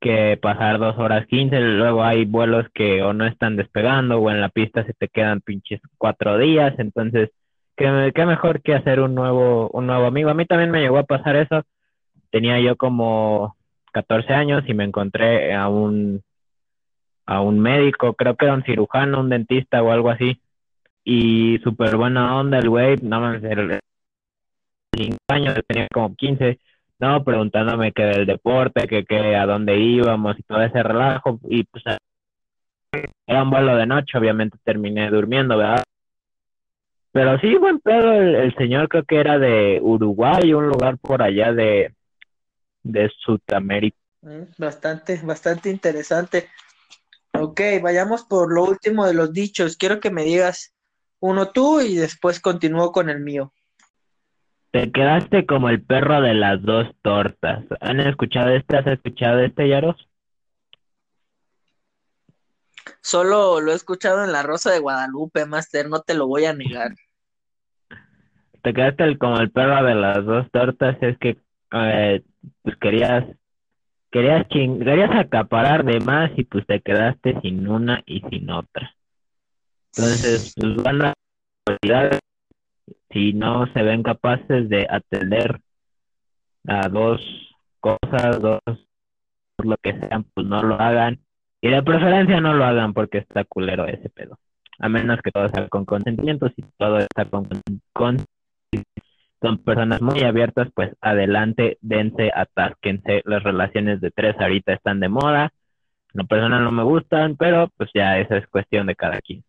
que 0.00 0.38
pasar 0.40 0.78
dos 0.78 0.98
horas 0.98 1.26
quince, 1.26 1.60
luego 1.60 2.02
hay 2.02 2.24
vuelos 2.24 2.66
que 2.74 3.02
o 3.02 3.12
no 3.12 3.26
están 3.26 3.56
despegando 3.56 4.18
o 4.18 4.30
en 4.30 4.40
la 4.40 4.48
pista 4.48 4.84
se 4.84 4.94
te 4.94 5.08
quedan 5.08 5.40
pinches 5.40 5.80
cuatro 5.98 6.38
días, 6.38 6.74
entonces 6.78 7.30
qué, 7.76 8.12
qué 8.14 8.26
mejor 8.26 8.62
que 8.62 8.74
hacer 8.74 9.00
un 9.00 9.14
nuevo, 9.14 9.68
un 9.72 9.86
nuevo 9.86 10.06
amigo. 10.06 10.30
A 10.30 10.34
mí 10.34 10.46
también 10.46 10.70
me 10.70 10.80
llegó 10.80 10.98
a 10.98 11.04
pasar 11.04 11.36
eso, 11.36 11.62
tenía 12.30 12.60
yo 12.60 12.76
como 12.76 13.56
14 13.92 14.32
años 14.32 14.64
y 14.66 14.74
me 14.74 14.84
encontré 14.84 15.54
a 15.54 15.68
un, 15.68 16.22
a 17.26 17.40
un 17.40 17.60
médico, 17.60 18.14
creo 18.14 18.36
que 18.36 18.46
era 18.46 18.54
un 18.54 18.64
cirujano, 18.64 19.20
un 19.20 19.28
dentista 19.28 19.82
o 19.82 19.90
algo 19.92 20.10
así. 20.10 20.40
Y 21.04 21.58
súper 21.64 21.96
buena 21.96 22.36
onda 22.38 22.58
el 22.58 22.68
güey, 22.68 22.96
nada 23.02 23.32
más 23.32 23.42
el, 23.44 23.80
años, 25.28 25.54
tenía 25.66 25.88
como 25.92 26.14
15, 26.14 26.58
no, 27.00 27.24
preguntándome 27.24 27.92
que 27.92 28.02
del 28.02 28.26
deporte, 28.26 28.86
que, 28.86 29.04
que 29.04 29.34
a 29.34 29.46
dónde 29.46 29.78
íbamos 29.78 30.38
y 30.38 30.42
todo 30.42 30.62
ese 30.62 30.82
relajo. 30.82 31.40
Y 31.48 31.64
pues 31.64 31.84
era 33.26 33.42
un 33.42 33.50
vuelo 33.50 33.76
de 33.76 33.86
noche, 33.86 34.18
obviamente 34.18 34.58
terminé 34.64 35.10
durmiendo, 35.10 35.56
¿verdad? 35.56 35.82
Pero 37.12 37.38
sí, 37.40 37.56
buen 37.56 37.80
pedo, 37.80 38.12
el, 38.12 38.54
señor 38.56 38.88
creo 38.88 39.04
que 39.04 39.18
era 39.18 39.38
de 39.38 39.80
Uruguay, 39.82 40.52
un 40.52 40.68
lugar 40.68 40.98
por 40.98 41.22
allá 41.22 41.52
de, 41.52 41.92
de 42.82 43.10
Sudamérica. 43.18 43.96
Mm, 44.22 44.42
bastante, 44.58 45.20
bastante 45.24 45.70
interesante. 45.70 46.48
Ok, 47.32 47.60
vayamos 47.82 48.24
por 48.24 48.52
lo 48.52 48.64
último 48.64 49.06
de 49.06 49.14
los 49.14 49.32
dichos. 49.32 49.76
Quiero 49.76 49.98
que 49.98 50.10
me 50.10 50.24
digas 50.24 50.74
uno 51.20 51.50
tú 51.50 51.80
y 51.80 51.96
después 51.96 52.40
continúo 52.40 52.92
con 52.92 53.10
el 53.10 53.20
mío. 53.20 53.52
Te 54.70 54.92
quedaste 54.92 55.46
como 55.46 55.68
el 55.68 55.82
perro 55.82 56.20
de 56.20 56.34
las 56.34 56.62
dos 56.62 56.86
tortas. 57.02 57.64
¿Han 57.80 57.98
escuchado 58.00 58.50
este? 58.50 58.76
¿Has 58.76 58.86
escuchado 58.86 59.40
este, 59.40 59.68
Yaros? 59.68 60.08
Solo 63.00 63.60
lo 63.60 63.72
he 63.72 63.74
escuchado 63.74 64.24
en 64.24 64.32
La 64.32 64.42
Rosa 64.42 64.70
de 64.70 64.78
Guadalupe, 64.78 65.44
Master, 65.46 65.88
no 65.88 66.00
te 66.00 66.14
lo 66.14 66.26
voy 66.26 66.44
a 66.44 66.52
negar. 66.52 66.92
Te 68.62 68.74
quedaste 68.74 69.16
como 69.16 69.38
el 69.38 69.50
perro 69.50 69.82
de 69.84 69.94
las 69.94 70.24
dos 70.24 70.50
tortas, 70.50 70.96
es 71.00 71.16
que 71.16 71.38
eh, 71.72 72.22
pues 72.62 72.76
querías 72.76 73.24
querías 74.10 74.46
querías 74.48 75.10
acaparar 75.14 75.84
de 75.84 75.98
más 76.00 76.30
y 76.36 76.44
pues 76.44 76.66
te 76.66 76.82
quedaste 76.82 77.40
sin 77.40 77.66
una 77.66 78.02
y 78.04 78.20
sin 78.28 78.50
otra. 78.50 78.94
Entonces, 79.96 80.52
pues 80.56 80.76
van 80.76 81.02
a 81.02 81.14
si 83.10 83.32
no 83.32 83.66
se 83.72 83.82
ven 83.82 84.02
capaces 84.02 84.68
de 84.68 84.86
atender 84.88 85.60
a 86.66 86.88
dos 86.88 87.20
cosas, 87.80 88.40
dos 88.40 88.60
por 89.56 89.66
lo 89.66 89.76
que 89.82 89.98
sean, 89.98 90.24
pues 90.34 90.46
no 90.46 90.62
lo 90.62 90.80
hagan. 90.80 91.20
Y 91.60 91.68
de 91.68 91.82
preferencia 91.82 92.40
no 92.40 92.54
lo 92.54 92.64
hagan 92.64 92.94
porque 92.94 93.18
está 93.18 93.44
culero 93.44 93.86
ese 93.86 94.08
pedo. 94.08 94.38
A 94.78 94.88
menos 94.88 95.20
que 95.22 95.30
todo 95.30 95.48
sea 95.48 95.68
con 95.68 95.84
consentimiento, 95.84 96.48
si 96.56 96.62
todo 96.78 96.98
está 96.98 97.26
con, 97.26 97.48
con 97.92 98.16
son 99.42 99.58
personas 99.58 100.02
muy 100.02 100.22
abiertas, 100.22 100.68
pues 100.74 100.90
adelante, 101.00 101.78
dense, 101.80 102.30
atásquense. 102.34 103.22
Las 103.24 103.42
relaciones 103.42 104.00
de 104.00 104.10
tres 104.10 104.36
ahorita 104.38 104.74
están 104.74 105.00
de 105.00 105.08
moda. 105.08 105.52
No 106.12 106.26
personas 106.26 106.60
no 106.60 106.70
me 106.72 106.82
gustan, 106.82 107.36
pero 107.36 107.68
pues 107.76 107.90
ya 107.94 108.18
esa 108.18 108.36
es 108.36 108.46
cuestión 108.48 108.86
de 108.86 108.96
cada 108.96 109.20
quien. 109.20 109.42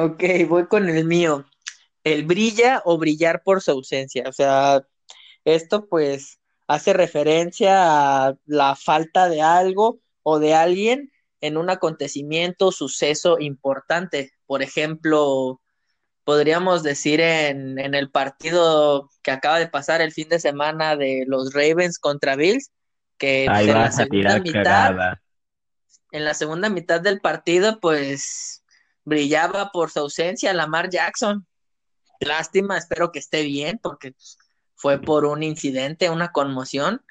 Ok, 0.00 0.22
voy 0.48 0.68
con 0.68 0.88
el 0.88 1.04
mío. 1.04 1.44
El 2.04 2.24
brilla 2.24 2.82
o 2.84 2.98
brillar 2.98 3.42
por 3.42 3.60
su 3.60 3.72
ausencia. 3.72 4.22
O 4.28 4.32
sea, 4.32 4.80
esto 5.44 5.88
pues 5.88 6.38
hace 6.68 6.92
referencia 6.92 8.28
a 8.28 8.36
la 8.46 8.76
falta 8.76 9.28
de 9.28 9.42
algo 9.42 9.98
o 10.22 10.38
de 10.38 10.54
alguien 10.54 11.10
en 11.40 11.56
un 11.56 11.68
acontecimiento, 11.68 12.70
suceso 12.70 13.40
importante. 13.40 14.30
Por 14.46 14.62
ejemplo, 14.62 15.60
podríamos 16.22 16.84
decir 16.84 17.20
en, 17.20 17.76
el 17.92 18.08
partido 18.12 19.10
que 19.24 19.32
acaba 19.32 19.58
de 19.58 19.66
pasar 19.66 20.00
el 20.00 20.12
fin 20.12 20.28
de 20.28 20.38
semana 20.38 20.94
de 20.94 21.24
los 21.26 21.52
Ravens 21.52 21.98
contra 21.98 22.36
Bills, 22.36 22.70
que 23.16 23.46
en 23.46 23.74
la 23.74 23.90
segunda 23.90 24.38
mitad, 24.38 24.94
en 26.12 26.24
la 26.24 26.34
segunda 26.34 26.68
mitad 26.68 27.00
del 27.00 27.20
partido, 27.20 27.80
pues 27.80 28.57
brillaba 29.08 29.70
por 29.72 29.90
su 29.90 30.00
ausencia 30.00 30.52
Lamar 30.52 30.90
Jackson. 30.90 31.46
Lástima, 32.20 32.76
espero 32.76 33.10
que 33.10 33.18
esté 33.18 33.42
bien, 33.42 33.78
porque 33.82 34.14
fue 34.74 35.00
por 35.00 35.24
un 35.24 35.42
incidente, 35.42 36.10
una 36.10 36.30
conmoción. 36.30 37.02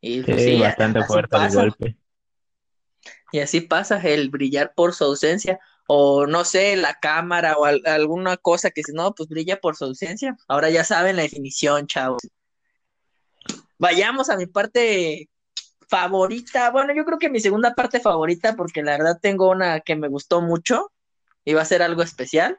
Y 0.00 0.22
pues, 0.22 0.42
sí, 0.42 0.60
bastante 0.60 1.02
fuerte 1.04 1.36
el 1.36 1.52
golpe. 1.52 1.96
Y 3.32 3.40
así 3.40 3.60
pasa 3.60 3.98
el 3.98 4.30
brillar 4.30 4.74
por 4.74 4.94
su 4.94 5.04
ausencia 5.04 5.58
o 5.86 6.26
no 6.26 6.44
sé, 6.44 6.76
la 6.76 6.94
cámara 6.94 7.56
o 7.56 7.64
alguna 7.64 8.36
cosa 8.36 8.70
que 8.70 8.82
si 8.82 8.92
no, 8.92 9.14
pues 9.14 9.28
brilla 9.28 9.60
por 9.60 9.76
su 9.76 9.84
ausencia. 9.84 10.36
Ahora 10.48 10.70
ya 10.70 10.84
saben 10.84 11.16
la 11.16 11.22
definición, 11.22 11.86
chavos. 11.86 12.22
Vayamos 13.78 14.30
a 14.30 14.36
mi 14.36 14.46
parte 14.46 15.28
favorita. 15.88 16.70
Bueno, 16.70 16.94
yo 16.94 17.04
creo 17.04 17.18
que 17.18 17.28
mi 17.28 17.40
segunda 17.40 17.74
parte 17.74 18.00
favorita, 18.00 18.56
porque 18.56 18.82
la 18.82 18.92
verdad 18.92 19.18
tengo 19.20 19.50
una 19.50 19.80
que 19.80 19.96
me 19.96 20.08
gustó 20.08 20.40
mucho 20.40 20.90
y 21.44 21.54
va 21.54 21.62
a 21.62 21.66
ser 21.66 21.82
algo 21.82 22.02
especial. 22.02 22.58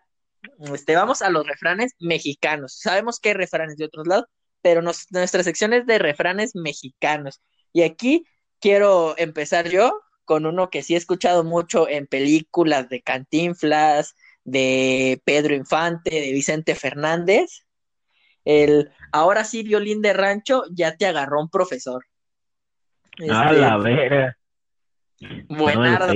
Este, 0.60 0.96
vamos 0.96 1.22
a 1.22 1.30
los 1.30 1.46
refranes 1.46 1.94
mexicanos. 2.00 2.80
Sabemos 2.80 3.20
que 3.20 3.30
hay 3.30 3.36
refranes 3.36 3.78
de 3.78 3.86
otros 3.86 4.08
lados, 4.08 4.26
pero 4.62 4.82
nuestra 4.82 5.44
sección 5.44 5.74
es 5.74 5.86
de 5.86 6.00
refranes 6.00 6.56
mexicanos. 6.56 7.42
Y 7.74 7.84
aquí 7.84 8.26
quiero 8.60 9.16
empezar 9.18 9.70
yo 9.70 10.02
con 10.24 10.46
uno 10.46 10.70
que 10.70 10.82
sí 10.82 10.96
he 10.96 10.98
escuchado 10.98 11.44
mucho 11.44 11.88
en 11.88 12.08
películas 12.08 12.90
de 12.90 13.02
Cantinflas, 13.02 14.16
de 14.44 15.22
Pedro 15.26 15.56
Infante, 15.56 16.10
de 16.10 16.32
Vicente 16.32 16.76
Fernández. 16.76 17.66
El 18.44 18.92
ahora 19.12 19.44
sí, 19.44 19.64
violín 19.64 20.02
de 20.02 20.14
rancho, 20.14 20.64
ya 20.72 20.96
te 20.96 21.06
agarró 21.06 21.42
un 21.42 21.50
profesor. 21.50 22.06
a 23.20 23.24
este, 23.24 23.62
la 23.62 23.78
vera. 23.78 24.38
Buenardo, 25.48 26.14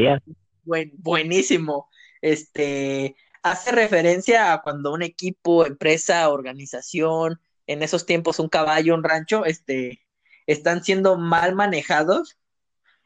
buen, 0.63 0.91
buenísimo. 0.97 1.88
Este 2.21 3.15
hace 3.43 3.71
referencia 3.71 4.53
a 4.53 4.61
cuando 4.61 4.91
un 4.91 5.01
equipo, 5.01 5.65
empresa, 5.65 6.29
organización, 6.29 7.39
en 7.67 7.83
esos 7.83 8.05
tiempos 8.05 8.39
un 8.39 8.49
caballo, 8.49 8.95
un 8.95 9.03
rancho, 9.03 9.45
este, 9.45 10.01
están 10.47 10.83
siendo 10.83 11.17
mal 11.17 11.55
manejados 11.55 12.37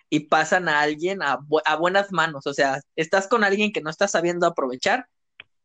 y 0.10 0.22
pasan 0.22 0.70
a 0.70 0.82
alguien 0.82 1.22
a, 1.22 1.40
buenas 1.78 2.12
manos. 2.12 2.48
O 2.48 2.54
sea, 2.54 2.80
estás 2.96 3.28
con 3.28 3.44
alguien 3.44 3.74
que 3.74 3.82
no 3.82 3.90
está 3.90 4.08
sabiendo 4.08 4.48
aprovechar 4.48 5.08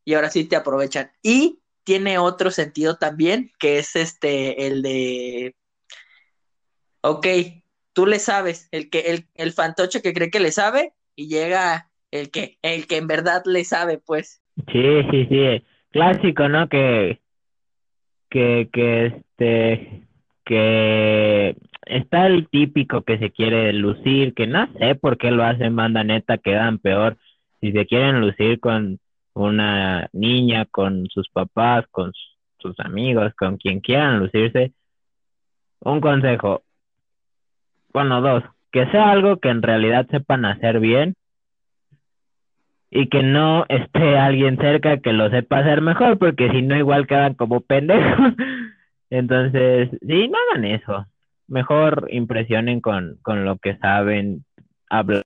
y 0.05 0.13
ahora 0.15 0.29
sí 0.31 0.45
te 0.45 0.55
aprovechan. 0.55 1.11
Y 1.21 1.61
tiene 1.83 2.17
otro 2.17 2.51
sentido 2.51 2.97
también, 2.97 3.51
que 3.59 3.79
es 3.79 3.95
este, 3.95 4.67
el 4.67 4.81
de, 4.81 5.55
ok, 7.01 7.27
tú 7.93 8.05
le 8.05 8.19
sabes, 8.19 8.67
el 8.71 8.89
que, 8.89 8.99
el, 8.99 9.29
el 9.35 9.53
fantoche 9.53 10.01
que 10.01 10.13
cree 10.13 10.29
que 10.29 10.39
le 10.39 10.51
sabe 10.51 10.93
y 11.15 11.27
llega 11.27 11.88
el 12.11 12.31
que, 12.31 12.57
el 12.61 12.87
que 12.87 12.97
en 12.97 13.07
verdad 13.07 13.43
le 13.45 13.63
sabe, 13.63 13.97
pues. 13.97 14.41
Sí, 14.71 15.03
sí, 15.11 15.25
sí, 15.29 15.63
clásico, 15.91 16.47
¿no? 16.49 16.67
Que, 16.67 17.19
que, 18.29 18.69
que 18.71 19.05
este, 19.05 20.07
que 20.45 21.55
está 21.85 22.27
el 22.27 22.47
típico 22.49 23.03
que 23.03 23.17
se 23.17 23.31
quiere 23.31 23.71
lucir, 23.73 24.33
que 24.33 24.47
no 24.47 24.67
sé 24.79 24.95
por 24.95 25.17
qué 25.17 25.31
lo 25.31 25.43
hacen 25.43 25.75
banda 25.75 26.03
neta, 26.03 26.37
quedan 26.37 26.79
peor. 26.79 27.17
Si 27.61 27.71
se 27.71 27.85
quieren 27.85 28.21
lucir 28.21 28.59
con 28.59 28.99
una 29.33 30.09
niña, 30.11 30.65
con 30.65 31.07
sus 31.07 31.29
papás, 31.29 31.85
con 31.91 32.11
sus 32.57 32.79
amigos, 32.79 33.33
con 33.35 33.57
quien 33.57 33.79
quieran 33.79 34.19
lucirse, 34.19 34.73
un 35.81 36.01
consejo, 36.01 36.63
bueno, 37.93 38.21
dos, 38.21 38.43
que 38.71 38.85
sea 38.87 39.11
algo 39.11 39.37
que 39.37 39.49
en 39.49 39.61
realidad 39.61 40.07
sepan 40.09 40.45
hacer 40.45 40.79
bien 40.79 41.15
y 42.91 43.07
que 43.09 43.21
no 43.23 43.65
esté 43.69 44.17
alguien 44.17 44.57
cerca 44.57 44.99
que 44.99 45.13
lo 45.13 45.29
sepa 45.29 45.59
hacer 45.59 45.81
mejor, 45.81 46.17
porque 46.17 46.49
si 46.51 46.61
no 46.61 46.75
igual 46.75 47.07
quedan 47.07 47.35
como 47.35 47.61
pendejos. 47.61 48.33
Entonces, 49.09 49.89
sí, 50.05 50.27
no 50.27 50.37
hagan 50.51 50.65
eso. 50.65 51.05
Mejor 51.47 52.07
impresionen 52.11 52.81
con, 52.81 53.17
con 53.21 53.45
lo 53.45 53.57
que 53.57 53.77
saben 53.77 54.45
hablar 54.89 55.23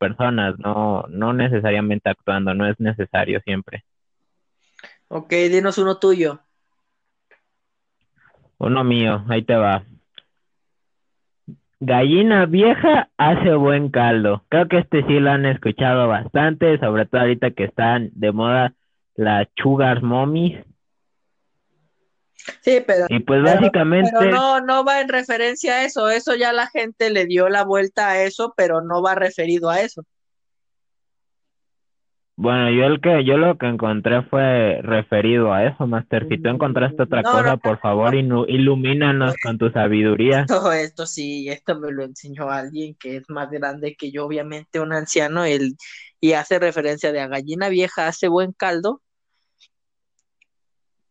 personas, 0.00 0.58
no, 0.58 1.04
no 1.10 1.34
necesariamente 1.34 2.08
actuando, 2.08 2.54
no 2.54 2.66
es 2.66 2.80
necesario 2.80 3.40
siempre. 3.42 3.84
Ok, 5.08 5.30
dinos 5.30 5.76
uno 5.76 5.98
tuyo. 5.98 6.40
Uno 8.58 8.82
mío, 8.82 9.24
ahí 9.28 9.42
te 9.42 9.54
va. 9.54 9.84
Gallina 11.80 12.44
vieja 12.44 13.08
hace 13.16 13.54
buen 13.54 13.90
caldo. 13.90 14.44
Creo 14.50 14.68
que 14.68 14.78
este 14.78 15.02
sí 15.06 15.18
lo 15.18 15.30
han 15.30 15.46
escuchado 15.46 16.08
bastante, 16.08 16.78
sobre 16.78 17.06
todo 17.06 17.22
ahorita 17.22 17.52
que 17.52 17.64
están 17.64 18.10
de 18.12 18.32
moda 18.32 18.74
las 19.16 19.48
chugar 19.54 20.02
mommies. 20.02 20.62
Sí, 22.60 22.82
pero, 22.86 23.06
y 23.08 23.20
pues 23.20 23.42
básicamente 23.42 24.10
pero 24.18 24.30
no, 24.30 24.60
no 24.60 24.84
va 24.84 25.00
en 25.00 25.08
referencia 25.08 25.74
a 25.74 25.84
eso, 25.84 26.08
eso 26.08 26.34
ya 26.34 26.52
la 26.52 26.66
gente 26.68 27.10
le 27.10 27.26
dio 27.26 27.48
la 27.48 27.64
vuelta 27.64 28.08
a 28.08 28.22
eso, 28.22 28.54
pero 28.56 28.80
no 28.80 29.02
va 29.02 29.14
referido 29.14 29.68
a 29.68 29.80
eso. 29.80 30.04
Bueno, 32.42 32.70
yo 32.70 32.86
el 32.86 33.02
que 33.02 33.22
yo 33.22 33.36
lo 33.36 33.58
que 33.58 33.66
encontré 33.66 34.22
fue 34.22 34.80
referido 34.80 35.52
a 35.52 35.66
eso, 35.66 35.86
Master. 35.86 36.26
Si 36.26 36.38
tú 36.40 36.48
encontraste 36.48 37.02
otra 37.02 37.22
cosa, 37.22 37.58
por 37.58 37.78
favor, 37.80 38.14
ilumínanos 38.14 39.34
con 39.42 39.58
tu 39.58 39.68
sabiduría. 39.68 40.46
Todo 40.48 40.72
esto 40.72 41.04
sí, 41.04 41.50
esto 41.50 41.78
me 41.78 41.92
lo 41.92 42.02
enseñó 42.02 42.48
alguien 42.48 42.94
que 42.94 43.18
es 43.18 43.28
más 43.28 43.50
grande 43.50 43.94
que 43.94 44.10
yo, 44.10 44.24
obviamente 44.24 44.80
un 44.80 44.94
anciano, 44.94 45.44
él, 45.44 45.76
y 46.18 46.32
hace 46.32 46.58
referencia 46.58 47.12
de 47.12 47.20
a 47.20 47.26
gallina 47.26 47.68
vieja 47.68 48.06
hace 48.06 48.26
buen 48.26 48.52
caldo. 48.54 49.02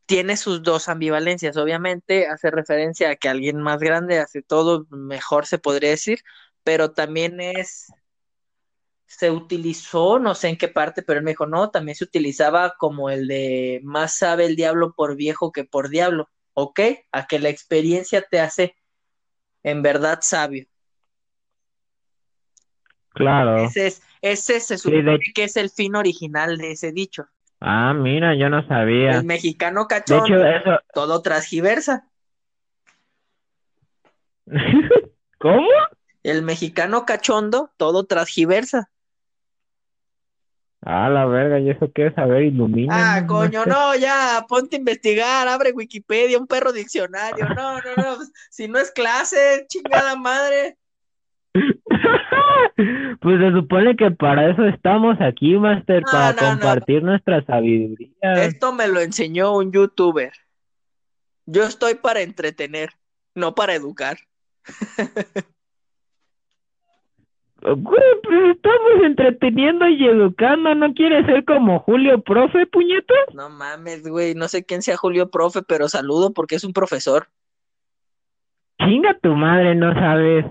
Tiene 0.08 0.36
sus 0.36 0.64
dos 0.64 0.90
ambivalencias, 0.90 1.58
obviamente 1.58 2.26
hace 2.26 2.50
referencia 2.50 3.12
a 3.12 3.16
que 3.16 3.30
alguien 3.30 3.62
más 3.62 3.78
grande 3.78 4.18
hace 4.18 4.42
todo 4.42 4.88
mejor, 4.90 5.46
se 5.46 5.60
podría 5.60 5.92
decir, 5.92 6.22
pero 6.64 6.90
también 6.90 7.40
es 7.40 7.94
se 9.10 9.32
utilizó, 9.32 10.20
no 10.20 10.36
sé 10.36 10.50
en 10.50 10.58
qué 10.58 10.68
parte, 10.68 11.02
pero 11.02 11.18
él 11.18 11.26
me 11.26 11.32
dijo, 11.32 11.48
no, 11.48 11.72
también 11.72 11.96
se 11.96 12.04
utilizaba 12.04 12.76
como 12.78 13.10
el 13.10 13.28
de 13.28 13.82
más 13.84 14.16
sabe 14.16 14.46
el 14.46 14.56
diablo 14.56 14.94
por 14.94 15.16
viejo 15.16 15.52
que 15.52 15.64
por 15.64 15.90
diablo, 15.90 16.30
¿ok? 16.54 16.80
A 17.12 17.26
que 17.26 17.40
la 17.40 17.50
experiencia 17.50 18.22
te 18.22 18.40
hace 18.40 18.76
en 19.64 19.82
verdad 19.82 20.20
sabio. 20.22 20.68
Claro. 23.10 23.58
Ese 23.58 23.88
es, 23.88 24.04
ese 24.22 24.60
se 24.60 24.78
supone 24.78 25.18
que 25.34 25.46
es 25.46 25.58
el 25.58 25.72
fin 25.72 25.96
original 25.96 26.60
de 26.60 26.74
ese 26.74 26.92
dicho. 26.92 27.26
Ah, 27.60 27.96
mira, 27.96 28.36
yo 28.36 28.48
no 28.50 28.66
sabía. 28.68 29.18
El 29.18 29.26
mexicano 29.26 29.88
cachón, 29.88 30.30
de 30.30 30.36
hecho, 30.36 30.46
eso... 30.46 30.80
todo 30.94 31.24
transgiversa. 31.24 32.08
¿Cómo? 35.40 35.68
El 36.22 36.44
mexicano 36.44 37.08
cachondo, 37.08 37.72
todo 37.76 38.06
transgiversa. 38.06 38.92
Ah, 40.82 41.10
la 41.10 41.26
verga, 41.26 41.60
¿y 41.60 41.70
eso 41.70 41.92
qué 41.94 42.08
es? 42.08 42.18
A 42.18 42.26
ver, 42.26 42.44
ilumina. 42.44 43.18
Ah, 43.18 43.28
coño, 43.28 43.66
no, 43.66 43.96
ya, 43.96 44.46
ponte 44.48 44.78
a 44.78 44.80
investigar, 44.80 45.48
abre 45.48 45.72
Wikipedia, 45.74 46.40
un 46.40 46.48
perro 46.48 46.72
diccionario. 46.72 47.46
No, 47.50 47.82
no, 47.82 47.96
no, 47.98 48.18
si 48.50 48.70
no 48.70 48.80
es 48.80 48.92
clase, 48.92 49.66
chingada 49.68 50.16
madre. 50.16 50.78
pues 53.22 53.40
se 53.40 53.52
supone 53.52 53.98
que 53.98 54.12
para 54.12 54.50
eso 54.50 54.66
estamos 54.66 55.18
aquí, 55.20 55.58
Master, 55.58 56.04
para 56.04 56.34
compartir 56.36 57.04
nuestra 57.04 57.44
sabiduría. 57.44 58.10
Esto 58.22 58.72
me 58.72 58.88
lo 58.88 59.02
enseñó 59.02 59.58
un 59.58 59.74
youtuber. 59.74 60.32
Yo 61.46 61.64
estoy 61.66 61.96
para 61.96 62.22
entretener, 62.22 62.92
no 63.36 63.54
para 63.54 63.74
educar. 63.74 64.18
Güey, 67.62 68.04
pues 68.24 68.56
estamos 68.56 69.04
entreteniendo 69.04 69.88
y 69.88 70.06
educando, 70.08 70.74
¿no 70.76 70.94
quieres 70.94 71.26
ser 71.26 71.44
como 71.44 71.80
Julio 71.80 72.22
Profe, 72.22 72.66
puñetas? 72.68 73.34
No 73.34 73.50
mames, 73.50 74.08
güey, 74.08 74.34
no 74.34 74.48
sé 74.48 74.64
quién 74.64 74.82
sea 74.82 74.96
Julio 74.96 75.30
Profe, 75.30 75.62
pero 75.62 75.90
saludo 75.90 76.34
porque 76.34 76.56
es 76.56 76.64
un 76.64 76.72
profesor. 76.72 77.28
Chinga 78.80 79.18
tu 79.22 79.34
madre, 79.34 79.76
no 79.76 79.94
sabes. 79.94 80.46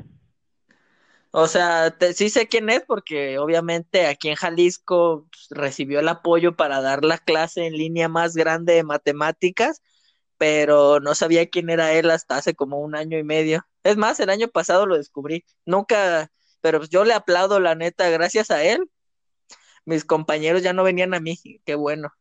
O 1.30 1.46
sea, 1.46 1.94
sí 2.14 2.30
sé 2.30 2.48
quién 2.48 2.70
es 2.70 2.82
porque 2.86 3.38
obviamente 3.38 4.06
aquí 4.06 4.28
en 4.28 4.34
Jalisco 4.34 5.26
pues, 5.30 5.46
recibió 5.50 6.00
el 6.00 6.08
apoyo 6.08 6.56
para 6.56 6.80
dar 6.80 7.04
la 7.04 7.18
clase 7.18 7.66
en 7.66 7.74
línea 7.74 8.08
más 8.08 8.34
grande 8.34 8.74
de 8.74 8.84
matemáticas, 8.84 9.82
pero 10.38 11.00
no 11.00 11.14
sabía 11.14 11.48
quién 11.48 11.70
era 11.70 11.92
él 11.92 12.10
hasta 12.10 12.36
hace 12.36 12.54
como 12.54 12.80
un 12.80 12.94
año 12.96 13.18
y 13.18 13.24
medio. 13.24 13.66
Es 13.82 13.96
más, 13.96 14.20
el 14.20 14.30
año 14.30 14.48
pasado 14.48 14.86
lo 14.86 14.96
descubrí. 14.96 15.44
Nunca, 15.66 16.30
pero 16.60 16.84
yo 16.84 17.04
le 17.04 17.14
aplaudo 17.14 17.60
la 17.60 17.74
neta, 17.74 18.08
gracias 18.10 18.50
a 18.50 18.62
él. 18.62 18.88
Mis 19.84 20.04
compañeros 20.04 20.62
ya 20.62 20.72
no 20.72 20.84
venían 20.84 21.14
a 21.14 21.20
mí, 21.20 21.38
qué 21.64 21.74
bueno. 21.74 22.12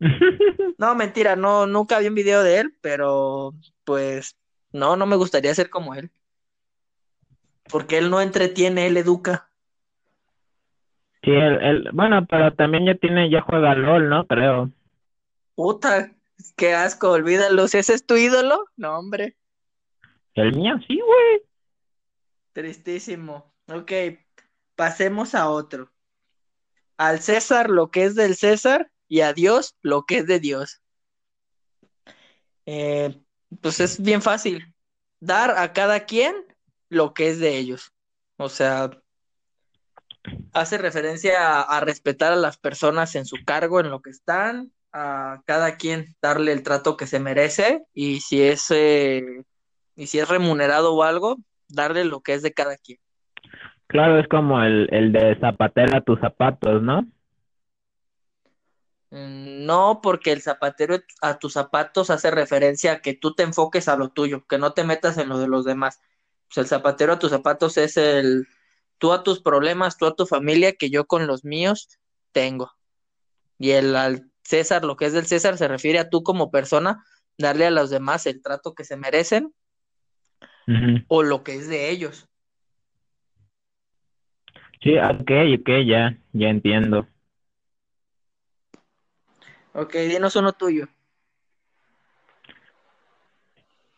No, 0.76 0.94
mentira, 0.96 1.36
no, 1.36 1.66
nunca 1.66 2.00
vi 2.00 2.08
un 2.08 2.14
video 2.14 2.42
de 2.42 2.58
él, 2.58 2.74
pero 2.80 3.52
pues 3.84 4.36
no, 4.72 4.96
no 4.96 5.06
me 5.06 5.16
gustaría 5.16 5.54
ser 5.54 5.70
como 5.70 5.94
él. 5.94 6.10
Porque 7.70 7.98
él 7.98 8.10
no 8.10 8.20
entretiene, 8.20 8.86
él 8.86 8.96
educa. 8.96 9.48
Sí, 11.22 11.30
él, 11.30 11.88
bueno, 11.92 12.26
pero 12.28 12.52
también 12.54 12.86
ya 12.86 12.94
tiene, 12.96 13.30
ya 13.30 13.40
juega 13.40 13.74
LOL, 13.74 14.08
¿no? 14.08 14.26
Creo. 14.26 14.70
Puta, 15.54 16.10
qué 16.56 16.74
asco, 16.74 17.12
olvídalo. 17.12 17.68
Si 17.68 17.78
ese 17.78 17.94
es 17.94 18.04
tu 18.04 18.16
ídolo, 18.16 18.64
no, 18.76 18.98
hombre. 18.98 19.36
El 20.34 20.54
mío, 20.54 20.74
sí, 20.86 21.00
güey. 21.00 21.42
Tristísimo. 22.54 23.52
Ok, 23.66 23.92
pasemos 24.76 25.34
a 25.34 25.50
otro. 25.50 25.92
Al 26.96 27.20
César 27.20 27.68
lo 27.68 27.90
que 27.90 28.04
es 28.04 28.14
del 28.14 28.36
César 28.36 28.92
y 29.08 29.22
a 29.22 29.32
Dios 29.32 29.74
lo 29.82 30.04
que 30.04 30.18
es 30.18 30.26
de 30.28 30.38
Dios. 30.38 30.80
Eh, 32.64 33.20
pues 33.60 33.80
es 33.80 34.00
bien 34.00 34.22
fácil. 34.22 34.72
Dar 35.18 35.58
a 35.58 35.72
cada 35.72 36.06
quien 36.06 36.34
lo 36.88 37.12
que 37.12 37.28
es 37.28 37.40
de 37.40 37.58
ellos. 37.58 37.92
O 38.36 38.48
sea, 38.48 39.02
hace 40.52 40.78
referencia 40.78 41.60
a, 41.60 41.80
respetar 41.80 42.32
a 42.32 42.36
las 42.36 42.56
personas 42.56 43.16
en 43.16 43.26
su 43.26 43.38
cargo, 43.44 43.80
en 43.80 43.90
lo 43.90 44.00
que 44.00 44.10
están, 44.10 44.72
a 44.92 45.42
cada 45.44 45.76
quien 45.76 46.14
darle 46.22 46.52
el 46.52 46.62
trato 46.62 46.96
que 46.96 47.08
se 47.08 47.18
merece 47.18 47.82
y 47.92 48.20
si 48.20 48.42
es, 48.42 48.70
y 48.70 50.06
si 50.06 50.20
es 50.20 50.28
remunerado 50.28 50.94
o 50.94 51.02
algo, 51.02 51.38
darle 51.68 52.04
lo 52.04 52.20
que 52.20 52.34
es 52.34 52.42
de 52.42 52.52
cada 52.52 52.76
quien. 52.76 52.98
Claro, 53.86 54.18
es 54.18 54.26
como 54.28 54.62
el, 54.62 54.88
el 54.92 55.12
de 55.12 55.38
zapatero 55.38 55.96
a 55.96 56.00
tus 56.00 56.18
zapatos, 56.20 56.82
¿no? 56.82 57.06
Mm, 59.10 59.64
no, 59.66 60.00
porque 60.02 60.32
el 60.32 60.42
zapatero 60.42 60.98
a 61.22 61.38
tus 61.38 61.52
zapatos 61.52 62.10
hace 62.10 62.30
referencia 62.30 62.92
a 62.92 63.00
que 63.00 63.14
tú 63.14 63.34
te 63.34 63.44
enfoques 63.44 63.88
a 63.88 63.96
lo 63.96 64.08
tuyo, 64.10 64.44
que 64.48 64.58
no 64.58 64.72
te 64.72 64.84
metas 64.84 65.18
en 65.18 65.28
lo 65.28 65.38
de 65.38 65.46
los 65.48 65.64
demás. 65.64 66.00
Pues 66.48 66.58
el 66.58 66.66
zapatero 66.66 67.12
a 67.12 67.18
tus 67.18 67.30
zapatos 67.30 67.76
es 67.76 67.96
el 67.96 68.46
tú 68.98 69.12
a 69.12 69.22
tus 69.22 69.40
problemas, 69.40 69.98
tú 69.98 70.06
a 70.06 70.16
tu 70.16 70.26
familia, 70.26 70.72
que 70.72 70.90
yo 70.90 71.06
con 71.06 71.26
los 71.26 71.44
míos 71.44 71.88
tengo. 72.32 72.72
Y 73.58 73.70
el 73.70 73.94
al 73.96 74.30
César, 74.42 74.84
lo 74.84 74.96
que 74.96 75.06
es 75.06 75.12
del 75.12 75.26
César, 75.26 75.58
se 75.58 75.68
refiere 75.68 75.98
a 75.98 76.10
tú 76.10 76.22
como 76.22 76.50
persona, 76.50 77.04
darle 77.38 77.66
a 77.66 77.70
los 77.70 77.90
demás 77.90 78.26
el 78.26 78.42
trato 78.42 78.74
que 78.74 78.84
se 78.84 78.96
merecen 78.96 79.54
o 81.08 81.22
lo 81.22 81.42
que 81.42 81.54
es 81.54 81.68
de 81.68 81.90
ellos. 81.90 82.28
Sí, 84.82 84.98
ok, 84.98 85.30
ok, 85.60 85.70
ya, 85.86 86.18
ya 86.32 86.48
entiendo. 86.48 87.06
Ok, 89.72 89.94
dinos 89.94 90.36
uno 90.36 90.52
tuyo. 90.52 90.86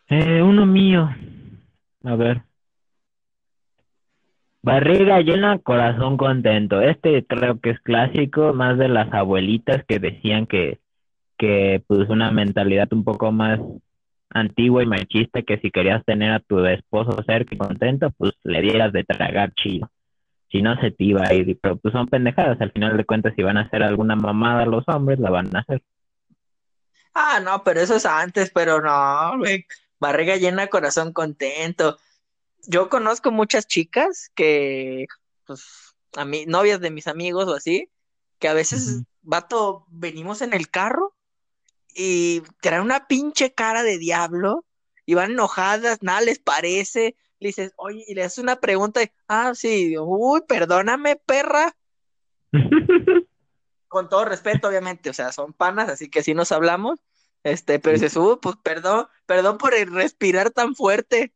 Eh, 0.09 0.41
uno 0.43 0.65
mío. 0.65 1.11
A 2.05 2.15
ver. 2.15 2.43
Barriga 4.63 5.21
llena, 5.21 5.59
corazón 5.59 6.17
contento. 6.17 6.81
Este 6.81 7.25
creo 7.27 7.61
que 7.61 7.71
es 7.71 7.81
clásico, 7.81 8.53
más 8.53 8.79
de 8.79 8.89
las 8.89 9.13
abuelitas 9.13 9.85
que 9.87 9.99
decían 9.99 10.47
que, 10.47 10.81
que 11.37 11.83
pues 11.87 12.09
una 12.09 12.31
mentalidad 12.31 12.93
un 12.93 13.05
poco 13.05 13.33
más 13.33 13.61
antigua 14.31 14.83
y 14.83 14.87
machista 14.87 15.43
que 15.43 15.59
si 15.59 15.71
querías 15.71 16.05
tener 16.05 16.33
a 16.33 16.41
tu 16.41 16.65
esposo 16.67 17.23
cerca 17.27 17.55
y 17.55 17.59
contento, 17.59 18.11
pues 18.19 18.33
le 18.43 18.61
dieras 18.61 18.93
de 18.93 19.05
tragar 19.05 19.53
chido. 19.55 19.91
Si 20.51 20.63
no 20.63 20.81
se 20.81 20.91
te 20.91 21.05
iba 21.05 21.27
a 21.27 21.35
ir, 21.35 21.59
pero 21.61 21.77
pues 21.77 21.93
son 21.93 22.07
pendejadas, 22.07 22.61
al 22.61 22.73
final 22.73 22.97
de 22.97 23.05
cuentas 23.05 23.35
si 23.35 23.43
van 23.43 23.57
a 23.57 23.63
hacer 23.63 23.83
alguna 23.83 24.17
mamada 24.17 24.65
los 24.67 24.85
hombres, 24.89 25.19
la 25.19 25.31
van 25.31 25.55
a 25.57 25.61
hacer. 25.61 25.83
Ah, 27.15 27.41
no, 27.43 27.65
pero 27.65 27.81
eso 27.81 27.97
es 27.97 28.07
antes, 28.07 28.51
pero 28.51 28.81
no, 28.81 29.39
güey. 29.39 29.67
barriga 29.99 30.37
llena, 30.37 30.67
corazón 30.69 31.13
contento. 31.13 31.99
Yo 32.69 32.89
conozco 32.89 33.31
muchas 33.31 33.67
chicas 33.67 34.31
que, 34.35 35.07
pues, 35.47 35.95
a 36.15 36.25
mí, 36.25 36.45
novias 36.47 36.81
de 36.81 36.91
mis 36.91 37.07
amigos 37.07 37.49
o 37.49 37.55
así, 37.55 37.91
que 38.39 38.49
a 38.49 38.55
veces, 38.55 39.03
vato, 39.23 39.87
venimos 39.89 40.43
en 40.43 40.53
el 40.53 40.69
carro 40.69 41.16
y 41.97 42.43
traen 42.61 42.83
una 42.83 43.07
pinche 43.07 43.55
cara 43.55 43.83
de 43.83 43.97
diablo 43.97 44.67
y 45.07 45.15
van 45.15 45.31
enojadas, 45.31 46.03
nada 46.03 46.21
les 46.21 46.39
parece. 46.39 47.17
Le 47.39 47.49
dices, 47.49 47.73
oye, 47.77 48.05
y 48.07 48.15
le 48.15 48.23
haces 48.23 48.39
una 48.39 48.57
pregunta, 48.57 49.03
y, 49.03 49.11
ah, 49.29 49.53
sí, 49.55 49.97
uy, 49.99 50.43
perdóname, 50.47 51.17
perra. 51.17 51.75
Con 53.89 54.09
todo 54.11 54.27
respeto, 54.27 54.69
obviamente, 54.69 55.09
o 55.09 55.15
sea, 55.15 55.33
son 55.33 55.55
panas, 55.55 55.89
así 55.89 56.11
que 56.11 56.23
sí 56.23 56.35
nos 56.35 56.53
hablamos. 56.53 57.01
Este, 57.45 57.79
pero 57.79 57.95
dices, 57.95 58.17
uy, 58.17 58.37
pues 58.43 58.57
perdón, 58.63 59.07
perdón 59.25 59.57
por 59.57 59.73
respirar 59.73 60.51
tan 60.51 60.75
fuerte. 60.75 61.33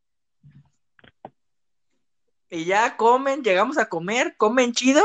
Y 2.49 2.65
ya 2.65 2.97
comen, 2.97 3.43
llegamos 3.43 3.77
a 3.77 3.87
comer, 3.87 4.35
comen 4.37 4.73
chido. 4.73 5.03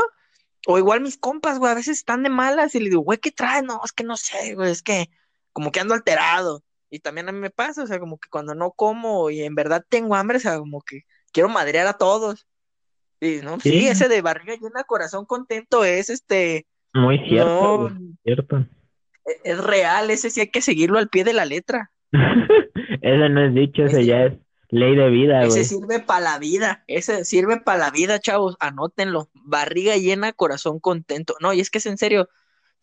O 0.67 0.77
igual 0.77 1.01
mis 1.01 1.17
compas, 1.17 1.59
güey, 1.59 1.71
a 1.71 1.75
veces 1.75 1.99
están 1.99 2.23
de 2.23 2.29
malas 2.29 2.75
y 2.75 2.79
le 2.79 2.89
digo, 2.89 3.01
güey, 3.01 3.19
¿qué 3.19 3.31
traes? 3.31 3.63
No, 3.63 3.79
es 3.85 3.93
que 3.93 4.03
no 4.03 4.17
sé, 4.17 4.53
güey, 4.53 4.69
es 4.71 4.83
que 4.83 5.09
como 5.53 5.71
que 5.71 5.79
ando 5.79 5.93
alterado. 5.93 6.63
Y 6.89 6.99
también 6.99 7.27
a 7.27 7.31
mí 7.31 7.39
me 7.39 7.49
pasa, 7.49 7.83
o 7.83 7.87
sea, 7.87 7.99
como 7.99 8.17
que 8.17 8.29
cuando 8.29 8.55
no 8.55 8.71
como 8.71 9.29
y 9.29 9.41
en 9.41 9.55
verdad 9.55 9.83
tengo 9.87 10.15
hambre, 10.15 10.37
o 10.37 10.39
sea, 10.39 10.57
como 10.57 10.81
que 10.81 11.01
quiero 11.31 11.49
madrear 11.49 11.87
a 11.87 11.97
todos. 11.97 12.47
Y 13.19 13.37
no, 13.43 13.59
sí, 13.59 13.87
ese 13.87 14.07
de 14.07 14.21
barriga 14.21 14.55
llena, 14.55 14.83
corazón 14.83 15.25
contento 15.25 15.83
es 15.83 16.09
este. 16.09 16.65
Muy 16.93 17.17
cierto, 17.27 17.91
cierto. 18.23 18.57
E, 19.25 19.51
es, 19.51 19.57
real, 19.63 20.09
ese 20.09 20.29
sí 20.29 20.41
hay 20.41 20.49
que 20.49 20.61
seguirlo 20.61 20.99
al 20.99 21.09
pie 21.09 21.23
de 21.23 21.33
la 21.33 21.45
letra. 21.45 21.91
ese 23.01 23.29
no 23.29 23.45
es 23.45 23.53
dicho, 23.53 23.83
ese, 23.83 24.05
ya 24.05 24.25
es 24.25 24.33
ley 24.69 24.95
de 24.95 25.09
vida, 25.09 25.43
Ese 25.43 25.63
sirve 25.63 25.99
para 25.99 26.19
la 26.19 26.39
vida, 26.39 26.83
ese 26.87 27.25
sirve 27.25 27.59
para 27.59 27.79
la 27.79 27.91
vida, 27.91 28.19
chavos, 28.19 28.55
anótenlo. 28.59 29.29
Barriga 29.33 29.95
llena, 29.97 30.33
corazón 30.33 30.79
contento. 30.79 31.35
No, 31.39 31.53
y 31.53 31.59
es 31.59 31.69
que 31.69 31.79
es 31.79 31.85
en 31.85 31.97
serio, 31.97 32.29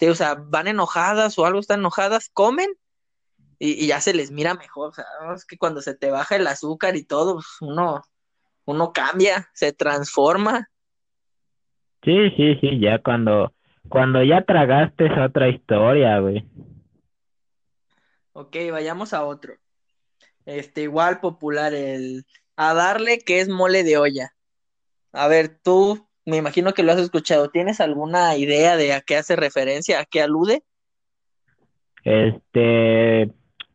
o 0.00 0.14
sea, 0.14 0.34
van 0.34 0.68
enojadas 0.68 1.38
o 1.38 1.46
algo 1.46 1.60
están 1.60 1.80
enojadas, 1.80 2.28
comen 2.32 2.70
y, 3.58 3.86
ya 3.86 4.00
se 4.00 4.14
les 4.14 4.30
mira 4.30 4.54
mejor. 4.54 4.90
O 4.90 4.94
sea, 4.94 5.04
es 5.34 5.44
que 5.44 5.56
cuando 5.56 5.80
se 5.80 5.94
te 5.94 6.10
baja 6.10 6.36
el 6.36 6.46
azúcar 6.46 6.96
y 6.96 7.04
todo, 7.04 7.34
pues, 7.34 7.46
uno, 7.60 8.02
uno 8.64 8.92
cambia, 8.92 9.48
se 9.54 9.72
transforma. 9.72 10.68
Sí, 12.02 12.30
sí, 12.36 12.56
sí, 12.60 12.80
ya 12.80 12.98
cuando, 12.98 13.54
cuando 13.88 14.22
ya 14.22 14.44
tragaste 14.44 15.06
es 15.06 15.18
otra 15.18 15.48
historia, 15.48 16.18
güey. 16.18 16.44
Ok, 18.32 18.56
vayamos 18.70 19.14
a 19.14 19.24
otro. 19.24 19.54
Este, 20.44 20.82
igual 20.82 21.20
popular, 21.20 21.72
el 21.72 22.26
a 22.56 22.74
darle 22.74 23.18
que 23.20 23.40
es 23.40 23.48
mole 23.48 23.82
de 23.82 23.96
olla. 23.96 24.34
A 25.12 25.28
ver, 25.28 25.58
tú, 25.62 26.08
me 26.24 26.36
imagino 26.36 26.72
que 26.72 26.82
lo 26.82 26.92
has 26.92 26.98
escuchado. 26.98 27.50
¿Tienes 27.50 27.80
alguna 27.80 28.36
idea 28.36 28.76
de 28.76 28.92
a 28.92 29.00
qué 29.00 29.16
hace 29.16 29.36
referencia, 29.36 30.00
a 30.00 30.04
qué 30.04 30.22
alude? 30.22 30.62
Este, 32.02 33.30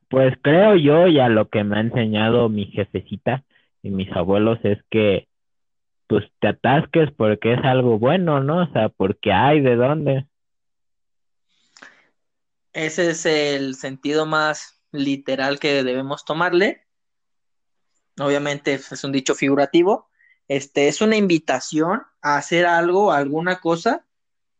pues 0.08 0.36
creo 0.42 0.76
yo 0.76 1.08
y 1.08 1.20
a 1.20 1.30
lo 1.30 1.50
que 1.50 1.64
me 1.64 1.78
ha 1.78 1.82
enseñado 1.82 2.50
mi 2.50 2.66
jefecita 2.66 3.44
y 3.82 3.92
mis 3.92 4.12
abuelos 4.12 4.60
es 4.64 4.80
que 4.90 5.28
pues 6.08 6.26
te 6.40 6.48
atasques 6.48 7.10
porque 7.16 7.54
es 7.54 7.60
algo 7.64 8.00
bueno, 8.00 8.42
¿no? 8.42 8.64
O 8.64 8.74
sea, 8.74 8.90
porque 8.90 9.32
hay 9.32 9.62
de 9.62 9.76
dónde. 9.76 10.26
Ese 12.74 13.12
es 13.12 13.26
el 13.28 13.76
sentido 13.76 14.26
más 14.26 14.82
literal 14.92 15.60
que 15.60 15.84
debemos 15.84 16.26
tomarle. 16.26 16.88
Obviamente 18.20 18.74
es 18.74 19.04
un 19.04 19.12
dicho 19.12 19.36
figurativo. 19.36 20.09
Este 20.50 20.88
es 20.88 21.00
una 21.02 21.16
invitación 21.16 22.02
a 22.22 22.38
hacer 22.38 22.66
algo, 22.66 23.12
alguna 23.14 23.62
cosa 23.62 24.06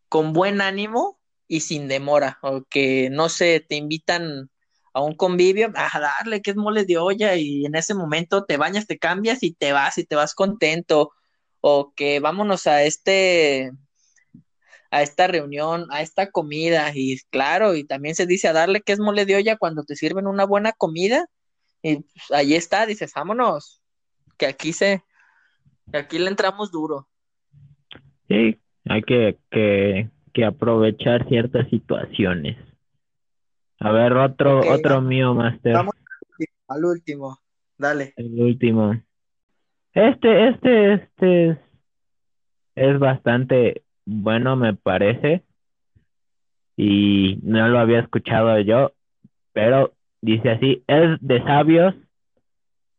con 0.08 0.34
buen 0.34 0.62
ánimo 0.62 1.20
y 1.48 1.62
sin 1.62 1.88
demora, 1.88 2.40
o 2.44 2.64
que 2.64 3.10
no 3.10 3.28
sé, 3.28 3.66
te 3.68 3.76
invitan 3.76 4.52
a 4.94 5.02
un 5.02 5.16
convivio, 5.16 5.72
a 5.76 6.00
darle 6.00 6.42
que 6.42 6.52
es 6.52 6.58
mole 6.58 6.86
de 6.86 6.98
olla 6.98 7.36
y 7.36 7.66
en 7.66 7.76
ese 7.76 7.96
momento 7.96 8.46
te 8.46 8.58
bañas, 8.58 8.88
te 8.88 9.00
cambias 9.00 9.44
y 9.44 9.54
te 9.54 9.74
vas 9.74 9.98
y 9.98 10.06
te 10.06 10.16
vas 10.16 10.36
contento. 10.36 11.12
O 11.62 11.94
que 11.96 12.20
vámonos 12.20 12.68
a 12.68 12.84
este 12.84 13.72
a 14.92 15.02
esta 15.04 15.28
reunión, 15.28 15.88
a 15.92 16.02
esta 16.02 16.32
comida 16.32 16.92
y 16.96 17.20
claro, 17.32 17.76
y 17.76 17.84
también 17.84 18.16
se 18.16 18.26
dice 18.26 18.48
a 18.48 18.54
darle 18.54 18.82
que 18.82 18.94
es 18.94 19.00
mole 19.00 19.26
de 19.26 19.36
olla 19.36 19.58
cuando 19.58 19.84
te 19.84 19.96
sirven 19.96 20.28
una 20.28 20.46
buena 20.46 20.72
comida 20.74 21.28
y 21.82 21.98
pues, 21.98 22.32
ahí 22.32 22.56
está, 22.56 22.86
dices, 22.86 23.12
vámonos, 23.16 23.82
que 24.38 24.48
aquí 24.48 24.74
se 24.74 25.04
aquí 25.98 26.20
le 26.20 26.28
entramos 26.28 26.72
duro. 26.72 27.08
Sí, 28.28 28.60
hay 28.86 29.02
que, 29.02 29.38
que, 29.50 30.10
que 30.34 30.46
aprovechar 30.46 31.28
ciertas 31.28 31.68
situaciones. 31.70 32.58
A 33.80 33.92
ver, 33.92 34.14
otro, 34.14 34.60
otro 34.60 35.02
mío, 35.02 35.34
Master. 35.34 35.74
Vamos 35.74 35.96
al 36.68 36.86
último, 36.86 37.40
dale. 37.78 38.14
El 38.18 38.40
último. 38.40 39.02
Este, 39.94 40.50
este, 40.50 40.94
este 40.94 41.50
es, 41.50 41.58
es 42.76 43.00
bastante 43.00 43.84
bueno, 44.06 44.56
me 44.56 44.74
parece. 44.76 45.44
Y 46.76 47.40
no 47.44 47.68
lo 47.68 47.80
había 47.80 48.00
escuchado 48.00 48.58
yo, 48.60 48.94
pero 49.54 49.94
dice 50.22 50.52
así, 50.52 50.84
es 50.88 51.20
de 51.20 51.44
sabios 51.44 51.96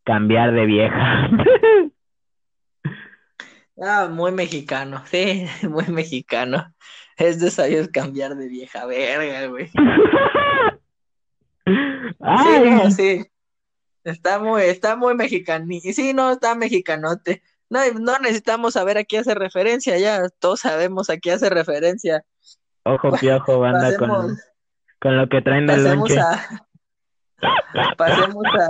cambiar 0.05 0.53
de 0.53 0.67
vieja. 0.67 1.31
ah, 3.81 4.09
muy 4.11 4.33
mexicano, 4.33 5.03
sí, 5.11 5.47
muy 5.69 5.87
mexicano. 5.89 6.73
Es 7.17 7.39
de 7.41 7.51
sabios 7.51 7.89
cambiar 7.89 8.37
de 8.37 8.49
vieja 8.49 8.87
verga, 8.87 9.47
güey. 9.47 9.71
Sí, 11.67 12.93
sí. 12.97 13.27
Está 14.05 14.39
muy, 14.39 14.63
está 14.63 14.97
muy 14.97 15.15
mexicano. 15.15 15.67
Sí, 15.93 16.15
no, 16.15 16.33
está 16.33 16.55
mexicanote. 16.55 17.43
No, 17.69 17.81
no 18.01 18.19
necesitamos 18.19 18.75
saber 18.75 18.99
a 18.99 19.05
qué 19.05 19.19
hace 19.19 19.35
referencia, 19.35 19.97
ya 19.99 20.29
todos 20.41 20.61
sabemos 20.61 21.11
a 21.11 21.19
qué 21.19 21.33
hace 21.33 21.51
referencia. 21.51 22.25
Ojo 22.85 23.11
piojo, 23.21 23.61
banda, 23.61 23.97
con, 23.97 24.37
con 25.01 25.17
lo 25.17 25.29
que 25.29 25.43
traen 25.43 25.67
de 25.67 25.75
pasemos 25.75 26.11
A, 26.17 26.67
pasemos 27.97 28.45
a 28.47 28.69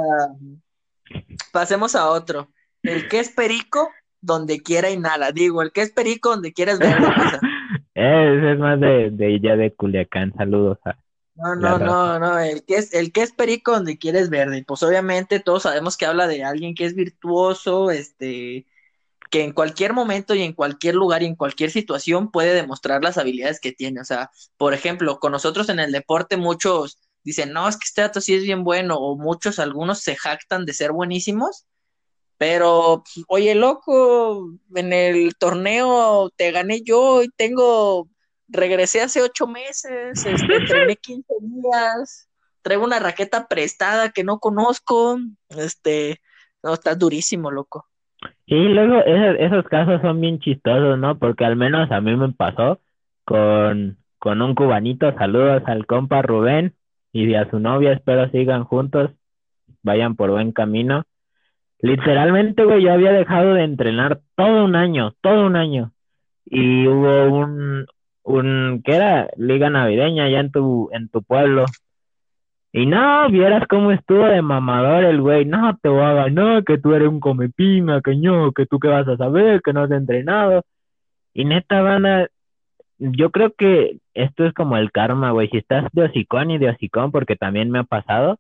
pasemos 1.53 1.95
a 1.95 2.11
otro. 2.11 2.51
El 2.83 3.09
que 3.09 3.21
es 3.21 3.31
perico, 3.31 3.91
donde 4.21 4.61
quiera 4.61 4.91
y 4.91 4.99
nada. 4.99 5.33
Digo, 5.33 5.63
el 5.63 5.73
que 5.73 5.83
es 5.83 5.93
perico, 5.93 6.31
donde 6.31 6.53
quieras 6.53 6.79
ver. 6.79 6.97
Ese 7.95 8.53
es 8.53 8.59
más 8.59 8.81
de, 8.81 9.11
de 9.11 9.41
ya 9.41 9.57
de 9.57 9.75
Culiacán. 9.75 10.33
Saludos 10.37 10.79
a, 10.85 10.97
no, 11.41 11.57
no, 11.57 11.79
no, 11.79 12.19
no, 12.19 12.39
el 12.39 12.65
que 12.65 12.77
es, 12.77 12.93
el 12.93 13.13
que 13.13 13.23
es 13.23 13.33
perico 13.33 13.73
donde 13.73 13.97
quieres 13.97 14.29
verde, 14.29 14.63
pues 14.67 14.83
obviamente 14.83 15.41
todos 15.41 15.63
sabemos 15.63 15.97
que 15.97 16.05
habla 16.05 16.27
de 16.27 16.45
alguien 16.45 16.75
que 16.75 16.85
es 16.85 16.95
virtuoso, 16.95 17.91
este, 17.91 18.67
que 19.31 19.45
en 19.45 19.53
cualquier 19.53 19.95
momento 19.95 20.35
y 20.35 20.43
en 20.43 20.53
cualquier 20.53 20.97
lugar 20.97 21.23
y 21.23 21.27
en 21.27 21.37
cualquier 21.37 21.71
situación 21.71 22.31
puede 22.31 22.53
demostrar 22.53 23.03
las 23.03 23.17
habilidades 23.17 23.59
que 23.59 23.73
tiene. 23.73 24.01
O 24.03 24.05
sea, 24.05 24.31
por 24.59 24.75
ejemplo, 24.75 25.19
con 25.19 25.33
nosotros 25.33 25.71
en 25.71 25.81
el 25.81 25.93
deporte 25.93 26.37
muchos 26.37 26.99
dicen, 27.23 27.53
no, 27.53 27.69
es 27.69 27.77
que 27.77 27.87
este 27.87 28.03
dato 28.03 28.21
sí 28.21 28.35
es 28.35 28.43
bien 28.43 28.63
bueno, 28.63 28.97
o 28.99 29.17
muchos, 29.17 29.59
algunos 29.59 30.01
se 30.01 30.17
jactan 30.17 30.67
de 30.67 30.75
ser 30.75 30.93
buenísimos, 30.93 31.67
pero, 32.41 33.03
pues, 33.05 33.27
oye, 33.29 33.55
loco, 33.55 34.49
en 34.75 34.95
el 34.95 35.35
torneo 35.37 36.31
te 36.35 36.53
gané 36.53 36.81
yo 36.83 37.23
y 37.23 37.29
tengo 37.29 38.09
regresé 38.49 39.03
hace 39.03 39.21
ocho 39.21 39.47
meses, 39.47 40.25
este, 40.25 40.31
entrené 40.57 40.97
15 40.97 41.35
días, 41.43 42.31
traigo 42.63 42.83
una 42.83 42.99
raqueta 42.99 43.47
prestada 43.47 44.09
que 44.09 44.25
no 44.25 44.39
conozco, 44.39 45.19
este, 45.51 46.23
no, 46.63 46.73
está 46.73 46.95
durísimo, 46.95 47.51
loco. 47.51 47.85
Y 48.47 48.69
luego 48.69 49.01
esos, 49.05 49.67
casos 49.67 50.01
son 50.01 50.23
bien 50.23 50.39
chistosos, 50.41 50.99
¿no? 50.99 51.19
Porque 51.19 51.45
al 51.45 51.57
menos 51.57 51.93
a 51.93 52.01
mí 52.01 52.17
me 52.17 52.33
pasó 52.33 52.81
con, 53.27 53.99
con 54.19 54.41
un 54.41 54.55
cubanito, 54.55 55.13
saludos 55.19 55.63
al 55.67 55.85
compa 55.85 56.23
Rubén 56.23 56.75
y 57.13 57.35
a 57.35 57.51
su 57.51 57.59
novia, 57.59 57.93
espero 57.93 58.31
sigan 58.31 58.65
juntos, 58.65 59.11
vayan 59.83 60.17
por 60.17 60.31
buen 60.31 60.53
camino. 60.53 61.05
Literalmente, 61.83 62.65
güey, 62.65 62.83
yo 62.83 62.93
había 62.93 63.13
dejado 63.13 63.55
de 63.55 63.65
entrenar 63.65 64.21
todo 64.37 64.65
un 64.65 64.77
año, 64.77 65.15
todo 65.21 65.47
un 65.47 65.57
año. 65.57 65.93
Y 66.45 66.87
hubo 66.87 67.27
un, 67.27 67.87
un, 68.23 68.83
¿qué 68.85 68.97
era? 68.97 69.29
Liga 69.37 69.71
navideña 69.71 70.25
allá 70.25 70.41
en 70.41 70.53
tu, 70.53 70.91
en 70.93 71.09
tu 71.09 71.23
pueblo. 71.23 71.65
Y 72.73 72.87
no, 72.87 73.29
vieras 73.31 73.67
cómo 73.69 73.91
estuvo 73.93 74.25
de 74.27 74.43
mamador 74.43 75.05
el 75.05 75.21
güey, 75.21 75.45
no 75.45 75.77
te 75.83 75.89
voy 75.89 76.03
a 76.03 76.13
ganar, 76.13 76.65
que 76.65 76.79
tú 76.79 76.95
eres 76.95 77.09
un 77.09 77.19
comepina, 77.19 78.01
que 78.01 78.15
no, 78.15 78.53
que 78.53 78.67
tú 78.67 78.79
qué 78.79 78.89
vas 78.89 79.09
a 79.09 79.17
saber, 79.17 79.61
que 79.63 79.73
no 79.73 79.83
has 79.83 79.91
entrenado. 79.91 80.63
Y 81.35 81.45
neta, 81.45 81.81
van 81.83 82.07
a, 82.07 82.29
yo 82.99 83.31
creo 83.31 83.53
que 83.57 83.99
esto 84.15 84.45
es 84.45 84.53
como 84.53 84.77
el 84.77 84.93
karma, 84.93 85.33
güey, 85.33 85.49
si 85.49 85.59
estás 85.59 85.91
de 85.93 86.05
hocicón 86.05 86.51
y 86.51 86.59
de 86.59 86.71
hocicón, 86.71 87.11
porque 87.11 87.37
también 87.37 87.71
me 87.71 87.81
ha 87.81 87.85
pasado, 87.85 88.39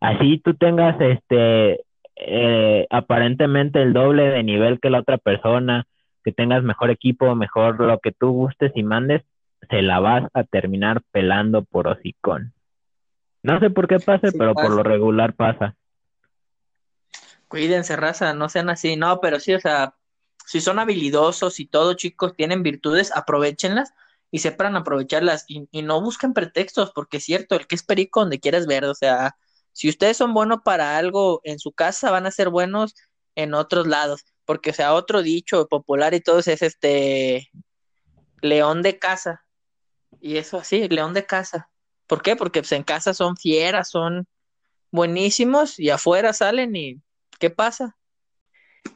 así 0.00 0.38
tú 0.38 0.54
tengas 0.54 0.98
este 1.00 1.80
eh, 2.26 2.86
aparentemente 2.90 3.82
el 3.82 3.92
doble 3.92 4.24
de 4.24 4.42
nivel 4.42 4.80
que 4.80 4.90
la 4.90 5.00
otra 5.00 5.18
persona, 5.18 5.86
que 6.24 6.32
tengas 6.32 6.62
mejor 6.62 6.90
equipo, 6.90 7.34
mejor 7.34 7.80
lo 7.80 7.98
que 7.98 8.12
tú 8.12 8.30
gustes 8.30 8.72
y 8.74 8.82
mandes, 8.82 9.22
se 9.68 9.82
la 9.82 10.00
vas 10.00 10.24
a 10.34 10.44
terminar 10.44 11.02
pelando 11.12 11.64
por 11.64 11.88
hocicón. 11.88 12.52
No 13.42 13.58
sé 13.58 13.70
por 13.70 13.88
qué 13.88 13.98
pase, 13.98 14.32
pero 14.32 14.54
por 14.54 14.70
lo 14.70 14.82
regular 14.82 15.34
pasa. 15.34 15.74
Cuídense, 17.48 17.96
raza, 17.96 18.34
no 18.34 18.48
sean 18.48 18.68
así. 18.70 18.96
No, 18.96 19.20
pero 19.20 19.40
sí, 19.40 19.54
o 19.54 19.60
sea, 19.60 19.94
si 20.46 20.60
son 20.60 20.78
habilidosos 20.78 21.58
y 21.58 21.66
todo, 21.66 21.94
chicos, 21.94 22.36
tienen 22.36 22.62
virtudes, 22.62 23.14
aprovechenlas 23.16 23.94
y 24.30 24.40
sepan 24.40 24.76
aprovecharlas 24.76 25.44
y, 25.48 25.68
y, 25.72 25.82
no 25.82 26.00
busquen 26.00 26.34
pretextos, 26.34 26.92
porque 26.92 27.16
es 27.16 27.24
cierto, 27.24 27.56
el 27.56 27.66
que 27.66 27.74
es 27.74 27.82
perico 27.82 28.20
donde 28.20 28.38
quieras 28.38 28.66
ver, 28.66 28.84
o 28.84 28.94
sea, 28.94 29.36
si 29.72 29.88
ustedes 29.88 30.16
son 30.16 30.34
buenos 30.34 30.60
para 30.64 30.96
algo 30.96 31.40
en 31.44 31.58
su 31.58 31.72
casa, 31.72 32.10
van 32.10 32.26
a 32.26 32.30
ser 32.30 32.48
buenos 32.50 32.94
en 33.34 33.54
otros 33.54 33.86
lados, 33.86 34.24
porque, 34.44 34.70
o 34.70 34.74
sea, 34.74 34.94
otro 34.94 35.22
dicho 35.22 35.66
popular 35.68 36.14
y 36.14 36.20
todo 36.20 36.40
es 36.40 36.48
este 36.48 37.50
león 38.42 38.82
de 38.82 38.98
casa, 38.98 39.44
y 40.20 40.36
eso 40.36 40.58
así, 40.58 40.88
león 40.88 41.14
de 41.14 41.26
casa. 41.26 41.70
¿Por 42.06 42.22
qué? 42.22 42.36
Porque 42.36 42.60
pues, 42.60 42.72
en 42.72 42.82
casa 42.82 43.14
son 43.14 43.36
fieras, 43.36 43.90
son 43.90 44.26
buenísimos 44.90 45.78
y 45.78 45.90
afuera 45.90 46.32
salen 46.32 46.74
y 46.74 47.00
¿qué 47.38 47.50
pasa? 47.50 47.96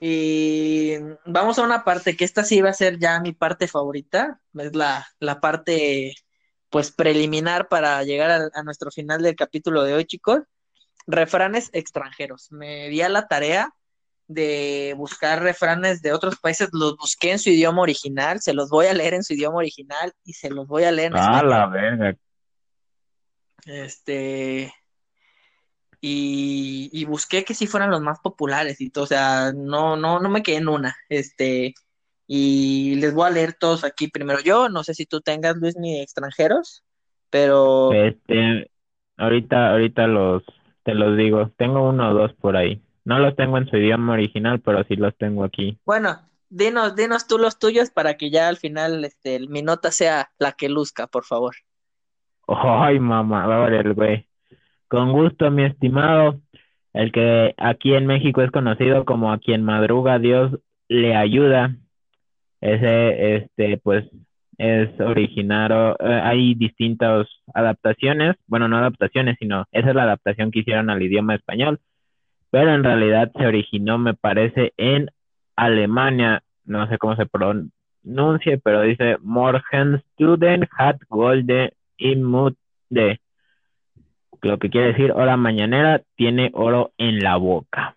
Y 0.00 0.94
vamos 1.24 1.58
a 1.58 1.62
una 1.62 1.84
parte 1.84 2.16
que 2.16 2.24
esta 2.24 2.44
sí 2.44 2.60
va 2.60 2.70
a 2.70 2.74
ser 2.74 2.98
ya 2.98 3.20
mi 3.20 3.32
parte 3.32 3.68
favorita, 3.68 4.40
es 4.58 4.74
la, 4.74 5.06
la 5.20 5.40
parte 5.40 6.14
pues 6.70 6.90
preliminar 6.90 7.68
para 7.68 8.02
llegar 8.02 8.30
a, 8.30 8.50
a, 8.52 8.62
nuestro 8.64 8.90
final 8.90 9.22
del 9.22 9.36
capítulo 9.36 9.84
de 9.84 9.94
hoy, 9.94 10.04
chicos. 10.06 10.40
Refranes 11.06 11.70
extranjeros. 11.72 12.50
Me 12.52 12.88
di 12.88 13.02
a 13.02 13.08
la 13.08 13.26
tarea 13.26 13.74
de 14.26 14.94
buscar 14.96 15.42
refranes 15.42 16.00
de 16.02 16.12
otros 16.12 16.36
países, 16.36 16.70
los 16.72 16.96
busqué 16.96 17.32
en 17.32 17.38
su 17.38 17.50
idioma 17.50 17.82
original, 17.82 18.40
se 18.40 18.54
los 18.54 18.70
voy 18.70 18.86
a 18.86 18.94
leer 18.94 19.14
en 19.14 19.22
su 19.22 19.34
idioma 19.34 19.58
original 19.58 20.12
y 20.24 20.32
se 20.32 20.50
los 20.50 20.66
voy 20.66 20.84
a 20.84 20.92
leer 20.92 21.12
en 21.12 21.18
ah, 21.18 21.42
la 21.42 21.66
verga. 21.66 22.16
Este 23.66 24.72
y, 26.06 26.90
y, 26.92 27.06
busqué 27.06 27.44
que 27.44 27.54
sí 27.54 27.66
fueran 27.66 27.90
los 27.90 28.02
más 28.02 28.20
populares 28.20 28.78
y 28.82 28.90
todo, 28.90 29.04
o 29.04 29.06
sea, 29.06 29.52
no, 29.54 29.96
no, 29.96 30.20
no 30.20 30.28
me 30.28 30.42
quedé 30.42 30.56
en 30.56 30.68
una, 30.68 30.94
este, 31.08 31.72
y 32.26 32.96
les 32.96 33.14
voy 33.14 33.26
a 33.26 33.30
leer 33.30 33.54
todos 33.54 33.84
aquí 33.84 34.08
primero 34.08 34.40
yo, 34.40 34.68
no 34.68 34.84
sé 34.84 34.92
si 34.92 35.06
tú 35.06 35.22
tengas, 35.22 35.56
Luis, 35.56 35.76
ni 35.78 36.02
extranjeros, 36.02 36.84
pero... 37.30 37.90
Este, 37.94 38.70
ahorita, 39.16 39.70
ahorita 39.70 40.06
los, 40.06 40.42
te 40.84 40.94
los 40.94 41.16
digo, 41.16 41.50
tengo 41.56 41.88
uno 41.88 42.10
o 42.10 42.14
dos 42.14 42.32
por 42.34 42.56
ahí. 42.56 42.80
No 43.04 43.18
los 43.18 43.34
tengo 43.36 43.58
en 43.58 43.68
su 43.68 43.76
idioma 43.76 44.14
original, 44.14 44.60
pero 44.60 44.84
sí 44.84 44.96
los 44.96 45.16
tengo 45.16 45.44
aquí. 45.44 45.78
Bueno, 45.84 46.20
dinos, 46.48 46.94
dinos 46.94 47.26
tú 47.26 47.38
los 47.38 47.58
tuyos 47.58 47.90
para 47.90 48.14
que 48.16 48.30
ya 48.30 48.48
al 48.48 48.56
final 48.56 49.04
este, 49.04 49.40
mi 49.48 49.62
nota 49.62 49.90
sea 49.90 50.30
la 50.38 50.52
que 50.52 50.68
luzca, 50.68 51.06
por 51.06 51.24
favor. 51.24 51.54
Ay, 52.46 53.00
mamá, 53.00 53.46
va 53.46 53.64
a 53.64 53.68
ver 53.68 53.86
el 53.86 53.94
güey. 53.94 54.28
Con 54.88 55.12
gusto, 55.12 55.50
mi 55.50 55.64
estimado. 55.64 56.40
El 56.92 57.10
que 57.10 57.54
aquí 57.56 57.94
en 57.94 58.06
México 58.06 58.40
es 58.42 58.50
conocido 58.50 59.04
como 59.04 59.32
a 59.32 59.38
quien 59.38 59.64
madruga 59.64 60.18
Dios 60.18 60.52
le 60.88 61.16
ayuda. 61.16 61.76
Ese, 62.60 63.36
este, 63.36 63.78
pues, 63.78 64.04
es 64.58 64.88
originario. 65.00 65.96
Eh, 66.00 66.20
hay 66.22 66.54
distintas 66.54 67.26
adaptaciones. 67.54 68.36
Bueno, 68.46 68.68
no 68.68 68.78
adaptaciones, 68.78 69.36
sino 69.38 69.66
esa 69.72 69.88
es 69.90 69.94
la 69.94 70.04
adaptación 70.04 70.50
que 70.50 70.60
hicieron 70.60 70.90
al 70.90 71.02
idioma 71.02 71.34
español 71.34 71.80
pero 72.54 72.72
en 72.72 72.84
realidad 72.84 73.32
se 73.36 73.44
originó, 73.44 73.98
me 73.98 74.14
parece, 74.14 74.74
en 74.76 75.10
Alemania, 75.56 76.44
no 76.64 76.88
sé 76.88 76.98
cómo 76.98 77.16
se 77.16 77.26
pronuncie, 77.26 78.58
pero 78.62 78.82
dice 78.82 79.16
Morgenstuden 79.22 80.68
hat 80.78 80.98
Golde 81.08 81.74
de 81.98 83.20
lo 84.40 84.58
que 84.60 84.70
quiere 84.70 84.92
decir 84.92 85.10
hora 85.10 85.36
mañanera 85.36 86.02
tiene 86.14 86.52
oro 86.54 86.92
en 86.96 87.18
la 87.24 87.34
boca. 87.38 87.96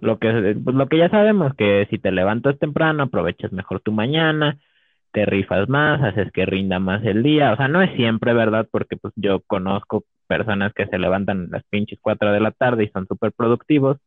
Lo 0.00 0.18
que, 0.18 0.56
pues 0.62 0.76
lo 0.76 0.88
que 0.88 0.98
ya 0.98 1.10
sabemos, 1.10 1.54
que 1.54 1.86
si 1.90 1.98
te 1.98 2.10
levantas 2.10 2.58
temprano, 2.58 3.04
aprovechas 3.04 3.52
mejor 3.52 3.80
tu 3.80 3.92
mañana, 3.92 4.58
te 5.12 5.26
rifas 5.26 5.68
más, 5.68 6.02
haces 6.02 6.32
que 6.32 6.46
rinda 6.46 6.78
más 6.78 7.04
el 7.04 7.22
día. 7.22 7.52
O 7.52 7.56
sea, 7.56 7.68
no 7.68 7.82
es 7.82 7.94
siempre 7.96 8.32
verdad, 8.32 8.66
porque 8.70 8.96
pues 8.96 9.12
yo 9.16 9.40
conozco 9.40 10.04
personas 10.26 10.72
que 10.72 10.86
se 10.86 10.98
levantan 10.98 11.48
las 11.50 11.64
pinches 11.64 11.98
4 12.00 12.32
de 12.32 12.40
la 12.40 12.52
tarde 12.52 12.84
y 12.84 12.90
son 12.90 13.06
súper 13.06 13.32
productivos, 13.32 13.98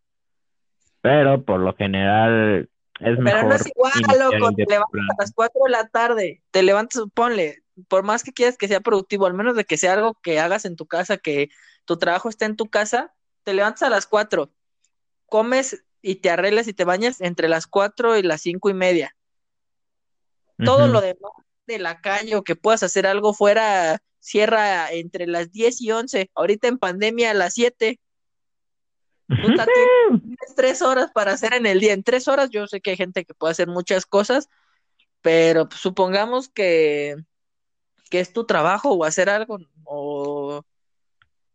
pero 1.01 1.43
por 1.43 1.59
lo 1.59 1.75
general 1.75 2.69
es 2.99 3.19
mejor. 3.19 3.39
Pero 3.39 3.49
no 3.49 3.55
es 3.55 3.67
igual, 3.67 4.19
loco, 4.19 4.55
te 4.55 4.65
levantas 4.65 5.17
a 5.19 5.21
las 5.21 5.33
4 5.33 5.61
de 5.65 5.71
la 5.71 5.87
tarde, 5.89 6.41
te 6.51 6.63
levantas, 6.63 7.03
ponle, 7.13 7.63
por 7.87 8.03
más 8.03 8.23
que 8.23 8.31
quieras 8.31 8.57
que 8.57 8.67
sea 8.67 8.79
productivo, 8.79 9.25
al 9.25 9.33
menos 9.33 9.55
de 9.55 9.65
que 9.65 9.77
sea 9.77 9.93
algo 9.93 10.17
que 10.23 10.39
hagas 10.39 10.65
en 10.65 10.75
tu 10.75 10.85
casa, 10.85 11.17
que 11.17 11.49
tu 11.85 11.97
trabajo 11.97 12.29
esté 12.29 12.45
en 12.45 12.55
tu 12.55 12.67
casa, 12.67 13.13
te 13.43 13.53
levantas 13.53 13.83
a 13.83 13.89
las 13.89 14.07
4, 14.07 14.49
comes 15.34 15.84
y 16.03 16.17
te 16.17 16.29
arreglas 16.29 16.67
y 16.67 16.73
te 16.73 16.84
bañas 16.84 17.19
entre 17.19 17.47
las 17.47 17.65
4 17.65 18.19
y 18.19 18.21
las 18.21 18.41
cinco 18.41 18.69
y 18.69 18.75
media. 18.75 19.15
Todo 20.63 20.88
lo 20.88 21.01
demás 21.01 21.31
de 21.65 21.79
la 21.79 22.01
calle 22.01 22.36
o 22.36 22.43
que 22.43 22.55
puedas 22.55 22.84
hacer 22.84 23.07
algo 23.07 23.34
fuera 23.34 23.99
cierra 24.19 24.91
entre 24.91 25.25
las 25.25 25.51
10 25.51 25.81
y 25.81 25.91
11, 25.91 26.29
ahorita 26.36 26.67
en 26.67 26.77
pandemia 26.77 27.31
a 27.31 27.34
las 27.34 27.55
7. 27.55 27.99
Puta, 29.27 29.65
tienes 29.65 30.55
tres 30.55 30.84
horas 30.84 31.09
para 31.11 31.31
hacer 31.31 31.55
en 31.55 31.65
el 31.65 31.79
día. 31.79 31.93
En 31.93 32.03
tres 32.03 32.27
horas 32.27 32.51
yo 32.51 32.67
sé 32.67 32.79
que 32.79 32.91
hay 32.91 32.97
gente 32.97 33.25
que 33.25 33.34
puede 33.34 33.53
hacer 33.53 33.67
muchas 33.67 34.05
cosas, 34.05 34.49
pero 35.23 35.67
supongamos 35.75 36.47
que, 36.47 37.15
que 38.11 38.19
es 38.19 38.34
tu 38.34 38.45
trabajo 38.45 38.91
o 38.91 39.03
hacer 39.03 39.31
algo 39.31 39.57
o, 39.84 40.61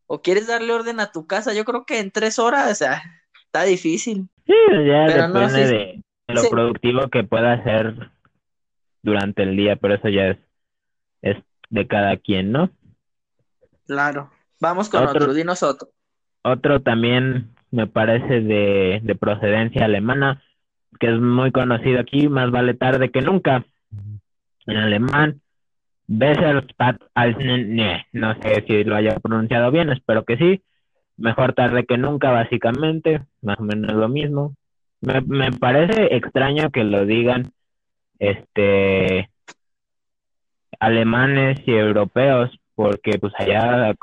o 0.09 0.21
quieres 0.21 0.49
darle 0.49 0.73
orden 0.73 0.99
a 0.99 1.13
tu 1.13 1.29
casa. 1.29 1.55
Yo 1.55 1.65
creo 1.65 1.87
que 1.87 2.01
en 2.01 2.11
tres 2.11 2.41
horas, 2.41 2.73
o 2.73 2.75
sea, 2.75 3.05
está 3.49 3.65
difícil. 3.65 4.29
Sí, 4.47 4.55
ya 4.87 5.07
depende 5.07 5.67
de, 5.67 6.03
lo 6.29 6.49
productivo 6.51 7.09
que 7.09 7.25
pueda 7.25 7.55
hacer 7.55 8.11
durante 9.03 9.43
el 9.43 9.57
día, 9.57 9.77
pero 9.77 9.95
eso 9.95 10.09
ya 10.09 10.29
es, 10.29 10.39
es 11.23 11.37
de 11.71 11.87
cada 11.87 12.17
quien, 12.19 12.53
¿no? 12.53 12.71
Claro. 13.87 14.31
Vamos 14.61 14.89
con 14.89 15.07
otro, 15.07 15.33
dinos 15.33 15.63
otro. 15.63 15.89
Otro 16.43 16.81
también 16.83 17.55
me 17.71 17.87
parece 17.87 18.41
de, 18.41 19.01
de 19.03 19.15
procedencia 19.15 19.85
alemana, 19.85 20.43
que 21.01 21.09
es 21.09 21.19
muy 21.19 21.53
conocido 21.53 22.01
aquí, 22.01 22.29
más 22.29 22.51
vale 22.51 22.75
tarde 22.75 23.11
que 23.11 23.23
nunca. 23.23 23.65
En 24.67 24.77
alemán, 24.77 25.41
Besser 26.07 26.67
als 27.15 27.37
no 28.13 28.35
sé 28.43 28.65
si 28.67 28.85
lo 28.85 28.97
haya 28.97 29.19
pronunciado 29.21 29.71
bien, 29.71 29.91
espero 29.91 30.25
que 30.25 30.37
sí. 30.37 30.63
Mejor 31.19 31.53
tarde 31.53 31.85
que 31.85 31.99
nunca, 31.99 32.31
básicamente, 32.31 33.27
más 33.43 33.59
o 33.59 33.63
menos 33.63 33.93
lo 33.93 34.09
mismo. 34.09 34.55
Me, 35.01 35.21
me 35.21 35.53
parece 35.53 36.17
extraño 36.17 36.71
que 36.71 36.85
lo 36.85 37.05
digan 37.07 37.53
este 38.19 39.31
alemanes 40.81 41.61
y 41.67 41.73
europeos, 41.73 42.51
porque 42.75 43.19
pues 43.19 43.33
allá 43.37 43.95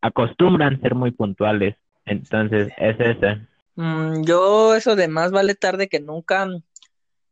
acostumbran 0.00 0.80
ser 0.80 0.94
muy 0.94 1.10
puntuales. 1.10 1.76
Entonces, 2.04 2.72
es 2.76 2.98
ese. 2.98 3.46
Mm, 3.76 4.24
yo 4.24 4.74
eso 4.74 4.96
de 4.96 5.08
más 5.08 5.30
vale 5.30 5.54
tarde 5.54 5.88
que 5.88 6.00
nunca, 6.00 6.48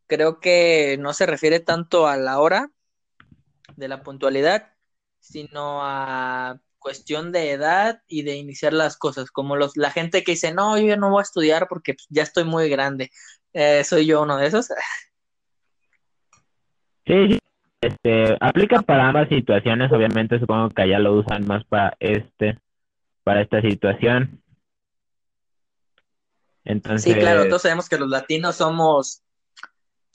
creo 0.07 0.39
que 0.41 0.97
no 1.01 1.12
se 1.12 1.26
refiere 1.26 1.61
tanto 1.61 2.07
a 2.07 2.16
la 2.16 2.39
hora 2.39 2.70
de 3.76 3.89
la 3.89 4.03
puntualidad, 4.03 4.72
sino 5.18 5.80
a 5.82 6.61
cuestión 6.87 7.32
de 7.32 7.51
edad 7.51 8.01
y 8.07 8.22
de 8.22 8.37
iniciar 8.37 8.72
las 8.72 8.97
cosas, 8.97 9.32
como 9.32 9.57
los, 9.57 9.76
la 9.76 9.91
gente 9.91 10.22
que 10.22 10.32
dice, 10.32 10.55
no, 10.55 10.78
yo 10.78 10.97
no 10.97 11.11
voy 11.11 11.18
a 11.18 11.22
estudiar 11.22 11.66
porque 11.68 11.95
pues, 11.95 12.07
ya 12.11 12.22
estoy 12.22 12.45
muy 12.45 12.68
grande. 12.68 13.11
Eh, 13.53 13.82
soy 13.82 14.07
yo 14.07 14.22
uno 14.22 14.37
de 14.37 14.47
esos. 14.47 14.68
Sí, 17.09 17.39
este, 17.80 18.37
aplica 18.41 18.82
para 18.82 19.07
ambas 19.07 19.28
situaciones, 19.28 19.93
obviamente 19.93 20.41
supongo 20.41 20.70
que 20.70 20.82
allá 20.82 20.99
lo 20.99 21.12
usan 21.12 21.47
más 21.47 21.64
para 21.64 21.97
este, 22.01 22.59
para 23.22 23.43
esta 23.43 23.61
situación. 23.61 24.43
Entonces... 26.64 27.12
Sí, 27.12 27.16
claro, 27.16 27.47
todos 27.47 27.62
sabemos 27.62 27.89
que 27.89 27.99
los 27.99 28.09
latinos 28.09 28.57
somos 28.57 29.22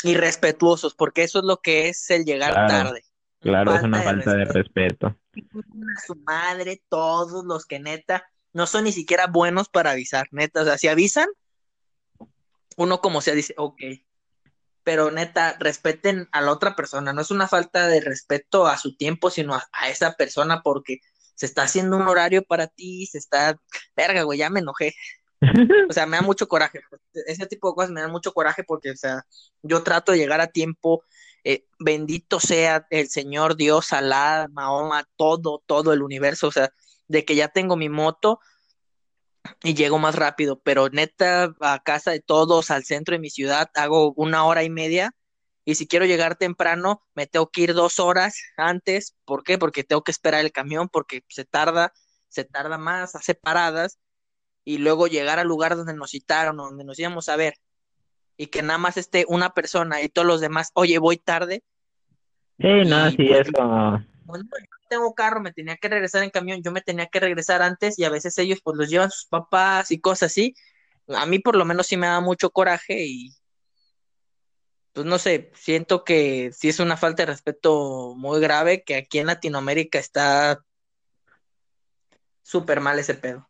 irrespetuosos, 0.03 0.93
porque 0.93 1.23
eso 1.23 1.39
es 1.39 1.45
lo 1.45 1.61
que 1.61 1.87
es 1.87 2.09
el 2.09 2.25
llegar 2.25 2.53
tarde. 2.67 3.03
Claro, 3.39 3.73
es 3.73 3.83
una 3.83 4.01
falta 4.01 4.33
de 4.33 4.45
respeto. 4.45 5.15
Su 6.05 6.15
madre, 6.15 6.83
todos 6.89 7.45
los 7.45 7.65
que 7.65 7.79
neta 7.79 8.25
no 8.53 8.67
son 8.67 8.83
ni 8.83 8.91
siquiera 8.91 9.27
buenos 9.27 9.69
para 9.69 9.91
avisar, 9.91 10.27
neta, 10.31 10.61
o 10.61 10.65
sea, 10.65 10.77
si 10.77 10.87
avisan, 10.87 11.27
uno 12.77 12.99
como 12.99 13.21
sea 13.21 13.33
dice, 13.33 13.53
ok, 13.57 13.81
pero 14.83 15.11
neta, 15.11 15.57
respeten 15.59 16.27
a 16.31 16.41
la 16.41 16.51
otra 16.51 16.75
persona. 16.75 17.13
No 17.13 17.21
es 17.21 17.31
una 17.31 17.47
falta 17.47 17.87
de 17.87 18.01
respeto 18.01 18.67
a 18.67 18.77
su 18.77 18.95
tiempo, 18.95 19.29
sino 19.29 19.55
a, 19.55 19.89
esa 19.89 20.13
persona, 20.13 20.61
porque 20.63 20.99
se 21.35 21.45
está 21.45 21.63
haciendo 21.63 21.97
un 21.97 22.07
horario 22.07 22.43
para 22.43 22.67
ti, 22.67 23.05
se 23.05 23.17
está, 23.17 23.59
verga, 23.95 24.23
güey, 24.23 24.39
ya 24.39 24.49
me 24.49 24.59
enojé. 24.59 24.93
O 25.89 25.93
sea, 25.93 26.05
me 26.05 26.17
da 26.17 26.21
mucho 26.21 26.47
coraje. 26.47 26.81
Ese 27.25 27.47
tipo 27.47 27.69
de 27.69 27.75
cosas 27.75 27.91
me 27.91 28.01
dan 28.01 28.11
mucho 28.11 28.31
coraje 28.31 28.63
porque, 28.63 28.91
o 28.91 28.95
sea, 28.95 29.25
yo 29.63 29.81
trato 29.81 30.11
de 30.11 30.19
llegar 30.19 30.39
a 30.39 30.47
tiempo. 30.47 31.03
Eh, 31.43 31.65
bendito 31.79 32.39
sea 32.39 32.87
el 32.89 33.09
Señor 33.09 33.55
Dios, 33.55 33.93
Alá, 33.93 34.47
Mahoma, 34.51 35.07
todo, 35.15 35.63
todo 35.65 35.93
el 35.93 36.01
universo. 36.03 36.47
O 36.47 36.51
sea, 36.51 36.71
de 37.07 37.25
que 37.25 37.35
ya 37.35 37.47
tengo 37.49 37.75
mi 37.75 37.89
moto 37.89 38.39
y 39.63 39.73
llego 39.73 39.99
más 39.99 40.15
rápido. 40.15 40.59
Pero 40.61 40.89
neta, 40.89 41.55
a 41.61 41.79
casa 41.83 42.11
de 42.11 42.21
todos, 42.21 42.71
al 42.71 42.83
centro 42.85 43.13
de 43.13 43.19
mi 43.19 43.29
ciudad, 43.29 43.69
hago 43.75 44.13
una 44.15 44.45
hora 44.45 44.63
y 44.63 44.69
media. 44.69 45.15
Y 45.65 45.75
si 45.75 45.87
quiero 45.87 46.05
llegar 46.05 46.37
temprano, 46.37 47.03
me 47.15 47.27
tengo 47.27 47.49
que 47.51 47.61
ir 47.61 47.73
dos 47.73 47.99
horas 47.99 48.35
antes. 48.57 49.15
¿Por 49.25 49.43
qué? 49.43 49.57
Porque 49.57 49.83
tengo 49.83 50.03
que 50.03 50.11
esperar 50.11 50.41
el 50.41 50.51
camión, 50.51 50.89
porque 50.89 51.23
se 51.29 51.45
tarda, 51.45 51.93
se 52.29 52.45
tarda 52.45 52.77
más, 52.77 53.15
hace 53.15 53.35
paradas 53.35 53.99
y 54.63 54.77
luego 54.77 55.07
llegar 55.07 55.39
al 55.39 55.47
lugar 55.47 55.75
donde 55.75 55.93
nos 55.93 56.11
citaron, 56.11 56.57
donde 56.57 56.83
nos 56.83 56.99
íbamos 56.99 57.29
a 57.29 57.35
ver, 57.35 57.55
y 58.41 58.47
que 58.47 58.63
nada 58.63 58.79
más 58.79 58.97
esté 58.97 59.23
una 59.27 59.51
persona 59.51 60.01
y 60.01 60.09
todos 60.09 60.27
los 60.27 60.41
demás, 60.41 60.71
oye, 60.73 60.97
voy 60.97 61.17
tarde. 61.17 61.61
Sí, 62.57 62.67
no, 62.87 63.11
sí, 63.11 63.17
pues, 63.17 63.41
es 63.41 63.51
como... 63.51 64.03
Bueno, 64.25 64.45
yo 64.51 64.87
tengo 64.89 65.13
carro, 65.13 65.41
me 65.41 65.53
tenía 65.53 65.77
que 65.77 65.87
regresar 65.87 66.23
en 66.23 66.31
camión, 66.31 66.63
yo 66.63 66.71
me 66.71 66.81
tenía 66.81 67.05
que 67.05 67.19
regresar 67.19 67.61
antes 67.61 67.99
y 67.99 68.03
a 68.03 68.09
veces 68.09 68.35
ellos 68.39 68.59
pues 68.63 68.77
los 68.77 68.89
llevan 68.89 69.11
sus 69.11 69.25
papás 69.25 69.91
y 69.91 70.01
cosas 70.01 70.31
así. 70.31 70.55
A 71.09 71.27
mí 71.27 71.37
por 71.37 71.55
lo 71.55 71.65
menos 71.65 71.85
sí 71.85 71.97
me 71.97 72.07
da 72.07 72.19
mucho 72.19 72.49
coraje 72.49 73.05
y 73.05 73.29
pues 74.93 75.05
no 75.05 75.19
sé, 75.19 75.51
siento 75.53 76.03
que 76.03 76.51
sí 76.51 76.67
es 76.69 76.79
una 76.79 76.97
falta 76.97 77.21
de 77.21 77.27
respeto 77.27 78.15
muy 78.17 78.41
grave 78.41 78.81
que 78.83 78.95
aquí 78.95 79.19
en 79.19 79.27
Latinoamérica 79.27 79.99
está 79.99 80.63
súper 82.41 82.79
mal 82.79 82.97
ese 82.97 83.13
pedo. 83.13 83.47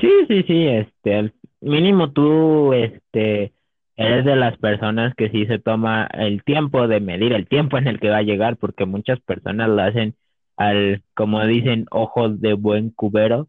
Sí, 0.00 0.10
sí, 0.26 0.42
sí, 0.42 0.66
este, 0.66 1.14
al 1.14 1.34
mínimo 1.60 2.10
tú, 2.10 2.72
este, 2.72 3.54
eres 3.96 4.24
de 4.24 4.36
las 4.36 4.56
personas 4.58 5.14
que 5.14 5.30
sí 5.30 5.46
se 5.46 5.58
toma 5.58 6.06
el 6.12 6.42
tiempo 6.44 6.88
de 6.88 7.00
medir 7.00 7.32
el 7.32 7.46
tiempo 7.48 7.78
en 7.78 7.88
el 7.88 8.00
que 8.00 8.10
va 8.10 8.18
a 8.18 8.22
llegar, 8.22 8.56
porque 8.56 8.86
muchas 8.86 9.20
personas 9.20 9.68
lo 9.68 9.82
hacen 9.82 10.14
al, 10.56 11.02
como 11.14 11.44
dicen, 11.46 11.86
ojos 11.90 12.40
de 12.40 12.54
buen 12.54 12.90
cubero, 12.90 13.48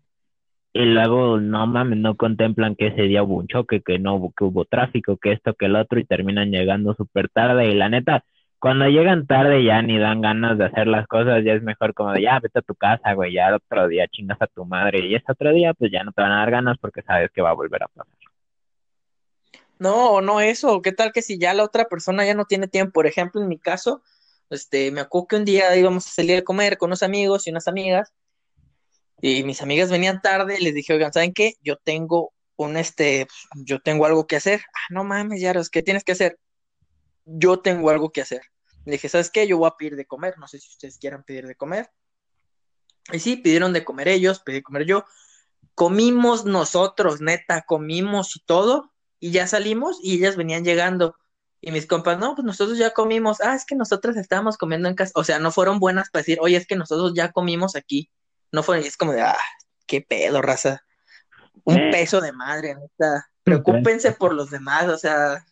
y 0.74 0.86
luego 0.86 1.40
no 1.40 1.68
mames, 1.68 2.00
no 2.00 2.16
contemplan 2.18 2.76
que 2.76 2.88
ese 2.88 3.04
día 3.04 3.24
hubo 3.24 3.38
un 3.38 3.48
choque, 3.48 3.82
que 3.82 4.00
no 4.00 4.32
que 4.38 4.44
hubo 4.44 4.66
tráfico, 4.66 5.18
que 5.18 5.32
esto, 5.34 5.54
que 5.56 5.68
el 5.68 5.76
otro, 5.76 6.00
y 6.00 6.06
terminan 6.06 6.52
llegando 6.52 6.94
súper 6.96 7.30
tarde, 7.30 7.70
y 7.70 7.76
la 7.76 7.90
neta, 7.90 8.24
cuando 8.60 8.88
llegan 8.90 9.28
tarde 9.28 9.64
ya 9.64 9.82
ni 9.82 9.98
dan 10.00 10.22
ganas 10.22 10.58
de 10.58 10.66
hacer 10.66 10.88
las 10.88 11.08
cosas, 11.08 11.44
ya 11.44 11.54
es 11.54 11.64
mejor 11.64 11.94
como 11.94 12.12
de 12.14 12.24
ya 12.24 12.40
vete 12.40 12.60
a 12.60 12.62
tu 12.64 12.76
casa, 12.76 13.14
güey, 13.14 13.34
ya 13.34 13.56
otro 13.56 13.88
día 13.88 14.08
chingas 14.08 14.42
a 14.42 14.48
tu 14.48 14.66
madre 14.66 15.00
y 15.06 15.16
ese 15.16 15.32
otro 15.32 15.52
día 15.54 15.74
pues 15.74 15.92
ya 15.92 16.04
no 16.04 16.12
te 16.12 16.22
van 16.22 16.32
a 16.32 16.38
dar 16.40 16.52
ganas 16.52 16.78
porque 16.80 17.02
sabes 17.04 17.32
que 17.32 17.42
va 17.42 17.52
a 17.52 17.54
volver 17.54 17.84
a 17.84 17.88
pasar. 17.88 18.25
No, 19.80 20.22
no 20.22 20.40
eso, 20.42 20.82
¿qué 20.82 20.92
tal 20.92 21.12
que 21.12 21.22
si 21.22 21.38
ya 21.38 21.54
la 21.54 21.64
otra 21.64 21.86
persona 21.86 22.26
ya 22.26 22.34
no 22.34 22.46
tiene 22.46 22.68
tiempo? 22.68 22.94
Por 22.94 23.08
ejemplo, 23.08 23.42
en 23.42 23.48
mi 23.48 23.60
caso, 23.60 24.02
este, 24.50 24.92
me 24.92 25.02
acuerdo 25.02 25.28
que 25.28 25.36
un 25.38 25.46
día 25.46 25.76
íbamos 25.76 26.08
a 26.08 26.12
salir 26.12 26.38
a 26.38 26.44
comer 26.44 26.78
con 26.78 26.90
unos 26.90 27.04
amigos 27.04 27.48
y 27.48 27.52
unas 27.52 27.68
amigas 27.68 28.14
y 29.22 29.44
mis 29.44 29.62
amigas 29.62 29.90
venían 29.90 30.22
tarde 30.22 30.58
y 30.60 30.64
les 30.64 30.74
dije, 30.74 30.94
oigan, 30.94 31.14
¿saben 31.14 31.34
qué? 31.34 31.56
Yo 31.62 31.78
tengo 31.78 32.34
un, 32.58 32.78
este, 32.78 33.28
yo 33.56 33.80
tengo 33.80 34.06
algo 34.06 34.28
que 34.28 34.36
hacer. 34.36 34.62
Ah, 34.74 34.88
no 34.94 35.04
mames, 35.04 35.42
Yaros, 35.42 35.70
¿qué 35.70 35.82
tienes 35.82 36.04
que 36.04 36.12
hacer? 36.12 36.40
Yo 37.26 37.60
tengo 37.60 37.90
algo 37.90 38.12
que 38.12 38.22
hacer. 38.22 38.42
Le 38.86 38.94
dije, 38.94 39.10
¿sabes 39.10 39.32
qué? 39.32 39.48
Yo 39.48 39.58
voy 39.58 39.68
a 39.68 39.78
pedir 39.78 39.96
de 39.96 40.06
comer, 40.06 40.38
no 40.38 40.48
sé 40.48 40.60
si 40.60 40.70
ustedes 40.70 40.98
quieran 41.00 41.24
pedir 41.24 41.48
de 41.48 41.56
comer. 41.56 41.90
Y 43.12 43.20
sí, 43.20 43.38
pidieron 43.38 43.74
de 43.74 43.84
comer 43.84 44.08
ellos, 44.08 44.40
pedí 44.40 44.58
de 44.58 44.64
comer 44.64 44.86
yo. 44.86 45.06
Comimos 45.74 46.46
nosotros, 46.46 47.22
neta, 47.22 47.64
comimos 47.64 48.36
y 48.36 48.40
todo, 48.46 48.94
y 49.20 49.32
ya 49.32 49.48
salimos 49.48 50.00
y 50.02 50.16
ellas 50.16 50.36
venían 50.36 50.64
llegando. 50.64 51.16
Y 51.62 51.72
mis 51.72 51.88
compas, 51.88 52.20
no, 52.20 52.36
pues 52.36 52.46
nosotros 52.46 52.78
ya 52.78 52.92
comimos. 52.92 53.42
Ah, 53.42 53.56
es 53.56 53.66
que 53.66 53.76
nosotros 53.76 54.18
estábamos 54.18 54.58
comiendo 54.58 54.88
en 54.88 54.96
casa. 54.96 55.12
O 55.16 55.24
sea, 55.24 55.40
no 55.40 55.52
fueron 55.52 55.80
buenas 55.80 56.10
para 56.12 56.22
decir, 56.22 56.38
oye, 56.42 56.58
es 56.58 56.68
que 56.68 56.76
nosotros 56.76 57.14
ya 57.16 57.32
comimos 57.32 57.76
aquí. 57.76 58.12
No 58.52 58.62
fueron, 58.62 58.84
y 58.84 58.88
es 58.88 58.98
como 58.98 59.14
de, 59.14 59.22
ah, 59.22 59.38
qué 59.88 60.02
pedo, 60.02 60.42
raza. 60.42 60.84
Un 61.64 61.78
eh. 61.78 61.90
peso 61.92 62.22
de 62.22 62.32
madre, 62.34 62.76
neta. 62.76 63.28
Preocúpense 63.44 64.12
por 64.12 64.34
los 64.34 64.52
demás, 64.52 64.88
o 64.88 64.98
sea, 64.98 65.44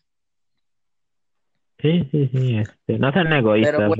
Sí, 1.83 2.07
sí, 2.11 2.29
sí, 2.33 2.57
este, 2.59 2.97
no 2.97 3.11
sean 3.11 3.33
egoístas, 3.33 3.91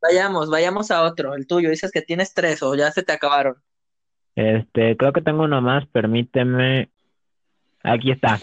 Vayamos, 0.00 0.48
vayamos 0.48 0.90
a 0.90 1.02
otro, 1.02 1.34
el 1.34 1.46
tuyo. 1.46 1.68
Dices 1.68 1.92
que 1.92 2.00
tienes 2.00 2.32
tres 2.32 2.62
o 2.62 2.74
ya 2.74 2.90
se 2.90 3.02
te 3.02 3.12
acabaron. 3.12 3.56
Este, 4.34 4.96
creo 4.96 5.12
que 5.12 5.20
tengo 5.20 5.42
uno 5.42 5.60
más, 5.60 5.86
permíteme. 5.88 6.90
Aquí 7.82 8.10
está. 8.10 8.38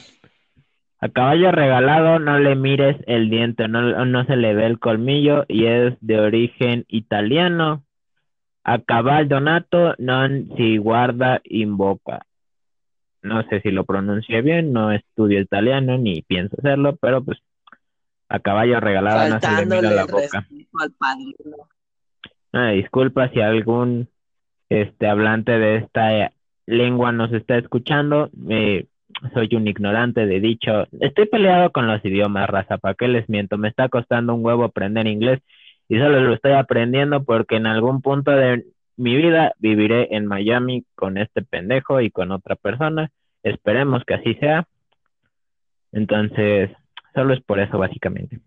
A 1.00 1.10
caballo 1.10 1.52
regalado 1.52 2.18
no 2.20 2.40
le 2.40 2.56
mires 2.56 2.98
el 3.06 3.30
diente, 3.30 3.68
no, 3.68 4.06
no 4.06 4.26
se 4.26 4.36
le 4.36 4.56
ve 4.56 4.66
el 4.66 4.80
colmillo 4.80 5.46
y 5.48 5.66
es 5.66 5.96
de 6.02 6.20
origen 6.20 6.86
italiano. 6.88 7.84
A 8.64 8.80
caballo 8.80 9.30
donato 9.30 9.96
non 10.00 10.50
si 10.58 10.78
guarda 10.78 11.40
invoca. 11.46 12.26
No 13.22 13.44
sé 13.48 13.62
si 13.62 13.72
lo 13.72 13.86
pronuncié 13.86 14.42
bien, 14.42 14.74
no 14.74 14.92
estudio 14.92 15.40
italiano 15.40 15.98
ni 15.98 16.22
pienso 16.22 16.58
hacerlo, 16.58 16.98
pero 16.98 17.24
pues 17.24 17.38
a 18.30 18.40
caballo 18.40 18.80
regalado 18.80 19.30
no 19.30 19.40
se 19.40 19.52
le 19.52 19.66
mira 19.66 19.92
la 19.92 20.06
boca. 20.06 20.46
disculpa 22.74 23.30
si 23.30 23.40
algún 23.40 24.10
este 24.70 25.08
hablante 25.08 25.58
de 25.60 25.78
esta 25.78 26.34
lengua 26.66 27.12
nos 27.12 27.32
está 27.32 27.58
escuchando. 27.58 28.30
Eh, 28.50 28.88
soy 29.34 29.50
un 29.56 29.68
ignorante 29.68 30.26
de 30.26 30.40
dicho. 30.40 30.88
Estoy 31.00 31.28
peleado 31.28 31.72
con 31.72 31.88
los 31.88 32.04
idiomas, 32.04 32.50
raza. 32.50 32.78
¿Para 32.78 32.96
qué 32.96 33.08
les 33.08 33.28
miento? 33.30 33.58
Me 33.58 33.70
está 33.70 33.90
costando 33.90 34.34
un 34.36 34.46
huevo 34.46 34.64
aprender 34.64 35.08
inglés 35.08 35.42
y 35.90 35.98
solo 35.98 36.22
lo 36.22 36.34
estoy 36.34 36.54
aprendiendo 36.54 37.24
porque 37.24 37.56
en 37.56 37.66
algún 37.66 38.02
punto 38.02 38.32
de 38.32 38.66
mi 38.96 39.16
vida 39.16 39.54
viviré 39.60 40.16
en 40.16 40.26
Miami 40.26 40.86
con 40.96 41.18
este 41.18 41.42
pendejo 41.42 42.02
y 42.02 42.12
con 42.12 42.32
otra 42.32 42.56
persona. 42.56 43.10
Esperemos 43.44 44.04
que 44.06 44.16
así 44.16 44.34
sea. 44.36 44.68
Entonces, 45.92 46.72
Solo 47.18 47.34
es 47.34 47.42
por 47.42 47.60
eso, 47.60 47.80
básicamente. 47.80 48.40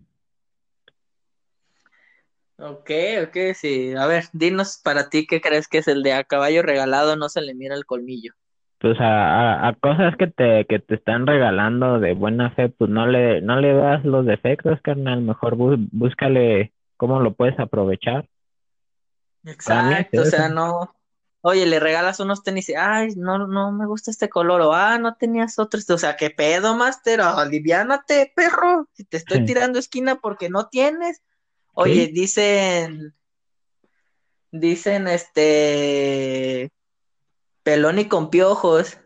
Ok, 2.56 2.88
ok, 3.26 3.36
sí. 3.54 3.94
A 3.94 4.06
ver, 4.06 4.26
dinos 4.32 4.80
para 4.84 5.10
ti 5.10 5.26
qué 5.26 5.40
crees 5.40 5.66
que 5.66 5.78
es 5.78 5.88
el 5.88 6.04
de 6.04 6.12
a 6.12 6.22
caballo 6.22 6.62
regalado 6.62 7.16
no 7.16 7.28
se 7.28 7.40
le 7.40 7.52
mira 7.56 7.74
el 7.74 7.84
colmillo. 7.84 8.32
Pues 8.80 8.96
a, 8.98 9.76
cosas 9.80 10.16
que 10.16 10.26
te, 10.26 10.64
que 10.64 10.78
te 10.78 10.94
están 10.94 11.26
regalando 11.26 12.00
de 12.00 12.14
buena 12.14 12.50
fe, 12.50 12.70
pues 12.70 12.90
no 12.90 13.06
le, 13.06 13.42
no 13.42 13.60
le 13.60 13.74
das 13.74 14.04
los 14.04 14.24
defectos, 14.24 14.80
carnal. 14.82 15.20
Mejor 15.20 15.56
búscale 15.56 16.72
cómo 16.96 17.20
lo 17.20 17.34
puedes 17.34 17.58
aprovechar. 17.58 18.26
Exacto, 19.44 20.22
o 20.22 20.24
sea, 20.24 20.48
no, 20.48 20.94
Oye, 21.42 21.64
le 21.64 21.80
regalas 21.80 22.20
unos 22.20 22.42
tenis 22.42 22.68
y, 22.68 22.74
ay, 22.74 23.14
no, 23.16 23.46
no 23.46 23.72
me 23.72 23.86
gusta 23.86 24.10
este 24.10 24.28
color, 24.28 24.60
o 24.60 24.74
ah, 24.74 24.98
no 24.98 25.14
tenías 25.14 25.58
otros, 25.58 25.88
o 25.88 25.96
sea, 25.96 26.16
qué 26.16 26.28
pedo, 26.28 26.76
Master, 26.76 27.22
aliviánate, 27.22 28.30
perro, 28.36 28.88
si 28.92 29.04
te 29.04 29.16
estoy 29.16 29.46
tirando 29.46 29.78
esquina 29.78 30.20
porque 30.20 30.50
no 30.50 30.68
tienes. 30.68 31.22
Oye, 31.72 32.08
dicen, 32.08 33.14
dicen, 34.50 35.08
este, 35.08 36.70
pelón 37.62 37.98
y 37.98 38.06
con 38.06 38.30
piojos. 38.30 38.98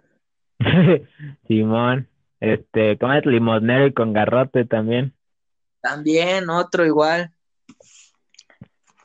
Simón, 1.48 2.08
este, 2.40 2.98
¿cómo 2.98 3.12
es 3.14 3.26
limosnero 3.26 3.86
y 3.86 3.92
con 3.92 4.12
garrote 4.12 4.64
también? 4.64 5.14
También, 5.80 6.48
otro 6.50 6.84
igual. 6.86 7.32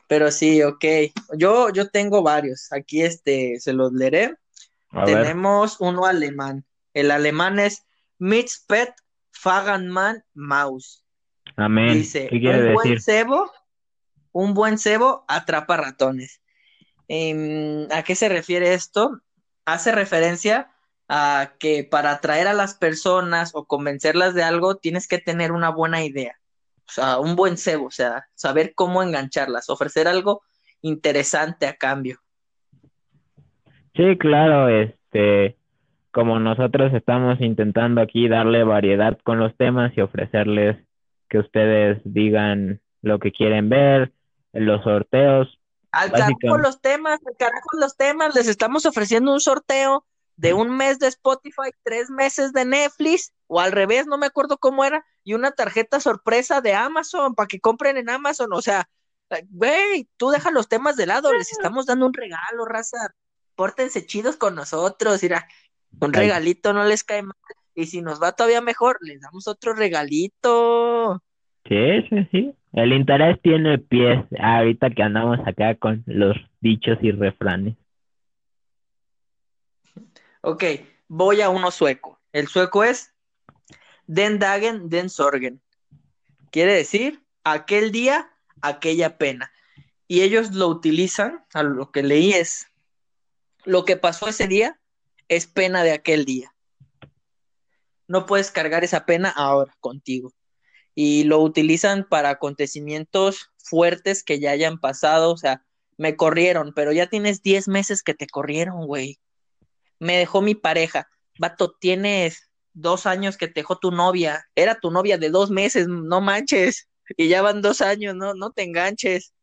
Pero 0.06 0.30
sí, 0.30 0.62
ok. 0.62 0.84
Yo, 1.36 1.70
yo 1.70 1.88
tengo 1.88 2.22
varios. 2.22 2.72
Aquí 2.72 3.02
este, 3.02 3.60
se 3.60 3.72
los 3.72 3.92
leeré. 3.92 4.34
Tenemos 5.04 5.80
uno 5.80 6.04
alemán. 6.04 6.64
El 6.94 7.12
alemán 7.12 7.60
es 7.60 7.86
Mitzpet 8.18 8.92
Faganman 9.30 10.24
Maus. 10.34 11.04
Amén. 11.56 11.94
Dice, 11.94 12.28
un 12.32 12.74
buen 12.74 13.00
cebo, 13.00 13.52
un 14.32 14.54
buen 14.54 14.78
cebo 14.78 15.24
atrapa 15.28 15.76
ratones. 15.76 16.40
Em, 17.06 17.86
¿A 17.92 18.02
qué 18.02 18.14
se 18.14 18.28
refiere 18.28 18.74
esto? 18.74 19.20
Hace 19.72 19.92
referencia 19.92 20.70
a 21.08 21.54
que 21.58 21.84
para 21.84 22.12
atraer 22.12 22.48
a 22.48 22.54
las 22.54 22.74
personas 22.74 23.50
o 23.54 23.66
convencerlas 23.66 24.34
de 24.34 24.42
algo 24.42 24.76
tienes 24.76 25.08
que 25.08 25.18
tener 25.18 25.52
una 25.52 25.70
buena 25.70 26.04
idea 26.04 26.40
o 26.90 26.92
sea, 26.92 27.18
un 27.20 27.36
buen 27.36 27.56
cebo, 27.56 27.86
o 27.86 27.90
sea, 27.90 28.26
saber 28.34 28.72
cómo 28.74 29.02
engancharlas, 29.02 29.70
ofrecer 29.70 30.08
algo 30.08 30.42
interesante 30.82 31.66
a 31.66 31.76
cambio. 31.76 32.18
Sí, 33.94 34.18
claro, 34.18 34.68
este, 34.68 35.56
como 36.10 36.40
nosotros 36.40 36.92
estamos 36.92 37.40
intentando 37.40 38.00
aquí 38.00 38.26
darle 38.28 38.64
variedad 38.64 39.16
con 39.22 39.38
los 39.38 39.56
temas 39.56 39.92
y 39.96 40.00
ofrecerles 40.00 40.78
que 41.28 41.38
ustedes 41.38 42.00
digan 42.04 42.80
lo 43.02 43.20
que 43.20 43.30
quieren 43.30 43.68
ver, 43.68 44.12
los 44.52 44.82
sorteos, 44.82 45.59
Al 45.92 46.12
carajo 46.12 46.58
los 46.58 46.80
temas, 46.80 47.18
al 47.26 47.36
carajo 47.36 47.68
los 47.78 47.96
temas, 47.96 48.34
les 48.34 48.46
estamos 48.46 48.86
ofreciendo 48.86 49.32
un 49.32 49.40
sorteo 49.40 50.06
de 50.36 50.54
un 50.54 50.74
mes 50.76 50.98
de 50.98 51.08
Spotify, 51.08 51.70
tres 51.82 52.08
meses 52.08 52.52
de 52.52 52.64
Netflix, 52.64 53.32
o 53.46 53.60
al 53.60 53.72
revés, 53.72 54.06
no 54.06 54.16
me 54.16 54.26
acuerdo 54.26 54.58
cómo 54.58 54.84
era, 54.84 55.04
y 55.22 55.34
una 55.34 55.50
tarjeta 55.50 56.00
sorpresa 56.00 56.60
de 56.60 56.74
Amazon 56.74 57.34
para 57.34 57.46
que 57.46 57.60
compren 57.60 57.96
en 57.98 58.08
Amazon, 58.08 58.52
o 58.52 58.62
sea, 58.62 58.88
güey, 59.50 60.08
tú 60.16 60.30
deja 60.30 60.50
los 60.50 60.68
temas 60.68 60.96
de 60.96 61.06
lado, 61.06 61.32
les 61.32 61.52
estamos 61.52 61.86
dando 61.86 62.06
un 62.06 62.14
regalo, 62.14 62.64
raza, 62.64 63.14
pórtense 63.54 64.06
chidos 64.06 64.36
con 64.36 64.54
nosotros, 64.54 65.22
mira, 65.22 65.46
un 66.00 66.12
regalito 66.12 66.72
no 66.72 66.84
les 66.84 67.04
cae 67.04 67.22
mal, 67.22 67.36
y 67.74 67.86
si 67.86 68.00
nos 68.00 68.22
va 68.22 68.32
todavía 68.32 68.60
mejor, 68.60 68.98
les 69.02 69.20
damos 69.20 69.46
otro 69.46 69.74
regalito. 69.74 71.22
Sí, 71.70 72.02
sí, 72.08 72.28
sí. 72.32 72.54
El 72.72 72.92
interés 72.92 73.40
tiene 73.42 73.78
pies 73.78 74.24
ahorita 74.40 74.90
que 74.90 75.04
andamos 75.04 75.38
acá 75.46 75.76
con 75.76 76.02
los 76.06 76.36
dichos 76.60 76.98
y 77.00 77.12
refranes. 77.12 77.76
Ok, 80.40 80.64
voy 81.06 81.42
a 81.42 81.48
uno 81.48 81.70
sueco. 81.70 82.18
El 82.32 82.48
sueco 82.48 82.82
es 82.82 83.14
Den 84.08 84.40
Dagen, 84.40 84.88
Den 84.88 85.08
Sorgen. 85.08 85.62
Quiere 86.50 86.72
decir 86.72 87.22
aquel 87.44 87.92
día, 87.92 88.32
aquella 88.62 89.16
pena. 89.16 89.52
Y 90.08 90.22
ellos 90.22 90.52
lo 90.52 90.66
utilizan, 90.66 91.44
a 91.54 91.62
lo 91.62 91.92
que 91.92 92.02
leí 92.02 92.32
es, 92.32 92.66
lo 93.64 93.84
que 93.84 93.96
pasó 93.96 94.26
ese 94.26 94.48
día 94.48 94.80
es 95.28 95.46
pena 95.46 95.84
de 95.84 95.92
aquel 95.92 96.24
día. 96.24 96.52
No 98.08 98.26
puedes 98.26 98.50
cargar 98.50 98.82
esa 98.82 99.06
pena 99.06 99.30
ahora 99.30 99.72
contigo 99.78 100.32
y 100.94 101.24
lo 101.24 101.40
utilizan 101.40 102.06
para 102.08 102.30
acontecimientos 102.30 103.50
fuertes 103.56 104.22
que 104.24 104.40
ya 104.40 104.50
hayan 104.50 104.78
pasado, 104.78 105.32
o 105.32 105.36
sea, 105.36 105.64
me 105.96 106.16
corrieron, 106.16 106.72
pero 106.74 106.92
ya 106.92 107.08
tienes 107.08 107.42
10 107.42 107.68
meses 107.68 108.02
que 108.02 108.14
te 108.14 108.26
corrieron, 108.26 108.86
güey. 108.86 109.18
Me 109.98 110.16
dejó 110.16 110.40
mi 110.40 110.54
pareja. 110.54 111.08
Vato, 111.38 111.76
tienes 111.78 112.50
dos 112.72 113.06
años 113.06 113.36
que 113.36 113.48
te 113.48 113.60
dejó 113.60 113.76
tu 113.76 113.90
novia. 113.90 114.46
Era 114.54 114.80
tu 114.80 114.90
novia 114.90 115.18
de 115.18 115.30
dos 115.30 115.50
meses, 115.50 115.88
no 115.88 116.20
manches. 116.20 116.88
Y 117.16 117.28
ya 117.28 117.42
van 117.42 117.60
dos 117.60 117.80
años, 117.80 118.14
no, 118.14 118.34
no 118.34 118.50
te 118.50 118.62
enganches. 118.62 119.34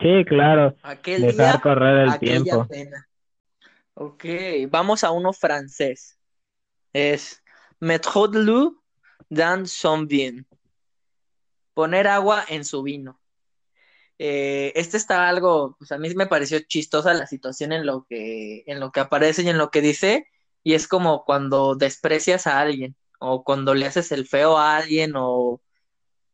Sí, 0.00 0.24
claro. 0.26 0.76
Aquel 0.82 1.22
Dejar 1.22 1.60
correr 1.60 2.08
el 2.08 2.18
tiempo. 2.18 2.66
Pena. 2.66 3.08
Ok, 3.94 4.24
vamos 4.68 5.04
a 5.04 5.10
uno 5.10 5.32
francés. 5.32 6.18
Es 6.92 7.42
Metro 7.78 8.28
de 8.28 8.70
Dan 9.30 9.66
son 9.66 10.06
bien. 10.06 10.46
Poner 11.72 12.08
agua 12.08 12.44
en 12.48 12.64
su 12.64 12.82
vino. 12.82 13.20
Eh, 14.18 14.72
este 14.74 14.98
está 14.98 15.30
algo, 15.30 15.76
pues 15.78 15.92
a 15.92 15.98
mí 15.98 16.12
me 16.14 16.26
pareció 16.26 16.60
chistosa 16.60 17.14
la 17.14 17.26
situación 17.26 17.72
en 17.72 17.86
lo 17.86 18.04
que, 18.06 18.64
en 18.66 18.78
lo 18.78 18.92
que 18.92 19.00
aparece 19.00 19.40
y 19.42 19.48
en 19.48 19.56
lo 19.56 19.70
que 19.70 19.80
dice, 19.80 20.26
y 20.62 20.74
es 20.74 20.86
como 20.86 21.24
cuando 21.24 21.74
desprecias 21.74 22.46
a 22.46 22.60
alguien, 22.60 22.96
o 23.18 23.44
cuando 23.44 23.74
le 23.74 23.86
haces 23.86 24.12
el 24.12 24.26
feo 24.26 24.58
a 24.58 24.76
alguien, 24.76 25.14
o, 25.16 25.62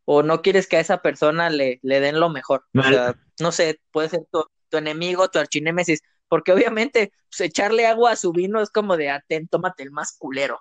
o 0.04 0.22
no 0.24 0.42
quieres 0.42 0.66
que 0.66 0.78
a 0.78 0.80
esa 0.80 1.00
persona 1.00 1.48
le, 1.48 1.78
le 1.82 2.00
den 2.00 2.18
lo 2.18 2.28
mejor. 2.28 2.64
O 2.76 2.82
sea, 2.82 3.14
no 3.38 3.52
sé, 3.52 3.80
puede 3.92 4.08
ser 4.08 4.26
tu, 4.32 4.44
tu 4.68 4.78
enemigo, 4.78 5.28
tu 5.28 5.38
archinémesis, 5.38 6.00
porque 6.26 6.52
obviamente 6.52 7.12
pues, 7.28 7.42
echarle 7.42 7.86
agua 7.86 8.12
a 8.12 8.16
su 8.16 8.32
vino 8.32 8.60
es 8.60 8.70
como 8.70 8.96
de 8.96 9.10
atento, 9.10 9.58
tómate 9.58 9.84
el 9.84 9.92
más 9.92 10.16
culero. 10.18 10.60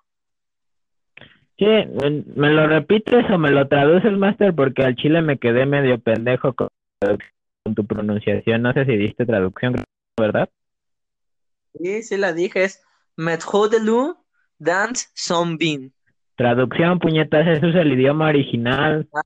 Sí, 1.57 1.65
¿me 1.65 2.49
lo 2.49 2.67
repites 2.67 3.29
o 3.31 3.37
me 3.37 3.49
lo 3.49 3.67
traduces, 3.67 4.11
Master? 4.11 4.53
Porque 4.53 4.83
al 4.83 4.95
chile 4.95 5.21
me 5.21 5.37
quedé 5.37 5.65
medio 5.65 5.99
pendejo 5.99 6.53
con, 6.53 6.67
tu 7.73 7.85
pronunciación. 7.85 8.61
No 8.61 8.73
sé 8.73 8.85
si 8.85 8.97
diste 8.97 9.25
traducción, 9.25 9.75
¿verdad? 10.19 10.49
Sí, 11.73 12.03
sí 12.03 12.17
la 12.17 12.33
dije. 12.33 12.65
Es 12.65 12.83
Metro 13.15 13.69
de 13.69 13.79
Lu 13.79 14.17
Dance 14.57 15.07
Zombie. 15.13 15.91
Traducción, 16.35 16.99
puñetas, 16.99 17.47
eso 17.47 17.67
es 17.67 17.75
el 17.75 17.93
idioma 17.93 18.27
original. 18.27 19.07
Ah, 19.13 19.21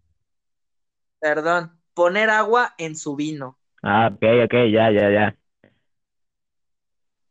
perdón, 1.19 1.71
poner 1.95 2.29
agua 2.29 2.75
en 2.77 2.95
su 2.95 3.15
vino. 3.15 3.57
Ah, 3.81 4.11
ok, 4.13 4.23
ok, 4.45 4.53
ya, 4.71 4.91
ya, 4.91 5.09
ya. 5.09 5.35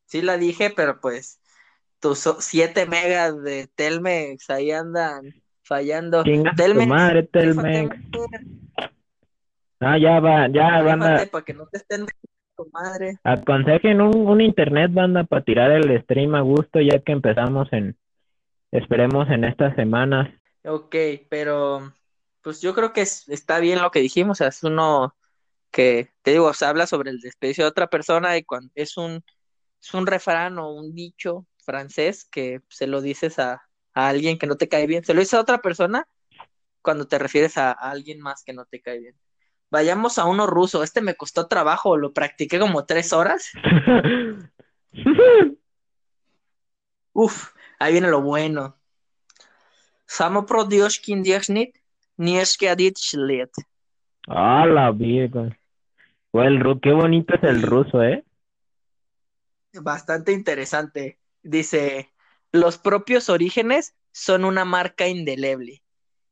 Sí 0.07 0.22
la 0.22 0.36
dije, 0.36 0.70
pero 0.74 1.01
pues 1.01 1.38
tus 2.01 2.28
7 2.38 2.86
megas 2.86 3.42
de 3.42 3.68
Telmex 3.74 4.51
ahí 4.51 4.70
andan 4.70 5.34
fallando. 5.62 6.22
Telmex. 6.57 6.86
madre, 6.86 7.22
Telmex. 7.24 7.96
Ah, 9.80 9.99
ya 9.99 10.18
va, 10.20 10.49
ya 10.49 10.82
van 10.82 11.03
a. 11.03 11.26
Para 11.26 11.44
que 11.44 11.55
no 11.55 11.66
te 11.66 11.78
estén 11.78 12.07
madre. 12.72 13.18
Aconsejen 13.22 14.01
un, 14.01 14.26
un 14.26 14.40
internet, 14.40 14.90
banda, 14.92 15.24
para 15.24 15.44
tirar 15.44 15.70
el 15.70 16.03
stream 16.03 16.34
a 16.34 16.40
gusto, 16.40 16.80
ya 16.80 16.99
que 17.01 17.12
empezamos 17.12 17.68
en. 17.72 17.96
Esperemos 18.70 19.28
en 19.30 19.44
estas 19.44 19.76
semanas. 19.76 20.28
Ok, 20.64 20.94
pero. 21.28 21.92
Pues 22.42 22.61
yo 22.62 22.74
creo 22.74 22.92
que 22.92 23.03
está 23.03 23.59
bien 23.59 23.82
lo 23.82 23.90
que 23.90 24.01
dijimos, 24.01 24.36
o 24.36 24.38
sea, 24.38 24.49
es 24.49 24.62
uno 24.62 25.14
que, 25.70 26.09
te 26.22 26.30
digo, 26.30 26.53
se 26.55 26.64
habla 26.64 26.86
sobre 26.86 27.11
el 27.11 27.20
desprecio 27.20 27.64
de 27.64 27.70
otra 27.70 27.88
persona 27.88 28.36
y 28.38 28.44
cuando 28.44 28.70
es 28.74 28.96
un, 28.96 29.22
es 29.82 29.92
un 29.92 30.07
refrán 30.07 30.59
o 30.59 30.72
un 30.72 30.94
dicho 30.94 31.46
francés 31.69 32.27
que 32.31 32.62
se 32.71 32.87
lo 32.87 33.03
dices 33.03 33.39
a, 33.39 33.69
alguien 33.93 34.39
que 34.39 34.47
no 34.47 34.57
te 34.57 34.71
cae 34.71 34.87
bien. 34.87 35.05
Se 35.05 35.12
lo 35.12 35.21
dices 35.21 35.35
a 35.35 35.41
otra 35.43 35.59
persona 35.59 36.09
cuando 36.81 37.07
te 37.07 37.19
refieres 37.19 37.59
a, 37.59 37.73
alguien 37.73 38.21
más 38.21 38.43
que 38.43 38.55
no 38.55 38.64
te 38.64 38.81
cae 38.81 39.01
bien. 39.01 39.14
Vayamos 39.71 40.16
a 40.16 40.25
uno 40.25 40.47
ruso. 40.47 40.83
Este 40.83 41.03
me 41.03 41.14
costó 41.14 41.47
trabajo, 41.47 41.99
lo 41.99 42.14
practiqué 42.14 42.59
como 42.59 42.87
tres 42.87 43.12
horas. 43.12 43.51
Uf, 47.12 47.51
ahí 47.79 47.93
viene 47.93 48.09
lo 48.09 48.23
bueno. 48.23 48.79
Samo 50.07 50.47
pro 50.47 50.64
Dioshkin 50.64 51.23
Dioshnit, 51.23 51.77
Nieshkiadit 52.16 52.97
Shlet. 52.97 53.51
Ah, 54.27 54.64
la 54.64 54.91
vida. 54.91 55.55
Qué 56.33 56.93
bonito 56.93 57.35
es 57.35 57.43
el 57.43 57.61
ruso, 57.61 58.03
¿eh? 58.03 58.25
Bastante 59.75 60.33
interesante 60.33 61.19
dice, 61.43 62.12
los 62.53 62.78
propios 62.78 63.28
orígenes 63.28 63.95
son 64.12 64.45
una 64.45 64.64
marca 64.64 65.07
indeleble. 65.09 65.82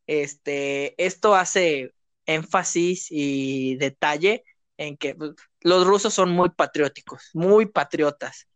Este, 0.06 0.94
esto 1.04 1.34
hace 1.34 1.94
énfasis 2.26 3.08
y 3.10 3.76
detalle 3.76 4.44
en 4.76 4.96
que 4.96 5.14
pues, 5.14 5.32
los 5.60 5.86
rusos 5.86 6.14
son 6.14 6.30
muy 6.30 6.50
patrióticos, 6.50 7.30
muy 7.34 7.66
patriotas. 7.66 8.48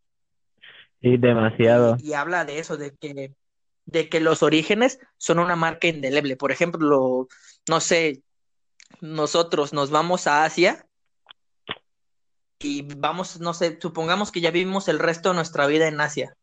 Sí, 1.00 1.16
demasiado. 1.16 1.96
Y, 1.98 2.12
habla 2.12 2.44
de 2.44 2.58
eso, 2.58 2.76
de 2.76 2.94
que, 2.94 3.32
de 3.86 4.08
que 4.08 4.20
los 4.20 4.42
orígenes 4.42 4.98
son 5.16 5.38
una 5.38 5.56
marca 5.56 5.88
indeleble. 5.88 6.36
Por 6.36 6.52
ejemplo, 6.52 7.26
no 7.68 7.80
sé, 7.80 8.22
nosotros 9.00 9.72
nos 9.72 9.90
vamos 9.90 10.26
a 10.26 10.44
Asia 10.44 10.86
y 12.58 12.82
vamos, 12.82 13.40
no 13.40 13.54
sé, 13.54 13.78
supongamos 13.80 14.30
que 14.30 14.42
ya 14.42 14.50
vivimos 14.50 14.88
el 14.88 14.98
resto 14.98 15.30
de 15.30 15.36
nuestra 15.36 15.66
vida 15.66 15.88
en 15.88 16.00
Asia 16.00 16.36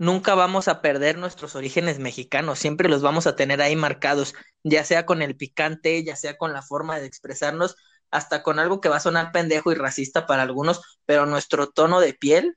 nunca 0.00 0.34
vamos 0.34 0.66
a 0.66 0.80
perder 0.80 1.18
nuestros 1.18 1.54
orígenes 1.54 1.98
mexicanos, 1.98 2.58
siempre 2.58 2.88
los 2.88 3.02
vamos 3.02 3.26
a 3.26 3.36
tener 3.36 3.60
ahí 3.60 3.76
marcados, 3.76 4.34
ya 4.64 4.82
sea 4.82 5.04
con 5.04 5.20
el 5.20 5.36
picante, 5.36 6.02
ya 6.02 6.16
sea 6.16 6.38
con 6.38 6.54
la 6.54 6.62
forma 6.62 6.98
de 6.98 7.04
expresarnos, 7.04 7.76
hasta 8.10 8.42
con 8.42 8.58
algo 8.58 8.80
que 8.80 8.88
va 8.88 8.96
a 8.96 9.00
sonar 9.00 9.30
pendejo 9.30 9.70
y 9.70 9.74
racista 9.74 10.24
para 10.26 10.42
algunos, 10.42 10.80
pero 11.04 11.26
nuestro 11.26 11.68
tono 11.68 12.00
de 12.00 12.14
piel 12.14 12.56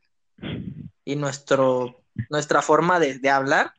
y 1.03 1.17
nuestro, 1.17 2.01
nuestra 2.29 2.61
forma 2.61 3.01
de, 3.01 3.29
hablar 3.29 3.73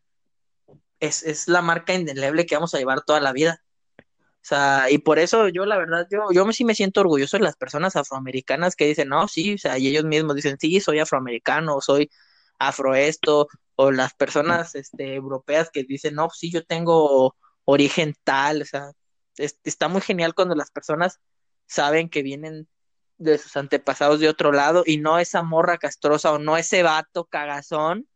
es, 1.00 1.22
es, 1.22 1.48
la 1.48 1.62
marca 1.62 1.94
indeleble 1.94 2.44
que 2.44 2.56
vamos 2.56 2.74
a 2.74 2.78
llevar 2.78 3.00
toda 3.00 3.20
la 3.20 3.32
vida. 3.32 3.62
O 3.98 4.46
sea, 4.46 4.90
y 4.90 4.98
por 4.98 5.18
eso 5.18 5.48
yo 5.48 5.64
la 5.64 5.78
verdad, 5.78 6.06
yo, 6.10 6.30
yo 6.32 6.52
sí 6.52 6.66
me 6.66 6.74
siento 6.74 7.00
orgulloso 7.00 7.38
de 7.38 7.44
las 7.44 7.56
personas 7.56 7.96
afroamericanas 7.96 8.76
que 8.76 8.86
dicen, 8.86 9.08
no, 9.08 9.26
sí, 9.26 9.54
o 9.54 9.58
sea, 9.58 9.78
y 9.78 9.88
ellos 9.88 10.04
mismos 10.04 10.36
dicen, 10.36 10.58
sí, 10.60 10.80
soy 10.80 10.98
afroamericano, 10.98 11.80
soy 11.80 12.10
afro 12.58 12.94
esto, 12.94 13.48
o 13.76 13.90
las 13.90 14.14
personas 14.14 14.74
este, 14.74 15.14
europeas 15.14 15.70
que 15.70 15.84
dicen, 15.84 16.14
no, 16.14 16.30
sí, 16.30 16.50
yo 16.50 16.64
tengo 16.64 17.36
origen 17.64 18.14
tal, 18.24 18.62
o 18.62 18.64
sea, 18.64 18.92
está 19.36 19.88
muy 19.88 20.00
genial 20.00 20.34
cuando 20.34 20.54
las 20.54 20.70
personas 20.70 21.20
saben 21.66 22.08
que 22.08 22.22
vienen 22.22 22.68
de 23.18 23.38
sus 23.38 23.56
antepasados 23.56 24.20
de 24.20 24.28
otro 24.28 24.52
lado 24.52 24.82
y 24.86 24.98
no 24.98 25.18
esa 25.18 25.42
morra 25.42 25.78
castrosa 25.78 26.32
o 26.32 26.38
no 26.38 26.56
ese 26.56 26.82
vato 26.82 27.24
cagazón 27.24 28.08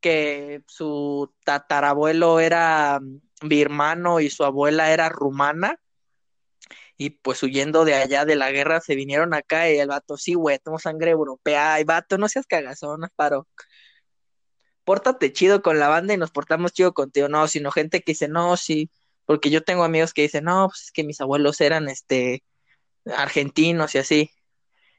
que 0.00 0.62
su 0.66 1.32
tatarabuelo 1.44 2.40
era 2.40 3.00
birmano 3.42 4.20
y 4.20 4.30
su 4.30 4.44
abuela 4.44 4.92
era 4.92 5.08
rumana 5.08 5.78
y 6.96 7.10
pues 7.10 7.42
huyendo 7.42 7.84
de 7.84 7.94
allá 7.94 8.24
de 8.24 8.36
la 8.36 8.50
guerra 8.52 8.80
se 8.80 8.94
vinieron 8.94 9.34
acá 9.34 9.70
y 9.70 9.78
el 9.78 9.88
vato, 9.88 10.16
sí, 10.16 10.34
güey, 10.34 10.58
tengo 10.58 10.78
sangre 10.78 11.10
europea, 11.10 11.80
y 11.80 11.84
vato, 11.84 12.18
no 12.18 12.28
seas 12.28 12.46
cagazón, 12.46 13.08
paro. 13.16 13.48
Pórtate 14.84 15.32
chido 15.32 15.62
con 15.62 15.78
la 15.78 15.88
banda 15.88 16.14
y 16.14 16.16
nos 16.18 16.30
portamos 16.30 16.72
chido 16.72 16.92
contigo, 16.94 17.28
no, 17.28 17.48
sino 17.48 17.70
gente 17.70 18.00
que 18.02 18.12
dice, 18.12 18.28
no, 18.28 18.56
sí, 18.56 18.90
porque 19.24 19.50
yo 19.50 19.62
tengo 19.64 19.84
amigos 19.84 20.12
que 20.12 20.22
dicen, 20.22 20.44
no, 20.44 20.68
pues 20.68 20.84
es 20.84 20.92
que 20.92 21.04
mis 21.04 21.20
abuelos 21.20 21.60
eran, 21.60 21.88
este, 21.88 22.44
argentinos 23.06 23.94
y 23.94 23.98
así. 23.98 24.30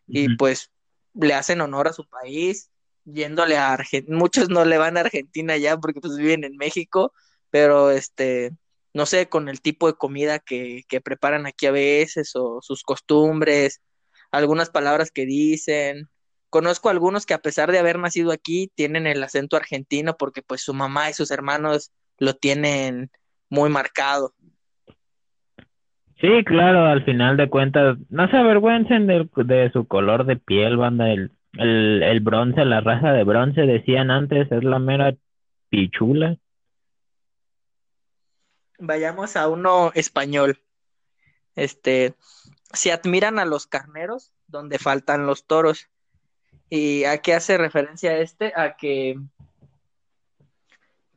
Y 0.08 0.36
pues 0.36 0.72
le 1.14 1.34
hacen 1.34 1.62
honor 1.62 1.88
a 1.88 1.93
su 1.93 2.08
país, 2.08 2.70
yéndole 3.06 3.58
a 3.58 3.74
Argentina. 3.74 4.18
Muchos 4.18 4.50
no 4.50 4.66
le 4.66 4.78
van 4.78 4.98
a 4.98 5.02
Argentina 5.02 5.58
ya 5.58 5.78
porque 5.78 6.02
pues 6.02 6.18
viven 6.18 6.43
en 6.43 6.58
México, 6.58 7.14
pero 7.50 7.91
este, 7.91 8.52
no 8.96 9.06
sé, 9.06 9.28
con 9.28 9.50
el 9.50 9.60
tipo 9.60 9.88
de 9.88 9.96
comida 9.96 10.39
que, 10.39 10.84
que 10.88 11.02
preparan 11.02 11.46
aquí 11.46 11.66
a 11.66 11.72
veces 11.72 12.32
o 12.34 12.60
sus 12.62 12.82
costumbres, 12.82 13.82
algunas 14.32 14.70
palabras 14.70 15.12
que 15.12 15.26
dicen. 15.26 16.08
Conozco 16.50 16.88
algunos 16.88 17.26
que 17.26 17.34
a 17.34 17.39
pesar 17.39 17.74
de 17.74 17.80
haber 17.80 18.00
nacido 18.00 18.32
aquí 18.32 18.72
tienen 18.74 19.06
el 19.06 19.22
acento 19.22 19.58
argentino 19.58 20.16
porque 20.18 20.41
pues 20.41 20.62
su 20.62 20.74
mamá 20.74 21.10
y 21.10 21.14
sus 21.14 21.30
hermanos 21.30 21.91
lo 22.20 22.36
tienen 22.36 23.12
muy 23.50 23.70
marcado. 23.70 24.32
Sí, 26.22 26.46
claro, 26.46 26.86
al 26.86 27.04
final 27.04 27.36
de 27.36 27.50
cuentas, 27.50 27.98
no 28.10 28.30
se 28.30 28.38
avergüencen 28.38 29.08
de, 29.08 29.28
de 29.43 29.72
su 29.74 29.86
color 29.88 30.26
de 30.26 30.38
piel, 30.38 30.78
banda. 30.78 31.12
El, 31.12 31.32
el, 31.58 32.02
el 32.02 32.22
bronce, 32.22 32.64
la 32.64 32.80
raza 32.80 33.12
de 33.12 33.26
bronce, 33.26 33.64
decían 33.64 34.10
antes, 34.10 34.50
es 34.54 34.64
la 34.64 34.80
mera 34.80 35.14
pichula. 35.70 36.38
Vayamos 38.80 39.36
a 39.36 39.47
uno 39.47 39.91
español. 39.93 40.61
Este, 41.55 42.15
se 42.73 42.91
admiran 42.91 43.39
a 43.39 43.45
los 43.45 43.67
carneros 43.67 44.34
donde 44.47 44.80
faltan 44.80 45.26
los 45.26 45.45
toros. 45.45 45.88
¿Y 46.69 47.03
a 47.05 47.21
qué 47.21 47.34
hace 47.34 47.57
referencia 47.57 48.17
este? 48.17 48.53
A 48.55 48.76
que 48.76 49.19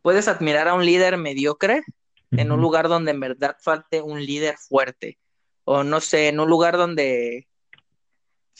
puedes 0.02 0.28
admirar 0.28 0.68
a 0.68 0.74
un 0.74 0.84
líder 0.84 1.16
mediocre 1.16 1.82
en 2.30 2.52
un 2.52 2.60
lugar 2.60 2.88
donde 2.88 3.10
en 3.12 3.20
verdad 3.20 3.56
falte 3.60 4.02
un 4.02 4.24
líder 4.24 4.56
fuerte. 4.58 5.18
O 5.64 5.82
no 5.82 6.00
sé, 6.00 6.28
en 6.28 6.40
un 6.40 6.48
lugar 6.48 6.76
donde 6.76 7.48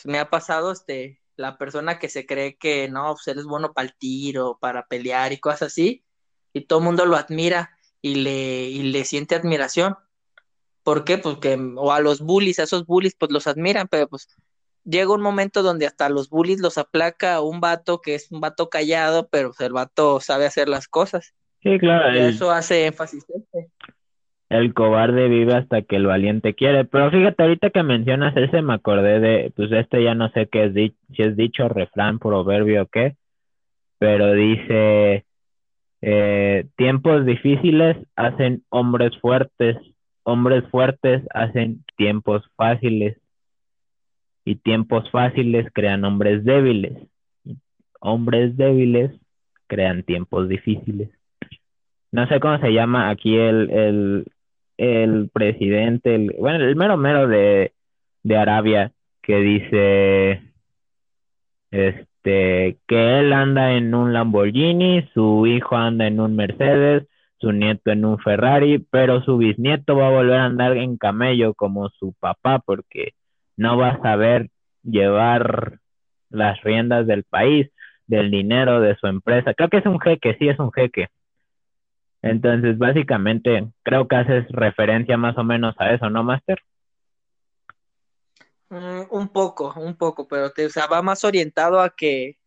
me 0.05 0.19
ha 0.19 0.31
pasado 0.31 0.73
este, 0.73 1.21
la 1.37 1.57
persona 1.59 1.99
que 1.99 2.09
se 2.09 2.27
cree 2.27 2.57
que 2.57 2.89
no, 2.89 3.15
pues 3.15 3.29
él 3.29 3.39
es 3.39 3.45
bueno 3.45 3.73
para 3.73 3.89
el 3.89 3.95
tiro, 3.97 4.59
para 4.61 4.87
pelear 4.87 5.33
y 5.33 5.39
cosas 5.39 5.63
así, 5.63 6.05
y 6.53 6.63
todo 6.63 6.81
el 6.81 6.85
mundo 6.85 7.07
lo 7.07 7.17
admira 7.17 7.78
y 8.03 8.17
le, 8.17 8.65
y 8.65 8.83
le 8.85 9.05
siente 9.05 9.35
admiración. 9.35 9.97
¿Por 10.83 11.05
qué? 11.05 11.19
Porque, 11.19 11.59
o 11.77 11.93
a 11.93 12.01
los 12.01 12.21
bullies, 12.21 12.59
a 12.59 12.63
esos 12.65 12.87
bullies, 12.87 13.15
pues 13.15 13.31
los 13.31 13.47
admiran, 13.47 13.89
pero 13.89 14.09
pues 14.09 14.29
llega 14.85 15.13
un 15.13 15.21
momento 15.21 15.63
donde 15.63 15.87
hasta 15.87 16.09
los 16.09 16.31
bullies 16.31 16.61
los 16.61 16.79
aplaca 16.79 17.41
un 17.41 17.61
vato 17.61 18.01
que 18.01 18.15
es 18.15 18.31
un 18.33 18.41
vato 18.41 18.71
callado, 18.71 19.29
pero 19.29 19.49
pues, 19.49 19.61
el 19.61 19.73
vato 19.73 20.21
sabe 20.21 20.47
hacer 20.47 20.69
las 20.69 20.89
cosas. 20.89 21.35
Sí, 21.63 21.79
claro. 21.79 22.13
eso 22.13 22.51
hace 22.51 22.87
énfasis. 22.87 23.27
Este. 23.29 23.69
El 24.49 24.73
cobarde 24.73 25.29
vive 25.29 25.55
hasta 25.55 25.83
que 25.83 25.97
el 25.97 26.07
valiente 26.07 26.55
quiere. 26.55 26.85
Pero 26.85 27.11
fíjate, 27.11 27.43
ahorita 27.43 27.71
que 27.71 27.83
mencionas 27.83 28.35
ese, 28.37 28.63
me 28.63 28.75
acordé 28.75 29.21
de, 29.21 29.53
pues 29.55 29.71
este 29.73 30.03
ya 30.03 30.15
no 30.15 30.31
sé 30.31 30.49
qué 30.51 30.67
es, 30.67 30.73
si 30.73 31.23
es 31.23 31.37
dicho, 31.37 31.69
refrán, 31.69 32.19
proverbio 32.19 32.83
o 32.85 32.87
qué, 32.87 33.17
pero 33.99 34.33
dice, 34.33 35.27
eh, 36.01 36.67
tiempos 36.77 37.27
difíciles 37.27 37.97
hacen 38.17 38.63
hombres 38.69 39.17
fuertes, 39.21 39.77
hombres 40.23 40.65
fuertes 40.71 41.23
hacen 41.35 41.85
tiempos 41.97 42.43
fáciles 42.57 43.19
y 44.45 44.57
tiempos 44.57 45.11
fáciles 45.11 45.67
crean 45.73 46.05
hombres 46.05 46.45
débiles. 46.45 46.97
Hombres 48.01 48.57
débiles 48.57 49.13
crean 49.67 50.03
tiempos 50.05 50.49
difíciles 50.49 51.11
no 52.11 52.27
sé 52.27 52.41
cómo 52.41 52.59
se 52.59 52.73
llama 52.73 53.11
aquí 53.11 53.37
el, 53.37 53.71
el, 53.71 54.27
el 54.79 55.31
presidente, 55.33 56.15
el, 56.15 56.35
bueno, 56.39 56.65
el 56.65 56.77
mero 56.77 56.97
mero 56.97 57.29
de, 57.29 57.73
de 58.23 58.37
Arabia, 58.37 58.93
que 59.23 59.37
dice 59.37 60.43
este 61.71 62.08
que 62.23 62.77
él 62.89 63.33
anda 63.33 63.73
en 63.73 63.95
un 63.95 64.13
Lamborghini, 64.13 65.09
su 65.15 65.47
hijo 65.47 65.77
anda 65.77 66.07
en 66.07 66.21
un 66.21 66.37
Mercedes, 66.37 67.07
su 67.39 67.53
nieto 67.53 67.91
en 67.91 68.05
un 68.05 68.19
Ferrari, 68.19 68.79
pero 68.91 69.23
su 69.23 69.39
bisnieto 69.39 69.97
va 69.97 70.09
a 70.09 70.13
volver 70.13 70.41
a 70.41 70.45
andar 70.47 70.77
en 70.77 70.97
camello 70.97 71.55
como 71.55 71.89
su 71.91 72.13
papá 72.19 72.59
porque 72.59 73.13
no 73.57 73.77
va 73.77 73.91
a 73.91 74.03
saber 74.03 74.51
llevar 74.83 75.79
las 76.31 76.61
riendas 76.63 77.07
del 77.07 77.25
país, 77.25 77.71
del 78.07 78.31
dinero 78.31 78.81
de 78.81 78.97
su 78.97 79.07
empresa. 79.07 79.55
Creo 79.55 79.69
que 79.69 79.79
es 79.79 79.87
un 79.87 80.01
jeque, 80.01 80.37
sí 80.39 80.49
es 80.49 80.59
un 80.59 80.73
jeque. 80.73 81.09
Entonces, 82.23 82.79
básicamente, 82.79 83.69
creo 83.83 84.09
que 84.09 84.17
haces 84.17 84.49
referencia 84.51 85.17
más 85.17 85.39
o 85.39 85.45
menos 85.45 85.75
a 85.79 85.93
eso, 85.93 86.11
¿no, 86.11 86.25
Master? 86.25 86.59
Mm, 88.71 89.03
un 89.11 89.29
poco, 89.29 89.73
un 89.77 89.97
poco, 89.97 90.29
pero 90.29 90.53
te, 90.53 90.67
o 90.67 90.71
sea, 90.71 90.87
va 90.87 91.03
más 91.03 91.25
orientado 91.25 91.81
a 91.81 91.95
que 91.95 92.39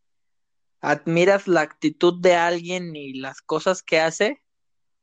admiras 0.82 1.48
la 1.48 1.62
actitud 1.62 2.22
de 2.22 2.36
alguien 2.36 2.96
y 2.96 3.14
las 3.16 3.42
cosas 3.42 3.84
que 3.84 4.00
hace 4.00 4.42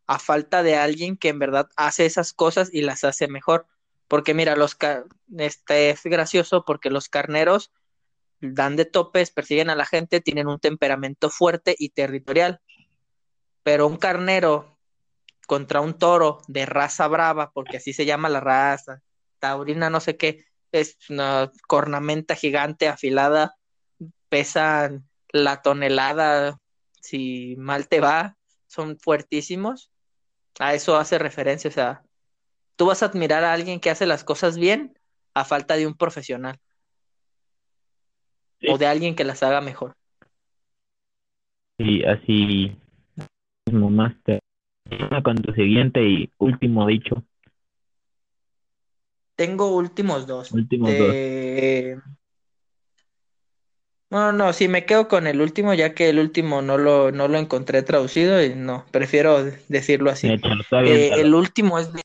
a 0.07 0.19
falta 0.19 0.63
de 0.63 0.77
alguien 0.77 1.17
que 1.17 1.29
en 1.29 1.39
verdad 1.39 1.69
hace 1.77 2.07
esas 2.07 2.33
cosas 2.33 2.71
y 2.73 2.83
las 2.83 3.05
hace 3.05 3.29
mejor. 3.29 3.67
Porque 4.09 4.35
mira, 4.35 4.57
los 4.57 4.77
este 5.39 5.91
es 5.91 6.03
gracioso 6.05 6.65
porque 6.65 6.91
los 6.91 7.09
carneros 7.09 7.73
dan 8.41 8.77
de 8.77 8.87
topes, 8.87 9.31
persiguen 9.31 9.71
a 9.71 9.77
la 9.77 9.87
gente, 9.87 10.21
tienen 10.21 10.49
un 10.49 10.61
temperamento 10.61 11.31
fuerte 11.31 11.75
y 11.79 11.91
territorial 11.91 12.63
pero 13.69 13.87
un 13.87 13.99
carnero 13.99 14.79
contra 15.47 15.83
un 15.83 15.99
toro 15.99 16.41
de 16.49 16.65
raza 16.65 17.07
brava, 17.07 17.53
porque 17.53 17.77
así 17.77 17.93
se 17.93 18.07
llama 18.07 18.31
la 18.31 18.41
raza, 18.41 19.03
taurina 19.41 19.91
no 19.91 20.01
sé 20.01 20.17
qué, 20.17 20.47
es 20.73 20.97
una 21.09 21.51
cornamenta 21.67 22.35
gigante 22.35 22.89
afilada, 22.89 23.57
pesan 24.29 25.09
la 25.31 25.63
tonelada, 25.63 26.59
si 27.01 27.57
mal 27.59 27.89
te 27.89 28.01
va, 28.01 28.37
son 28.67 28.99
fuertísimos. 28.99 29.91
A 30.59 30.75
eso 30.75 30.97
hace 30.97 31.19
referencia, 31.19 31.71
o 31.71 31.73
sea, 31.73 32.03
tú 32.77 32.87
vas 32.87 33.03
a 33.03 33.07
admirar 33.07 33.45
a 33.45 33.53
alguien 33.53 33.81
que 33.81 33.91
hace 33.91 34.07
las 34.07 34.25
cosas 34.25 34.59
bien 34.59 34.99
a 35.35 35.45
falta 35.45 35.77
de 35.77 35.87
un 35.87 35.95
profesional. 35.95 36.59
O 38.69 38.77
de 38.77 38.87
alguien 38.87 39.15
que 39.15 39.25
las 39.25 39.43
haga 39.43 39.61
mejor. 39.61 39.95
Y 41.79 42.05
así 42.05 42.77
mismo 43.67 43.91
máster. 43.91 44.41
Con 45.23 45.37
tu 45.37 45.53
siguiente 45.53 46.03
y 46.03 46.31
último 46.39 46.87
dicho. 46.87 47.23
Tengo 49.39 49.69
últimos 49.69 50.27
dos. 50.27 50.51
Últimos 50.51 50.91
dos. 50.99 51.15
No, 54.11 54.33
no, 54.33 54.53
sí, 54.53 54.67
me 54.67 54.85
quedo 54.85 55.07
con 55.07 55.29
el 55.29 55.41
último, 55.41 55.75
ya 55.75 55.95
que 55.95 56.09
el 56.09 56.19
último 56.19 56.61
no 56.61 56.77
lo, 56.77 57.13
no 57.13 57.29
lo 57.29 57.39
encontré 57.39 57.85
traducido 57.85 58.43
y 58.43 58.57
no, 58.57 58.85
prefiero 58.91 59.45
decirlo 59.69 60.11
así. 60.11 60.27
Eh, 60.29 61.11
el 61.15 61.37
último 61.37 61.79
es 61.79 61.93
de, 61.93 62.03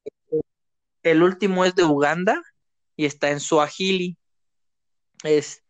el 1.02 1.24
último 1.24 1.66
es 1.66 1.74
de 1.74 1.86
Uganda 1.86 2.40
y 2.96 3.06
está 3.06 3.32
en 3.32 3.40
Swahili. 3.40 4.16
Es 5.24 5.64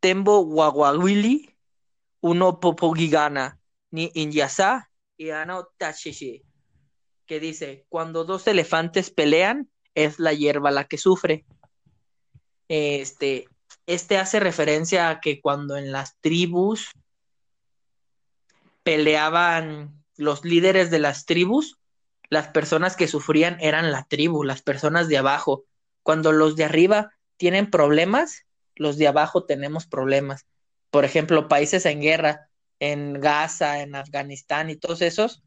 Tembo 0.00 0.40
Wawawili 0.40 1.54
Uno 2.22 2.60
Popogigana 2.60 3.60
ni 3.90 4.10
Inyasa 4.14 4.88
y 5.18 5.30
Ano 5.30 5.68
Tashishi, 5.76 6.44
que 7.26 7.40
dice, 7.40 7.84
cuando 7.90 8.24
dos 8.24 8.46
elefantes 8.46 9.10
pelean, 9.10 9.68
es 9.96 10.20
la 10.20 10.32
hierba 10.32 10.70
la 10.70 10.84
que 10.84 10.98
sufre. 10.98 11.44
Este, 12.68 13.48
este 13.86 14.18
hace 14.18 14.38
referencia 14.38 15.08
a 15.08 15.20
que 15.20 15.40
cuando 15.40 15.76
en 15.76 15.90
las 15.90 16.16
tribus 16.20 16.90
peleaban 18.84 20.04
los 20.16 20.44
líderes 20.44 20.90
de 20.90 21.00
las 21.00 21.26
tribus, 21.26 21.80
las 22.28 22.48
personas 22.48 22.94
que 22.94 23.08
sufrían 23.08 23.56
eran 23.60 23.90
la 23.90 24.04
tribu, 24.04 24.44
las 24.44 24.62
personas 24.62 25.08
de 25.08 25.18
abajo. 25.18 25.64
Cuando 26.02 26.30
los 26.30 26.56
de 26.56 26.64
arriba 26.64 27.12
tienen 27.36 27.70
problemas, 27.70 28.42
los 28.74 28.98
de 28.98 29.08
abajo 29.08 29.44
tenemos 29.44 29.86
problemas. 29.86 30.46
Por 30.90 31.04
ejemplo, 31.04 31.48
países 31.48 31.86
en 31.86 32.00
guerra, 32.00 32.48
en 32.80 33.14
Gaza, 33.14 33.80
en 33.80 33.94
Afganistán 33.94 34.70
y 34.70 34.76
todos 34.76 35.00
esos, 35.02 35.42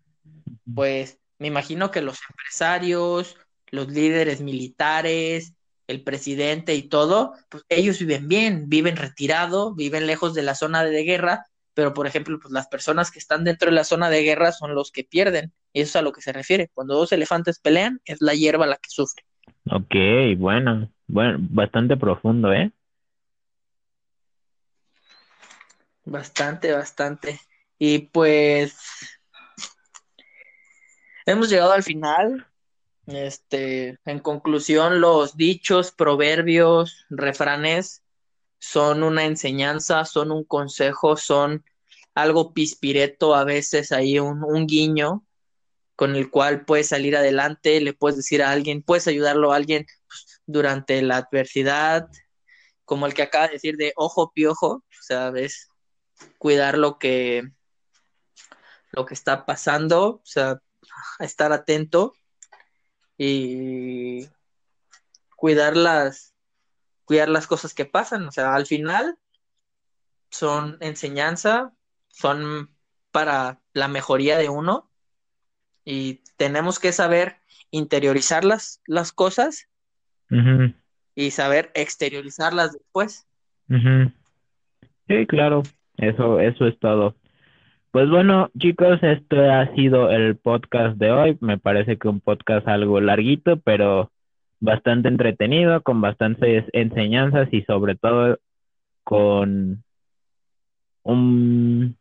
pues 0.73 1.19
me 1.38 1.47
imagino 1.47 1.91
que 1.91 2.01
los 2.01 2.19
empresarios, 2.30 3.38
los 3.71 3.87
líderes 3.89 4.41
militares, 4.41 5.53
el 5.87 6.03
presidente 6.03 6.75
y 6.75 6.83
todo, 6.83 7.33
pues 7.49 7.63
ellos 7.67 7.99
viven 7.99 8.27
bien, 8.27 8.69
viven 8.69 8.95
retirado, 8.95 9.73
viven 9.73 10.05
lejos 10.05 10.33
de 10.35 10.43
la 10.43 10.53
zona 10.53 10.83
de 10.83 11.03
guerra, 11.03 11.47
pero 11.73 11.93
por 11.93 12.05
ejemplo, 12.05 12.37
pues 12.39 12.51
las 12.51 12.67
personas 12.67 13.09
que 13.09 13.19
están 13.19 13.43
dentro 13.43 13.69
de 13.69 13.75
la 13.75 13.83
zona 13.83 14.09
de 14.09 14.21
guerra 14.21 14.51
son 14.51 14.75
los 14.75 14.91
que 14.91 15.03
pierden, 15.03 15.51
y 15.73 15.81
eso 15.81 15.89
es 15.89 15.95
a 15.95 16.01
lo 16.01 16.11
que 16.11 16.21
se 16.21 16.31
refiere. 16.31 16.69
Cuando 16.73 16.95
dos 16.95 17.11
elefantes 17.11 17.59
pelean, 17.59 18.01
es 18.05 18.21
la 18.21 18.35
hierba 18.35 18.67
la 18.67 18.77
que 18.77 18.89
sufre. 18.89 19.23
Ok, 19.71 19.95
bueno, 20.37 20.91
bueno, 21.07 21.37
bastante 21.41 21.97
profundo, 21.97 22.53
¿eh? 22.53 22.71
Bastante, 26.05 26.71
bastante. 26.71 27.39
Y 27.77 27.99
pues 27.99 28.77
hemos 31.25 31.49
llegado 31.49 31.71
al 31.71 31.83
final. 31.83 32.45
Este, 33.10 33.98
en 34.06 34.19
conclusión, 34.19 35.02
los 35.02 35.36
dichos, 35.36 35.91
proverbios, 35.91 37.06
refranes 37.10 38.03
son 38.60 39.02
una 39.02 39.26
enseñanza, 39.26 40.06
son 40.06 40.31
un 40.31 40.44
consejo, 40.44 41.18
son 41.18 41.65
algo 42.14 42.53
pispireto, 42.53 43.34
a 43.34 43.45
veces 43.45 43.91
ahí 43.91 44.19
un, 44.19 44.44
un 44.44 44.68
guiño 44.68 45.26
con 45.95 46.15
el 46.15 46.30
cual 46.30 46.65
puedes 46.65 46.90
salir 46.90 47.18
adelante, 47.18 47.81
le 47.81 47.94
puedes 47.94 48.18
decir 48.18 48.44
a 48.44 48.52
alguien, 48.52 48.84
puedes 48.84 49.07
ayudarlo 49.07 49.52
a 49.52 49.56
alguien 49.56 49.88
pues, 50.07 50.41
durante 50.45 51.02
la 51.02 51.18
adversidad, 51.18 52.07
como 52.86 53.07
el 53.07 53.15
que 53.15 53.23
acaba 53.23 53.48
de 53.48 53.53
decir 53.53 53.76
de 53.76 53.91
ojo 53.95 54.31
piojo, 54.34 54.84
¿sabes? 55.02 55.68
Cuidar 56.38 56.77
lo 56.77 56.99
que 56.99 57.44
lo 58.91 59.06
que 59.06 59.14
está 59.14 59.45
pasando, 59.45 60.07
o 60.07 60.22
sea, 60.23 60.60
estar 61.19 61.52
atento 61.52 62.14
y 63.21 64.29
cuidar 65.35 65.75
las 65.75 66.33
cuidar 67.03 67.27
las 67.27 67.47
cosas 67.47 67.73
que 67.73 67.85
pasan, 67.85 68.27
o 68.27 68.31
sea, 68.31 68.55
al 68.55 68.65
final 68.65 69.17
son 70.29 70.77
enseñanza, 70.79 71.73
son 72.07 72.69
para 73.11 73.59
la 73.73 73.87
mejoría 73.87 74.37
de 74.37 74.47
uno 74.47 74.89
y 75.83 76.21
tenemos 76.37 76.79
que 76.79 76.91
saber 76.91 77.37
interiorizar 77.71 78.45
las, 78.45 78.81
las 78.85 79.11
cosas 79.11 79.67
y 81.15 81.31
saber 81.31 81.71
exteriorizarlas 81.73 82.73
después. 82.73 83.27
Sí, 85.07 85.25
claro, 85.27 85.63
eso, 85.97 86.39
eso 86.39 86.67
es 86.67 86.77
todo. 86.79 87.15
Pues 87.91 88.07
bueno, 88.07 88.51
chicos, 88.55 88.99
este 89.01 89.49
ha 89.49 89.73
sido 89.73 90.11
el 90.11 90.37
podcast 90.37 90.97
de 90.97 91.11
hoy. 91.11 91.37
Me 91.41 91.57
parece 91.57 91.97
que 91.97 92.07
un 92.07 92.19
podcast 92.21 92.67
algo 92.67 93.01
larguito, 93.01 93.57
pero 93.61 94.11
bastante 94.59 95.07
entretenido, 95.07 95.81
con 95.81 95.99
bastantes 95.99 96.65
enseñanzas 96.73 97.49
y 97.51 97.63
sobre 97.63 97.95
todo 97.95 98.37
con 99.03 99.83
un 101.03 101.97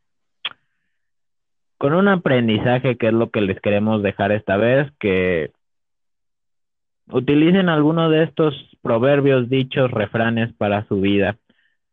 con 1.78 1.94
un 1.94 2.08
aprendizaje 2.08 2.98
que 2.98 3.06
es 3.06 3.14
lo 3.14 3.30
que 3.30 3.40
les 3.40 3.58
queremos 3.60 4.02
dejar 4.02 4.32
esta 4.32 4.58
vez, 4.58 4.92
que 5.00 5.52
utilicen 7.10 7.70
alguno 7.70 8.10
de 8.10 8.24
estos 8.24 8.54
proverbios, 8.82 9.48
dichos, 9.48 9.90
refranes 9.90 10.52
para 10.54 10.84
su 10.86 11.00
vida, 11.00 11.38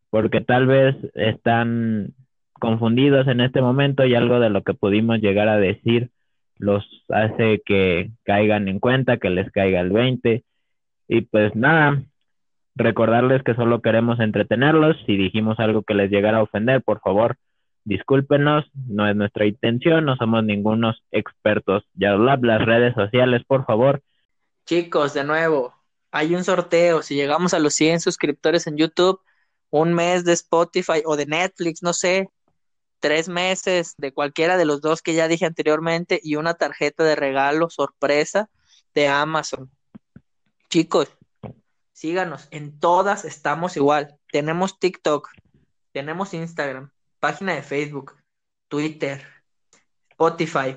porque 0.09 0.41
tal 0.41 0.67
vez 0.67 0.97
están 1.13 2.13
confundidos 2.59 3.27
en 3.27 3.41
este 3.41 3.61
momento 3.61 4.05
y 4.05 4.15
algo 4.15 4.39
de 4.39 4.49
lo 4.49 4.63
que 4.63 4.73
pudimos 4.73 5.19
llegar 5.19 5.47
a 5.47 5.57
decir 5.57 6.09
los 6.57 6.85
hace 7.09 7.61
que 7.65 8.11
caigan 8.23 8.67
en 8.67 8.79
cuenta, 8.79 9.17
que 9.17 9.29
les 9.29 9.51
caiga 9.51 9.81
el 9.81 9.91
20 9.91 10.43
y 11.07 11.21
pues 11.21 11.55
nada, 11.55 12.01
recordarles 12.75 13.43
que 13.43 13.55
solo 13.55 13.81
queremos 13.81 14.19
entretenerlos, 14.19 14.97
si 15.05 15.15
dijimos 15.17 15.59
algo 15.59 15.83
que 15.83 15.93
les 15.93 16.09
llegara 16.09 16.39
a 16.39 16.43
ofender, 16.43 16.81
por 16.81 16.99
favor, 17.01 17.37
discúlpenos, 17.83 18.65
no 18.73 19.07
es 19.07 19.15
nuestra 19.15 19.45
intención, 19.45 20.05
no 20.05 20.15
somos 20.17 20.43
ningunos 20.43 21.01
expertos. 21.11 21.83
Ya 21.93 22.15
las 22.15 22.65
redes 22.65 22.95
sociales, 22.95 23.43
por 23.47 23.65
favor. 23.65 24.01
Chicos, 24.65 25.13
de 25.13 25.23
nuevo, 25.23 25.73
hay 26.11 26.35
un 26.35 26.43
sorteo. 26.43 27.03
Si 27.03 27.15
llegamos 27.15 27.53
a 27.53 27.59
los 27.59 27.73
100 27.75 28.01
suscriptores 28.01 28.65
en 28.67 28.77
YouTube, 28.77 29.21
un 29.69 29.93
mes 29.93 30.25
de 30.25 30.33
Spotify 30.33 31.03
o 31.05 31.15
de 31.15 31.27
Netflix, 31.27 31.83
no 31.83 31.93
sé, 31.93 32.29
tres 33.05 33.29
meses 33.29 33.93
de 33.99 34.11
cualquiera 34.11 34.57
de 34.57 34.65
los 34.65 34.81
dos 34.81 35.03
que 35.03 35.13
ya 35.13 35.27
dije 35.27 35.45
anteriormente 35.45 36.19
y 36.23 36.37
una 36.37 36.55
tarjeta 36.55 37.03
de 37.03 37.15
regalo 37.15 37.69
sorpresa 37.69 38.49
de 38.95 39.07
Amazon. 39.07 39.69
Chicos, 40.71 41.09
síganos, 41.93 42.47
en 42.49 42.79
todas 42.79 43.23
estamos 43.23 43.77
igual. 43.77 44.17
Tenemos 44.31 44.79
TikTok, 44.79 45.29
tenemos 45.91 46.33
Instagram, 46.33 46.89
página 47.19 47.53
de 47.53 47.61
Facebook, 47.61 48.15
Twitter, 48.69 49.23
Spotify, 50.09 50.75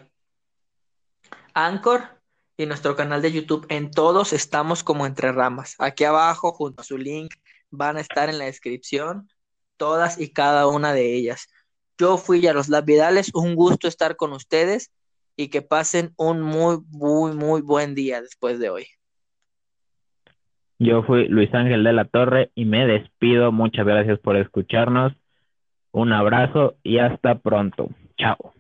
Anchor 1.55 2.20
y 2.59 2.66
nuestro 2.66 2.94
canal 2.94 3.22
de 3.22 3.32
YouTube. 3.32 3.64
En 3.70 3.90
todos 3.90 4.34
estamos 4.34 4.84
como 4.84 5.06
entre 5.06 5.32
ramas. 5.32 5.76
Aquí 5.78 6.05
abajo, 6.05 6.52
junto 6.52 6.82
a 6.82 6.84
su 6.84 6.98
link, 6.98 7.32
van 7.70 7.96
a 7.96 8.02
estar 8.02 8.28
en 8.28 8.36
la 8.36 8.44
descripción 8.44 9.30
todas 9.78 10.20
y 10.20 10.30
cada 10.30 10.66
una 10.66 10.92
de 10.92 11.14
ellas. 11.14 11.48
Yo 11.98 12.16
fui 12.16 12.40
Yaroslav 12.40 12.84
Vidales, 12.84 13.32
un 13.34 13.54
gusto 13.54 13.88
estar 13.88 14.16
con 14.16 14.32
ustedes 14.32 14.92
y 15.36 15.48
que 15.48 15.62
pasen 15.62 16.12
un 16.16 16.40
muy, 16.42 16.78
muy, 16.90 17.32
muy 17.32 17.60
buen 17.60 17.94
día 17.94 18.20
después 18.20 18.58
de 18.58 18.70
hoy. 18.70 18.86
Yo 20.78 21.02
fui 21.02 21.26
Luis 21.26 21.52
Ángel 21.54 21.82
de 21.82 21.92
la 21.92 22.04
Torre 22.04 22.52
y 22.54 22.64
me 22.64 22.86
despido. 22.86 23.50
Muchas 23.50 23.84
gracias 23.84 24.18
por 24.20 24.36
escucharnos. 24.36 25.12
Un 25.90 26.12
abrazo 26.12 26.76
y 26.84 26.98
hasta 26.98 27.38
pronto. 27.38 27.88
Chao. 28.16 28.54